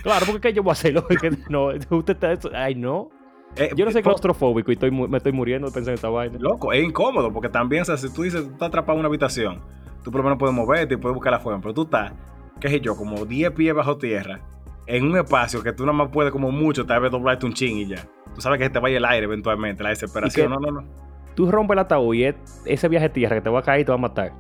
Claro, 0.04 0.26
porque 0.26 0.50
¿qué 0.50 0.54
yo 0.54 0.64
voy 0.64 0.72
a 0.72 0.74
hacer? 0.74 0.96
No, 1.50 1.68
usted 1.90 2.14
está... 2.14 2.32
eso- 2.32 2.50
Ay, 2.54 2.74
no. 2.76 3.10
Eh, 3.56 3.70
Yo 3.76 3.86
no 3.86 3.92
soy 3.92 4.02
po- 4.02 4.10
claustrofóbico 4.10 4.72
y 4.72 4.76
estoy, 4.76 4.90
me 4.92 5.18
estoy 5.18 5.32
muriendo 5.34 5.68
de 5.68 5.74
pensar 5.74 5.92
en 5.92 5.96
esta 5.96 6.10
vaina. 6.10 6.38
Loco, 6.40 6.72
es 6.72 6.84
incómodo 6.84 7.32
porque 7.34 7.50
también, 7.50 7.82
o 7.82 7.86
sea, 7.86 7.98
si 7.98 8.12
tú 8.12 8.24
dices, 8.24 8.44
tú 8.46 8.52
estás 8.54 8.70
atrapado 8.70 8.94
en 8.96 9.00
una 9.02 9.10
habitación, 9.10 9.60
tú 10.04 10.10
por 10.10 10.20
lo 10.20 10.24
menos 10.24 10.40
puedes 10.40 10.56
moverte 10.56 10.94
y 10.94 10.98
puedes 10.98 11.14
buscar 11.14 11.34
la 11.34 11.40
forma, 11.40 11.60
pero 11.62 11.74
tú 11.74 11.84
estás, 11.84 12.14
qué 12.62 12.70
sé 12.70 12.80
yo, 12.80 12.96
como 12.96 13.26
10 13.26 13.52
pies 13.52 13.74
bajo 13.76 13.98
tierra, 13.98 14.40
en 14.88 15.04
un 15.06 15.18
espacio 15.18 15.62
que 15.62 15.74
tú 15.74 15.86
nada 15.86 15.98
más 15.98 16.10
puedes 16.10 16.32
como 16.32 16.50
mucho, 16.50 16.86
tal 16.86 17.02
vez 17.02 17.12
doblarte 17.12 17.46
un 17.46 17.54
chin 17.54 17.78
y 17.78 17.88
ya. 17.88 18.08
Tú 18.36 18.42
sabes 18.42 18.58
que 18.60 18.66
se 18.66 18.70
te 18.72 18.80
vaya 18.80 18.98
el 18.98 19.06
aire 19.06 19.26
eventualmente, 19.26 19.84
la 19.84 19.90
desesperación. 19.90 20.48
¿Y 20.52 20.54
No, 20.56 20.60
no, 20.60 20.72
no. 20.82 20.88
Tú 21.36 21.50
rompes 21.52 21.74
el 21.76 21.80
ataúd 21.80 22.14
y 22.16 22.26
es 22.26 22.36
ese 22.66 22.88
viaje 22.90 23.08
de 23.08 23.14
tierra 23.14 23.36
que 23.38 23.42
te 23.42 23.50
va 23.50 23.60
a 23.60 23.64
caer 23.64 23.82
y 23.82 23.86
te 23.86 23.92
va 23.92 23.96
a 23.96 24.02
matar. 24.02 24.34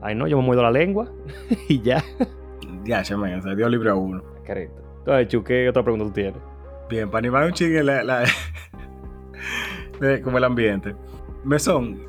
Ay, 0.00 0.14
no, 0.14 0.26
yo 0.26 0.36
me 0.38 0.44
muerdo 0.44 0.62
la 0.62 0.70
lengua 0.70 1.08
y 1.68 1.80
ya. 1.82 2.02
Ya, 2.84 3.02
chemen, 3.02 3.38
o 3.38 3.42
sea, 3.42 3.54
Dios 3.54 3.70
libre 3.70 3.90
a 3.90 3.94
uno. 3.94 4.22
Careta. 4.46 4.80
Entonces, 5.00 5.28
Chu, 5.28 5.42
¿qué 5.44 5.68
otra 5.68 5.82
pregunta 5.82 6.06
tú 6.06 6.12
tienes? 6.12 6.34
Bien, 6.88 7.08
para 7.10 7.18
animar 7.18 7.44
un 7.46 7.52
ching 7.52 7.74
en 7.76 7.86
la, 7.86 8.02
la- 8.02 8.24
como 10.24 10.38
el 10.38 10.44
ambiente. 10.44 10.94
Mesón, 11.44 12.00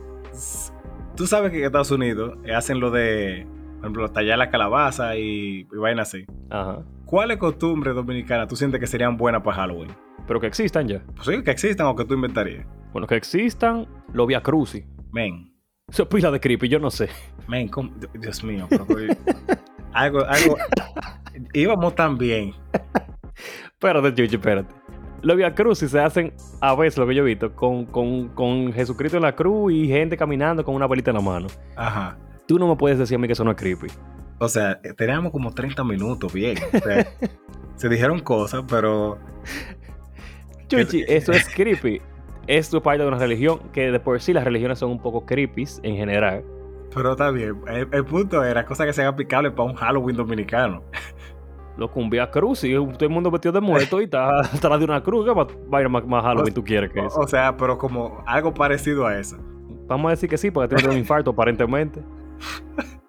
tú 1.15 1.27
sabes 1.27 1.51
que 1.51 1.59
en 1.59 1.65
Estados 1.65 1.91
Unidos 1.91 2.37
eh, 2.45 2.53
hacen 2.53 2.79
lo 2.79 2.91
de, 2.91 3.45
por 3.75 3.79
ejemplo, 3.85 4.09
tallar 4.09 4.37
la 4.37 4.49
calabaza 4.49 5.15
y, 5.17 5.67
y 5.71 5.77
vainas 5.77 6.09
así. 6.09 6.25
Ajá. 6.49 6.79
¿Cuáles 7.05 7.37
costumbres 7.37 7.95
dominicanas 7.95 8.47
tú 8.47 8.55
sientes 8.55 8.79
que 8.79 8.87
serían 8.87 9.17
buenas 9.17 9.41
para 9.41 9.57
Halloween? 9.57 9.91
Pero 10.29 10.39
que 10.39 10.45
existan 10.45 10.87
ya. 10.87 11.01
Pues 11.15 11.25
sí, 11.25 11.43
que 11.43 11.49
existan 11.49 11.87
o 11.87 11.95
que 11.95 12.05
tú 12.05 12.13
inventarías. 12.13 12.63
Bueno, 12.91 13.07
que 13.07 13.15
existan, 13.15 13.87
lo 14.13 14.27
Via 14.27 14.41
Crucis. 14.43 14.85
Men, 15.11 15.51
Eso 15.87 16.03
es 16.03 16.09
pila 16.09 16.29
de 16.29 16.39
creepy, 16.39 16.69
yo 16.69 16.77
no 16.77 16.91
sé. 16.91 17.09
men, 17.47 17.67
¿cómo? 17.67 17.89
Dios 18.13 18.43
mío, 18.43 18.67
pero 18.69 18.85
algo, 19.93 20.23
algo. 20.25 20.55
Íbamos 21.51 21.95
tan 21.95 22.19
bien. 22.19 22.53
Espérate, 23.73 24.13
Chuchi, 24.13 24.35
espérate. 24.35 24.71
Los 25.23 25.35
Via 25.35 25.55
Crucis 25.55 25.89
se 25.89 25.99
hacen 25.99 26.31
a 26.61 26.75
veces, 26.75 26.99
lo 26.99 27.07
que 27.07 27.15
yo 27.15 27.23
he 27.23 27.25
visto, 27.25 27.55
con, 27.55 27.87
con, 27.87 28.27
con 28.29 28.71
Jesucristo 28.71 29.17
en 29.17 29.23
la 29.23 29.35
cruz 29.35 29.73
y 29.73 29.87
gente 29.87 30.15
caminando 30.15 30.63
con 30.63 30.75
una 30.75 30.85
velita 30.85 31.09
en 31.09 31.15
la 31.17 31.23
mano. 31.23 31.47
Ajá. 31.75 32.19
Tú 32.47 32.59
no 32.59 32.67
me 32.67 32.75
puedes 32.75 32.99
decir 32.99 33.15
a 33.15 33.17
mí 33.17 33.25
que 33.25 33.33
eso 33.33 33.43
no 33.43 33.49
es 33.49 33.57
creepy. 33.57 33.87
O 34.37 34.47
sea, 34.47 34.79
teníamos 34.95 35.31
como 35.31 35.51
30 35.55 35.83
minutos 35.83 36.31
bien. 36.31 36.55
O 36.71 36.77
sea, 36.77 37.07
se 37.75 37.89
dijeron 37.89 38.19
cosas, 38.19 38.63
pero. 38.67 39.17
Chuchi, 40.69 41.03
eso 41.07 41.31
es 41.31 41.47
creepy. 41.53 42.01
Esto 42.47 42.77
es 42.77 42.83
parte 42.83 43.01
de 43.03 43.07
una 43.07 43.17
religión 43.17 43.59
que 43.73 43.91
de 43.91 43.99
por 43.99 44.19
sí 44.21 44.33
las 44.33 44.43
religiones 44.43 44.79
son 44.79 44.91
un 44.91 45.01
poco 45.01 45.25
creepy 45.25 45.65
en 45.83 45.95
general. 45.95 46.43
Pero 46.93 47.11
está 47.11 47.29
bien. 47.31 47.61
El, 47.67 47.87
el 47.91 48.05
punto 48.05 48.43
era 48.43 48.65
cosas 48.65 48.87
que 48.87 48.93
sean 48.93 49.07
aplicables 49.07 49.51
para 49.51 49.69
un 49.69 49.75
Halloween 49.75 50.15
dominicano. 50.15 50.83
Lo 51.77 51.89
con 51.91 52.09
Via 52.09 52.29
Crucis, 52.29 52.75
todo 52.75 52.97
el 52.99 53.09
mundo 53.09 53.31
vestido 53.31 53.53
de 53.53 53.61
muerto 53.61 54.01
y 54.01 54.05
está 54.05 54.39
atrás 54.53 54.79
de 54.79 54.85
una 54.85 55.01
cruz. 55.01 55.25
¿Qué 55.25 55.33
más, 55.33 55.47
vaina 55.67 55.89
más, 55.89 56.05
más 56.05 56.23
Halloween 56.23 56.53
tú 56.53 56.63
quieres 56.63 56.91
que 56.91 56.99
eso? 57.05 57.19
O, 57.19 57.23
o 57.23 57.27
sea, 57.27 57.55
pero 57.55 57.77
como 57.77 58.23
algo 58.25 58.53
parecido 58.53 59.05
a 59.05 59.17
eso. 59.17 59.37
Vamos 59.87 60.09
a 60.09 60.11
decir 60.11 60.29
que 60.29 60.37
sí, 60.37 60.51
porque 60.51 60.75
tiene 60.75 60.93
un 60.93 60.99
infarto 60.99 61.31
aparentemente. 61.31 62.01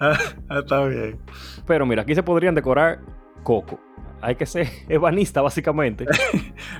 Ah, 0.00 0.18
está 0.58 0.84
bien. 0.86 1.18
Pero 1.66 1.86
mira, 1.86 2.02
aquí 2.02 2.14
se 2.16 2.22
podrían 2.22 2.54
decorar 2.54 2.98
coco. 3.44 3.78
Hay 4.24 4.36
que 4.36 4.46
ser 4.46 4.66
ebanista, 4.88 5.42
básicamente. 5.42 6.06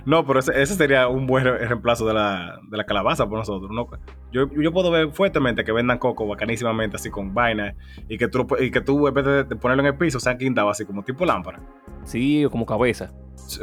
No, 0.06 0.24
pero 0.26 0.38
ese, 0.40 0.60
ese 0.62 0.74
sería 0.74 1.08
un 1.08 1.26
buen 1.26 1.44
re- 1.44 1.66
reemplazo 1.66 2.06
de 2.06 2.14
la, 2.14 2.58
de 2.70 2.76
la 2.76 2.84
calabaza 2.84 3.26
por 3.28 3.38
nosotros. 3.38 3.70
¿no? 3.72 3.88
Yo, 4.32 4.48
yo 4.52 4.72
puedo 4.72 4.90
ver 4.90 5.10
fuertemente 5.12 5.64
que 5.64 5.72
vendan 5.72 5.98
coco 5.98 6.26
bacanísimamente, 6.26 6.96
así 6.96 7.10
con 7.10 7.32
vaina, 7.34 7.74
y 8.08 8.18
que 8.18 8.28
tú, 8.28 8.46
y 8.60 8.70
que 8.70 8.80
tú 8.80 9.06
en 9.08 9.14
vez 9.14 9.24
de, 9.24 9.44
de 9.44 9.56
ponerlo 9.56 9.82
en 9.82 9.88
el 9.88 9.96
piso, 9.96 10.20
sean 10.20 10.36
guindado 10.38 10.68
así 10.70 10.84
como 10.84 11.02
tipo 11.02 11.24
lámpara, 11.24 11.60
Sí, 12.04 12.44
o 12.44 12.50
como 12.50 12.66
cabeza. 12.66 13.12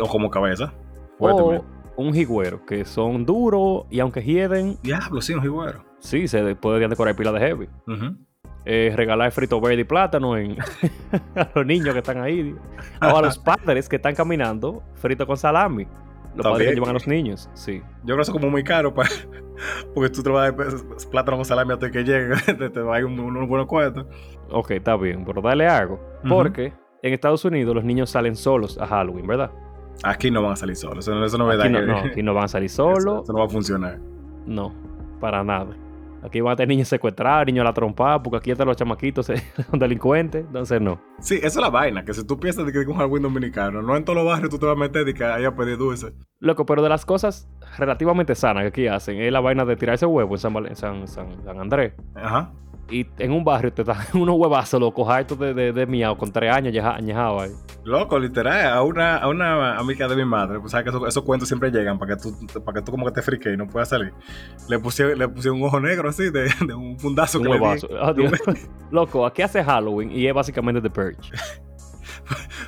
o 0.01 0.07
como 0.07 0.29
cabeza. 0.29 0.73
O 1.17 1.17
Fuertemente. 1.19 1.65
un 1.97 2.13
jigüero, 2.13 2.65
que 2.65 2.84
son 2.86 3.25
duros 3.25 3.86
y 3.89 3.99
aunque 3.99 4.21
hieden, 4.23 4.77
Diablo, 4.84 5.21
sí, 5.21 5.34
un 5.34 5.41
jiguero. 5.41 5.84
sí, 5.99 6.27
se 6.27 6.55
podrían 6.55 6.89
decorar 6.89 7.15
pila 7.15 7.32
de 7.32 7.39
heavy. 7.39 7.69
Ujú. 7.88 8.17
Eh, 8.64 8.93
regalar 8.95 9.32
frito 9.32 9.59
verde 9.59 9.82
y 9.82 9.84
plátano 9.86 10.38
en, 10.38 10.55
a 11.36 11.49
los 11.55 11.66
niños 11.66 11.93
que 11.93 11.99
están 11.99 12.22
ahí. 12.22 12.55
O 13.01 13.18
a 13.18 13.22
los 13.22 13.38
padres 13.39 13.89
que 13.89 13.95
están 13.95 14.14
caminando, 14.16 14.84
frito 14.95 15.26
con 15.26 15.38
salami. 15.38 15.88
Los 16.36 16.45
padres 16.47 16.70
que 16.70 16.76
llevan 16.76 16.91
a 16.91 16.93
los 16.93 17.07
niños, 17.07 17.49
sí. 17.53 17.82
Yo 18.03 18.05
creo 18.05 18.16
que 18.18 18.22
eso 18.22 18.32
es 18.32 18.38
como 18.38 18.49
muy 18.51 18.64
caro, 18.64 18.93
porque 19.93 20.09
tú 20.09 20.24
te 20.24 20.30
vas 20.30 20.41
a 20.41 20.51
dar 20.51 20.55
pues, 20.55 21.05
plátano 21.07 21.38
con 21.38 21.45
salami 21.45 21.74
hasta 21.74 21.91
que 21.91 22.03
llegue, 22.03 22.36
te, 22.57 22.70
te 22.70 22.80
va 22.82 22.95
a 22.95 22.99
ir 22.99 23.05
un- 23.05 23.20
unos 23.20 23.47
buenos 23.49 23.68
cuartos. 23.68 24.05
Ok, 24.49 24.72
está 24.72 24.95
bien, 24.95 25.26
pero 25.26 25.41
dale 25.41 25.68
algo. 25.68 25.99
Porque 26.30 26.72
en 27.01 27.14
Estados 27.14 27.43
Unidos 27.43 27.76
los 27.76 27.84
niños 27.84 28.09
salen 28.12 28.36
solos 28.38 28.78
a 28.80 28.88
Halloween, 28.88 29.28
¿verdad? 29.28 29.51
Aquí 30.03 30.32
no 30.32 30.41
van 30.41 30.53
a 30.53 30.55
salir 30.55 30.76
solos, 30.78 30.99
eso, 31.05 31.14
no- 31.16 31.26
eso 31.26 31.38
no 31.38 31.47
me 31.47 31.57
da 31.57 31.64
Aquí 31.66 31.74
no, 31.74 31.80
que- 31.80 31.86
no, 31.86 31.97
aquí 31.97 32.24
no 32.24 32.34
van 32.34 32.45
a 32.45 32.47
salir 32.47 32.68
eso- 32.68 32.93
solos. 32.95 33.24
eso 33.24 33.34
no 33.34 33.39
va 33.39 33.45
a 33.45 33.49
funcionar. 33.49 33.99
No, 34.45 34.74
para 35.20 35.43
nada. 35.43 35.76
Aquí 36.24 36.39
van 36.41 36.53
a 36.53 36.55
tener 36.55 36.69
niños 36.69 36.88
secuestrados, 36.88 37.45
niños 37.47 37.61
a 37.63 37.65
la 37.69 37.74
trompada, 37.74 38.22
porque 38.22 38.38
aquí 38.38 38.51
hasta 38.51 38.63
los 38.65 38.78
chamaquitos 38.78 39.26
son 39.69 39.80
delincuentes, 39.80 40.45
entonces 40.45 40.80
no. 40.80 41.01
Sí, 41.19 41.36
esa 41.38 41.47
es 41.47 41.55
la 41.57 41.69
vaina, 41.69 42.05
que 42.05 42.13
si 42.13 42.26
tú 42.26 42.39
piensas 42.39 42.65
de 42.65 42.72
que 42.72 42.80
es 42.82 42.88
un 42.88 42.95
Halloween 42.95 43.24
dominicano, 43.24 43.82
no 43.82 43.95
en 43.97 44.03
todos 44.05 44.17
los 44.17 44.26
barrios 44.26 44.49
tú 44.49 44.59
te 44.59 44.65
vas 44.67 44.76
a 44.76 44.80
meter 44.80 45.07
y 45.07 45.13
que 45.13 45.24
haya 45.24 45.49
a 45.49 45.55
pedir 45.55 45.78
dulce. 45.78 46.13
Loco, 46.39 46.65
pero 46.65 46.82
de 46.84 46.89
las 46.89 47.05
cosas 47.05 47.49
relativamente 47.78 48.36
sanas 48.36 48.63
que 48.63 48.67
aquí 48.67 48.88
hacen 48.88 49.17
es 49.19 49.32
la 49.32 49.39
vaina 49.39 49.65
de 49.65 49.76
tirarse 49.76 50.05
huevo 50.05 50.34
en 50.36 50.39
San, 50.39 50.53
Val- 50.53 50.67
en 50.67 50.76
San, 50.76 51.07
San- 51.07 51.43
San 51.43 51.59
Andrés. 51.59 51.93
Ajá. 52.15 52.51
Y 52.92 53.08
en 53.20 53.32
un 53.32 53.44
barrio 53.44 53.72
te 53.72 53.84
dan 53.84 53.98
unos 54.14 54.36
huevazos, 54.38 54.80
loco, 54.80 55.10
hartos 55.10 55.39
de, 55.39 55.54
de, 55.54 55.72
de 55.72 55.86
miau, 55.86 56.18
con 56.18 56.32
tres 56.32 56.54
años 56.54 56.74
ya 56.74 56.92
añejados 56.92 57.44
ahí. 57.44 57.52
Loco, 57.84 58.20
literal, 58.20 58.74
a 58.74 58.84
una, 58.84 59.18
a 59.18 59.28
una 59.30 59.78
amiga 59.78 60.08
de 60.08 60.16
mi 60.16 60.26
madre, 60.26 60.60
pues 60.60 60.72
sabes 60.72 60.84
que 60.84 60.89
esos, 60.92 61.08
esos 61.08 61.24
cuentos 61.24 61.48
siempre 61.48 61.72
llegan 61.72 61.98
para 61.98 62.16
que 62.16 62.22
tú, 62.22 62.62
para 62.64 62.80
que 62.80 62.86
tú 62.86 62.92
como 62.92 63.06
que 63.08 63.12
te 63.14 63.22
friques 63.24 63.54
y 63.54 63.58
no 63.58 63.66
puedas 63.68 63.89
salir. 63.89 64.14
Le 64.70 64.78
pusieron, 64.78 65.18
le 65.18 65.28
pusieron 65.28 65.60
un 65.62 65.68
ojo 65.68 65.80
negro 65.80 66.10
así 66.10 66.30
de, 66.30 66.44
de 66.68 66.74
un 66.76 67.00
fundazo 67.00 67.39
Un 67.39 67.46
que 67.46 67.50
le 67.50 67.56
di. 67.56 67.62
huevazo. 67.64 67.88
Ah, 68.00 68.14
Dios. 68.14 68.32
Loco, 68.92 69.26
aquí 69.26 69.42
hace 69.42 69.64
Halloween 69.64 70.12
y 70.12 70.28
es 70.28 70.34
básicamente 70.34 70.82
The 70.82 70.89
Purge. 70.89 71.18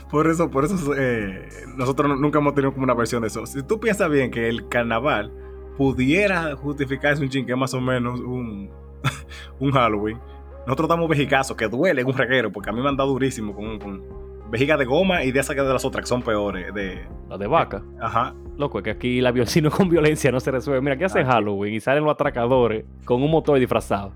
Por 0.10 0.28
eso, 0.28 0.50
por 0.50 0.66
eso 0.66 0.94
eh, 0.96 1.48
nosotros 1.76 2.08
nu- 2.10 2.16
nunca 2.18 2.40
hemos 2.40 2.54
tenido 2.54 2.72
como 2.74 2.84
una 2.84 2.94
versión 2.94 3.22
de 3.22 3.28
eso. 3.28 3.46
Si 3.46 3.64
tú 3.64 3.80
piensas 3.80 4.10
bien 4.10 4.30
que 4.32 4.48
el 4.50 4.68
carnaval 4.68 5.32
pudiera 5.78 6.56
justificarse 6.56 7.22
un 7.24 7.30
chin 7.30 7.46
que 7.46 7.54
es 7.54 7.58
más 7.58 7.74
o 7.74 7.82
menos 7.82 8.20
un, 8.20 8.70
un 9.60 9.72
Halloween, 9.72 10.20
nosotros 10.66 10.86
estamos 10.88 11.10
vejicazos, 11.10 11.56
que 11.58 11.68
duele 11.68 12.02
en 12.02 12.08
un 12.08 12.14
reguero, 12.18 12.52
porque 12.52 12.70
a 12.70 12.74
mí 12.74 12.82
me 12.82 12.90
han 12.90 12.96
dado 12.98 13.10
durísimo 13.10 13.54
con, 13.54 13.80
con 13.80 14.02
vejiga 14.50 14.78
de 14.78 14.86
goma 14.86 15.24
y 15.24 15.32
de 15.32 15.40
esas 15.40 15.56
que 15.56 15.62
de 15.62 15.74
las 15.74 15.84
otras 15.86 16.04
que 16.04 16.08
son 16.10 16.22
peores. 16.22 16.74
De, 16.74 17.06
La 17.30 17.38
de 17.38 17.48
vaca. 17.48 17.84
ajá. 18.02 18.34
Loco, 18.58 18.78
es 18.78 18.84
que 18.84 18.92
aquí 18.92 19.20
la 19.20 19.32
violencia 19.32 19.68
con 19.72 19.90
violencia 19.90 20.32
no 20.32 20.40
se 20.40 20.52
resuelve. 20.52 20.80
Mira, 20.82 20.94
aquí 20.96 21.04
hacen 21.04 21.26
Ah. 21.28 21.34
Halloween 21.34 21.74
y 21.74 21.80
salen 21.80 22.04
los 22.04 22.14
atracadores 22.14 22.86
con 23.04 23.22
un 23.24 23.32
motor 23.32 23.58
disfrazado. 23.60 24.14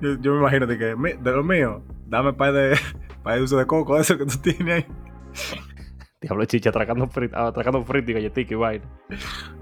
Yo, 0.00 0.16
yo 0.20 0.32
me 0.34 0.40
imagino 0.40 0.66
de 0.66 0.76
que, 0.78 0.96
"Mi- 0.96 1.12
de 1.12 1.32
lo 1.32 1.42
mío, 1.44 1.82
dame 2.06 2.32
par 2.32 2.52
de, 2.52 2.76
par 3.22 3.34
de 3.34 3.38
dulce 3.40 3.56
de 3.56 3.66
coco, 3.66 3.96
eso 3.98 4.18
que 4.18 4.26
tú 4.26 4.36
tienes 4.42 4.74
ahí. 4.74 4.86
Diablo 6.20 6.44
chicha, 6.46 6.70
atracando 6.70 7.06
frito, 7.06 7.36
atracando 7.38 7.84
frito 7.84 8.10
y 8.10 8.14
galletica 8.14 8.52
y 8.52 8.56
vaina. 8.56 8.84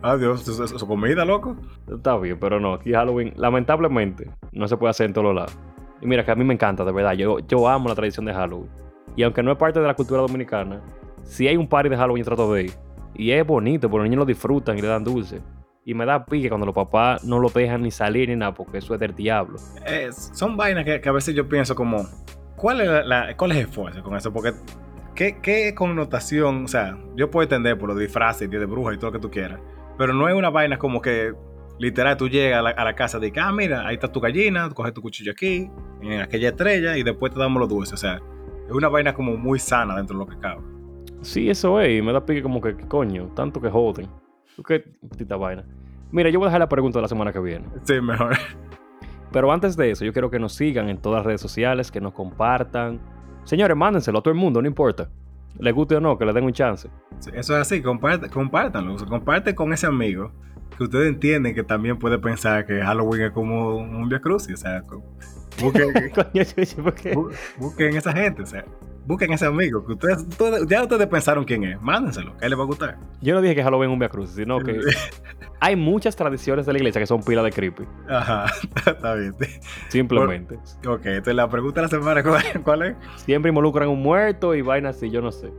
Adiós, 0.00 0.48
eso 0.48 0.64
es 0.64 0.84
comida, 0.84 1.24
loco. 1.24 1.56
Está 1.86 2.16
bien, 2.16 2.38
pero 2.40 2.58
no, 2.58 2.72
aquí 2.72 2.92
Halloween, 2.92 3.34
lamentablemente, 3.36 4.30
no 4.52 4.66
se 4.66 4.76
puede 4.78 4.90
hacer 4.90 5.06
en 5.06 5.12
todos 5.12 5.34
lados. 5.34 5.58
Y 6.00 6.06
mira 6.06 6.24
que 6.24 6.30
a 6.30 6.34
mí 6.34 6.44
me 6.44 6.54
encanta, 6.54 6.84
de 6.84 6.92
verdad. 6.92 7.12
Yo, 7.12 7.40
yo 7.40 7.68
amo 7.68 7.88
la 7.88 7.94
tradición 7.94 8.24
de 8.24 8.32
Halloween. 8.32 8.70
Y 9.16 9.22
aunque 9.22 9.42
no 9.42 9.52
es 9.52 9.58
parte 9.58 9.80
de 9.80 9.86
la 9.86 9.94
cultura 9.94 10.22
dominicana, 10.22 10.80
si 11.22 11.46
hay 11.46 11.56
un 11.56 11.68
party 11.68 11.90
de 11.90 11.96
Halloween, 11.96 12.24
yo 12.24 12.26
trato 12.26 12.52
de 12.52 12.64
ir. 12.64 12.72
Y 13.14 13.30
es 13.30 13.46
bonito, 13.46 13.88
porque 13.90 14.04
los 14.04 14.10
niños 14.10 14.20
lo 14.20 14.26
disfrutan 14.26 14.78
y 14.78 14.82
le 14.82 14.88
dan 14.88 15.04
dulce. 15.04 15.40
Y 15.84 15.94
me 15.94 16.04
da 16.04 16.24
pique 16.24 16.48
cuando 16.48 16.66
los 16.66 16.74
papás 16.74 17.22
no 17.24 17.38
lo 17.38 17.48
dejan 17.48 17.82
ni 17.82 17.90
salir 17.90 18.28
ni 18.28 18.36
nada, 18.36 18.52
porque 18.52 18.78
eso 18.78 18.94
es 18.94 19.00
del 19.00 19.14
diablo. 19.14 19.58
Eh, 19.86 20.10
son 20.12 20.56
vainas 20.56 20.84
que, 20.84 21.00
a 21.06 21.12
veces 21.12 21.34
yo 21.34 21.48
pienso 21.48 21.74
como, 21.74 22.06
¿cuál 22.56 22.80
es, 22.80 23.06
la, 23.06 23.36
cuál 23.36 23.52
es 23.52 23.58
el 23.58 23.66
esfuerzo 23.68 24.02
con 24.02 24.16
eso? 24.16 24.32
Porque, 24.32 24.52
¿qué, 25.16 25.38
¿qué, 25.42 25.74
connotación? 25.74 26.64
O 26.64 26.68
sea, 26.68 26.96
yo 27.16 27.30
puedo 27.30 27.42
entender 27.42 27.76
por 27.76 27.88
los 27.88 27.98
disfraces, 27.98 28.48
de 28.48 28.66
bruja 28.66 28.94
y 28.94 28.98
todo 28.98 29.10
lo 29.10 29.12
que 29.14 29.22
tú 29.22 29.30
quieras, 29.30 29.58
pero 29.98 30.12
no 30.12 30.28
es 30.28 30.34
una 30.34 30.50
vaina 30.50 30.78
como 30.78 31.02
que 31.02 31.32
literal 31.78 32.16
tú 32.16 32.28
llegas 32.28 32.64
a 32.76 32.84
la, 32.84 32.94
casa 32.94 33.18
de 33.18 33.32
ah, 33.36 33.52
mira, 33.52 33.86
ahí 33.86 33.94
está 33.94 34.10
tu 34.10 34.20
gallina, 34.20 34.70
coges 34.70 34.94
tu 34.94 35.02
cuchillo 35.02 35.32
aquí, 35.32 35.68
en 36.02 36.20
aquella 36.20 36.50
estrella, 36.50 36.96
y 36.96 37.02
después 37.02 37.32
te 37.32 37.38
damos 37.38 37.60
los 37.60 37.68
dulces. 37.68 37.94
O 37.94 37.96
sea, 37.96 38.20
es 38.66 38.72
una 38.72 38.88
vaina 38.88 39.14
como 39.14 39.36
muy 39.36 39.58
sana 39.58 39.96
dentro 39.96 40.18
de 40.18 40.24
lo 40.24 40.30
que 40.30 40.38
cabe. 40.38 40.62
Sí, 41.22 41.50
eso 41.50 41.80
es, 41.80 41.98
y 41.98 42.02
me 42.02 42.12
da 42.12 42.24
pique 42.24 42.42
como 42.42 42.60
que, 42.60 42.76
coño, 42.76 43.28
tanto 43.34 43.60
que 43.60 43.70
joden. 43.70 44.08
¿Qué 44.66 44.84
tita 45.16 45.36
vaina? 45.36 45.64
Mira, 46.10 46.30
yo 46.30 46.38
voy 46.38 46.46
a 46.46 46.48
dejar 46.48 46.60
la 46.60 46.68
pregunta 46.68 46.98
de 46.98 47.02
la 47.02 47.08
semana 47.08 47.32
que 47.32 47.40
viene. 47.40 47.66
Sí, 47.82 48.00
mejor. 48.00 48.36
Pero 49.32 49.52
antes 49.52 49.76
de 49.76 49.90
eso, 49.90 50.04
yo 50.04 50.12
quiero 50.12 50.30
que 50.30 50.38
nos 50.38 50.54
sigan 50.54 50.88
en 50.88 50.98
todas 50.98 51.18
las 51.18 51.26
redes 51.26 51.40
sociales, 51.40 51.90
que 51.90 52.00
nos 52.00 52.12
compartan. 52.12 53.00
Señores, 53.46 53.76
mándenselo 53.76 54.18
a 54.18 54.22
todo 54.22 54.34
el 54.34 54.38
mundo, 54.38 54.60
no 54.60 54.66
importa. 54.66 55.08
Le 55.58 55.70
guste 55.70 55.96
o 55.96 56.00
no, 56.00 56.18
que 56.18 56.26
le 56.26 56.32
den 56.32 56.44
un 56.44 56.52
chance. 56.52 56.90
eso 57.32 57.54
es 57.54 57.60
así, 57.60 57.80
compártanlo. 57.80 58.96
Comparte 59.06 59.54
con 59.54 59.72
ese 59.72 59.86
amigo 59.86 60.32
que 60.76 60.84
ustedes 60.84 61.08
entienden 61.08 61.54
que 61.54 61.62
también 61.62 61.96
puede 61.98 62.18
pensar 62.18 62.66
que 62.66 62.82
Halloween 62.82 63.22
es 63.22 63.30
como 63.30 63.76
un 63.76 64.08
Via 64.08 64.20
Cruz. 64.20 64.48
O 64.52 64.56
sea, 64.56 64.82
busquen, 65.62 65.92
busquen 67.58 67.96
esa 67.96 68.12
gente. 68.12 68.42
O 68.42 68.46
sea, 68.46 68.64
busquen 69.06 69.32
ese 69.32 69.46
amigo. 69.46 69.84
Que 69.86 69.92
ustedes, 69.92 70.26
ya 70.68 70.82
ustedes 70.82 71.06
pensaron 71.06 71.44
quién 71.44 71.64
es. 71.64 71.80
Mándenselo, 71.80 72.36
que 72.36 72.44
a 72.44 72.46
él 72.46 72.50
le 72.50 72.56
va 72.56 72.64
a 72.64 72.66
gustar. 72.66 72.98
Yo 73.20 73.34
no 73.34 73.40
dije 73.40 73.54
que 73.54 73.62
Halloween 73.62 73.90
un 73.90 73.98
Via 73.98 74.08
Cruz, 74.08 74.30
sino 74.30 74.58
que 74.60 74.80
hay 75.60 75.76
muchas 75.76 76.16
tradiciones 76.16 76.66
de 76.66 76.72
la 76.72 76.78
iglesia 76.78 77.00
que 77.00 77.06
son 77.06 77.22
pila 77.22 77.42
de 77.42 77.52
creepy. 77.52 77.84
Ajá, 78.08 78.46
está 78.86 79.14
bien. 79.14 79.34
Simplemente. 79.88 80.56
ok, 80.86 81.06
entonces 81.06 81.34
la 81.34 81.48
pregunta 81.48 81.80
de 81.80 81.86
la 81.86 81.88
semana, 81.88 82.22
¿cuál 82.64 82.82
es? 82.82 82.96
Siempre 83.16 83.50
involucran 83.50 83.88
un 83.88 84.02
muerto 84.02 84.54
y 84.54 84.62
vainas 84.62 84.96
así, 84.96 85.10
yo 85.10 85.22
no 85.22 85.32
sé. 85.32 85.50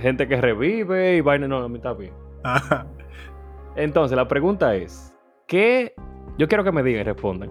gente, 0.00 0.28
que 0.28 0.40
revive 0.40 1.16
y 1.16 1.20
vainas, 1.20 1.48
no, 1.48 1.58
a 1.58 1.68
mí 1.68 1.76
está 1.76 1.92
bien. 1.92 2.12
Ajá. 2.44 2.86
Entonces, 3.76 4.16
la 4.16 4.28
pregunta 4.28 4.74
es, 4.74 5.14
¿qué? 5.46 5.94
Yo 6.38 6.48
quiero 6.48 6.64
que 6.64 6.72
me 6.72 6.82
digan 6.82 7.02
y 7.02 7.04
respondan. 7.04 7.50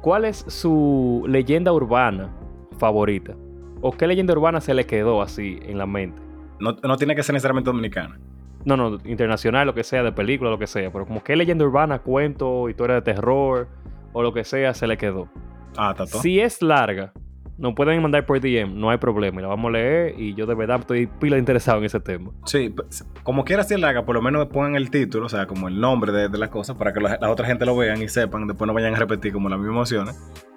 ¿Cuál 0.00 0.24
es 0.24 0.44
su 0.48 1.24
leyenda 1.26 1.72
urbana 1.72 2.32
favorita? 2.78 3.34
¿O 3.80 3.92
qué 3.92 4.06
leyenda 4.06 4.32
urbana 4.32 4.60
se 4.60 4.74
le 4.74 4.86
quedó 4.86 5.22
así 5.22 5.58
en 5.62 5.78
la 5.78 5.86
mente? 5.86 6.22
No, 6.58 6.96
tiene 6.96 7.14
que 7.14 7.22
ser 7.22 7.34
necesariamente 7.34 7.68
dominicana. 7.68 8.18
No, 8.64 8.76
no, 8.76 8.98
internacional, 9.04 9.66
lo 9.66 9.74
que 9.74 9.84
sea, 9.84 10.02
de 10.02 10.12
película, 10.12 10.50
lo 10.50 10.58
que 10.58 10.66
sea. 10.66 10.90
Pero 10.90 11.06
como 11.06 11.22
qué 11.22 11.36
leyenda 11.36 11.64
urbana, 11.64 12.00
cuento, 12.00 12.68
historia 12.68 12.96
de 12.96 13.02
terror 13.02 13.68
o 14.12 14.22
lo 14.22 14.32
que 14.32 14.44
sea, 14.44 14.74
se 14.74 14.86
le 14.86 14.96
quedó. 14.96 15.28
Ah, 15.76 15.94
todo. 15.94 16.06
Si 16.06 16.40
es 16.40 16.62
larga, 16.62 17.12
nos 17.58 17.74
pueden 17.74 18.02
mandar 18.02 18.26
por 18.26 18.40
DM, 18.40 18.78
no 18.78 18.90
hay 18.90 18.98
problema, 18.98 19.40
y 19.40 19.42
la 19.42 19.48
vamos 19.48 19.70
a 19.70 19.72
leer 19.72 20.18
y 20.18 20.34
yo 20.34 20.46
de 20.46 20.54
verdad 20.54 20.80
estoy 20.80 21.06
pila 21.06 21.38
interesado 21.38 21.78
en 21.78 21.84
ese 21.84 22.00
tema. 22.00 22.30
Sí, 22.44 22.74
como 23.22 23.44
quiera 23.44 23.62
si 23.64 23.76
la 23.76 23.88
haga, 23.88 24.04
por 24.04 24.14
lo 24.14 24.22
menos 24.22 24.46
pongan 24.46 24.76
el 24.76 24.90
título, 24.90 25.26
o 25.26 25.28
sea, 25.28 25.46
como 25.46 25.68
el 25.68 25.80
nombre 25.80 26.12
de, 26.12 26.28
de 26.28 26.38
las 26.38 26.50
cosas 26.50 26.76
para 26.76 26.92
que 26.92 27.00
la, 27.00 27.18
otra 27.30 27.46
gente 27.46 27.64
lo 27.64 27.76
vean 27.76 28.02
y 28.02 28.08
sepan, 28.08 28.46
después 28.46 28.66
no 28.66 28.74
vayan 28.74 28.94
a 28.94 28.98
repetir 28.98 29.32
como 29.32 29.48
las 29.48 29.58
mismas 29.58 29.74
emociones. 29.74 30.16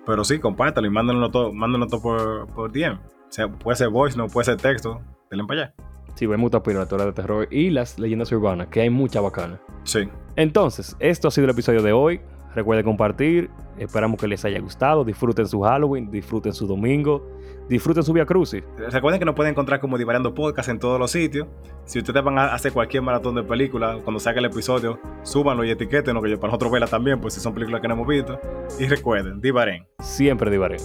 Pero 0.10 0.24
sí, 0.24 0.40
compártalo 0.40 0.88
y 0.88 0.90
mándenlo 0.90 1.30
todo, 1.30 1.54
mándenlo 1.54 1.86
todo 1.86 2.02
por, 2.02 2.48
por 2.48 2.72
DM. 2.72 2.96
O 2.96 3.00
sea, 3.30 3.48
puede 3.48 3.76
ser 3.76 3.90
voice, 3.90 4.18
no 4.18 4.26
puede 4.26 4.46
ser 4.46 4.58
texto, 4.58 5.00
denle 5.30 5.46
para 5.46 5.62
allá. 5.62 5.74
Sí, 6.16 6.26
hay 6.26 6.36
mucha 6.36 6.64
pila 6.64 6.84
de 6.84 7.14
terror 7.14 7.48
y 7.52 7.70
las 7.70 8.00
leyendas 8.00 8.32
urbanas, 8.32 8.70
que 8.70 8.82
hay 8.82 8.90
mucha 8.90 9.22
bacana. 9.22 9.62
Sí. 9.84 10.10
Entonces, 10.36 10.98
esto 11.00 11.28
ha 11.28 11.32
sido 11.32 11.46
el 11.46 11.52
episodio 11.52 11.84
de 11.84 11.94
hoy. 11.94 12.22
Recuerden 12.56 12.86
compartir. 12.86 13.52
Esperamos 13.78 14.20
que 14.20 14.28
les 14.28 14.44
haya 14.46 14.60
gustado. 14.60 15.06
Disfruten 15.06 15.48
su 15.48 15.62
Halloween, 15.62 16.10
disfruten 16.10 16.54
su 16.54 16.66
domingo, 16.66 17.24
disfruten 17.70 18.04
su 18.04 18.12
Via 18.12 18.26
Crucis. 18.26 18.64
Recuerden 18.92 19.20
que 19.20 19.26
nos 19.26 19.36
pueden 19.36 19.52
encontrar 19.52 19.80
como 19.80 19.98
Divariando 19.98 20.34
Podcast 20.34 20.70
en 20.70 20.80
todos 20.80 21.00
los 21.00 21.12
sitios. 21.12 21.48
Si 21.86 22.00
ustedes 22.00 22.24
van 22.24 22.38
a 22.38 22.54
hacer 22.54 22.74
cualquier 22.74 23.04
maratón 23.04 23.36
de 23.36 23.44
películas, 23.44 24.00
cuando 24.04 24.20
salga 24.20 24.40
el 24.40 24.46
episodio, 24.46 25.00
súbanlo 25.24 25.64
y 25.64 25.70
etiquétenlo, 25.70 26.22
que 26.22 26.36
para 26.36 26.48
nosotros 26.48 26.72
verla 26.72 26.88
también, 26.88 27.22
pues 27.22 27.36
si 27.36 27.40
son 27.40 27.54
películas 27.54 27.82
que 27.82 27.88
no 27.88 27.94
hemos 27.94 28.08
visto. 28.08 28.40
Y 28.80 28.88
recuerden, 28.88 29.40
Divaren. 29.40 29.88
Siempre 30.00 30.52
Divaren. 30.52 30.80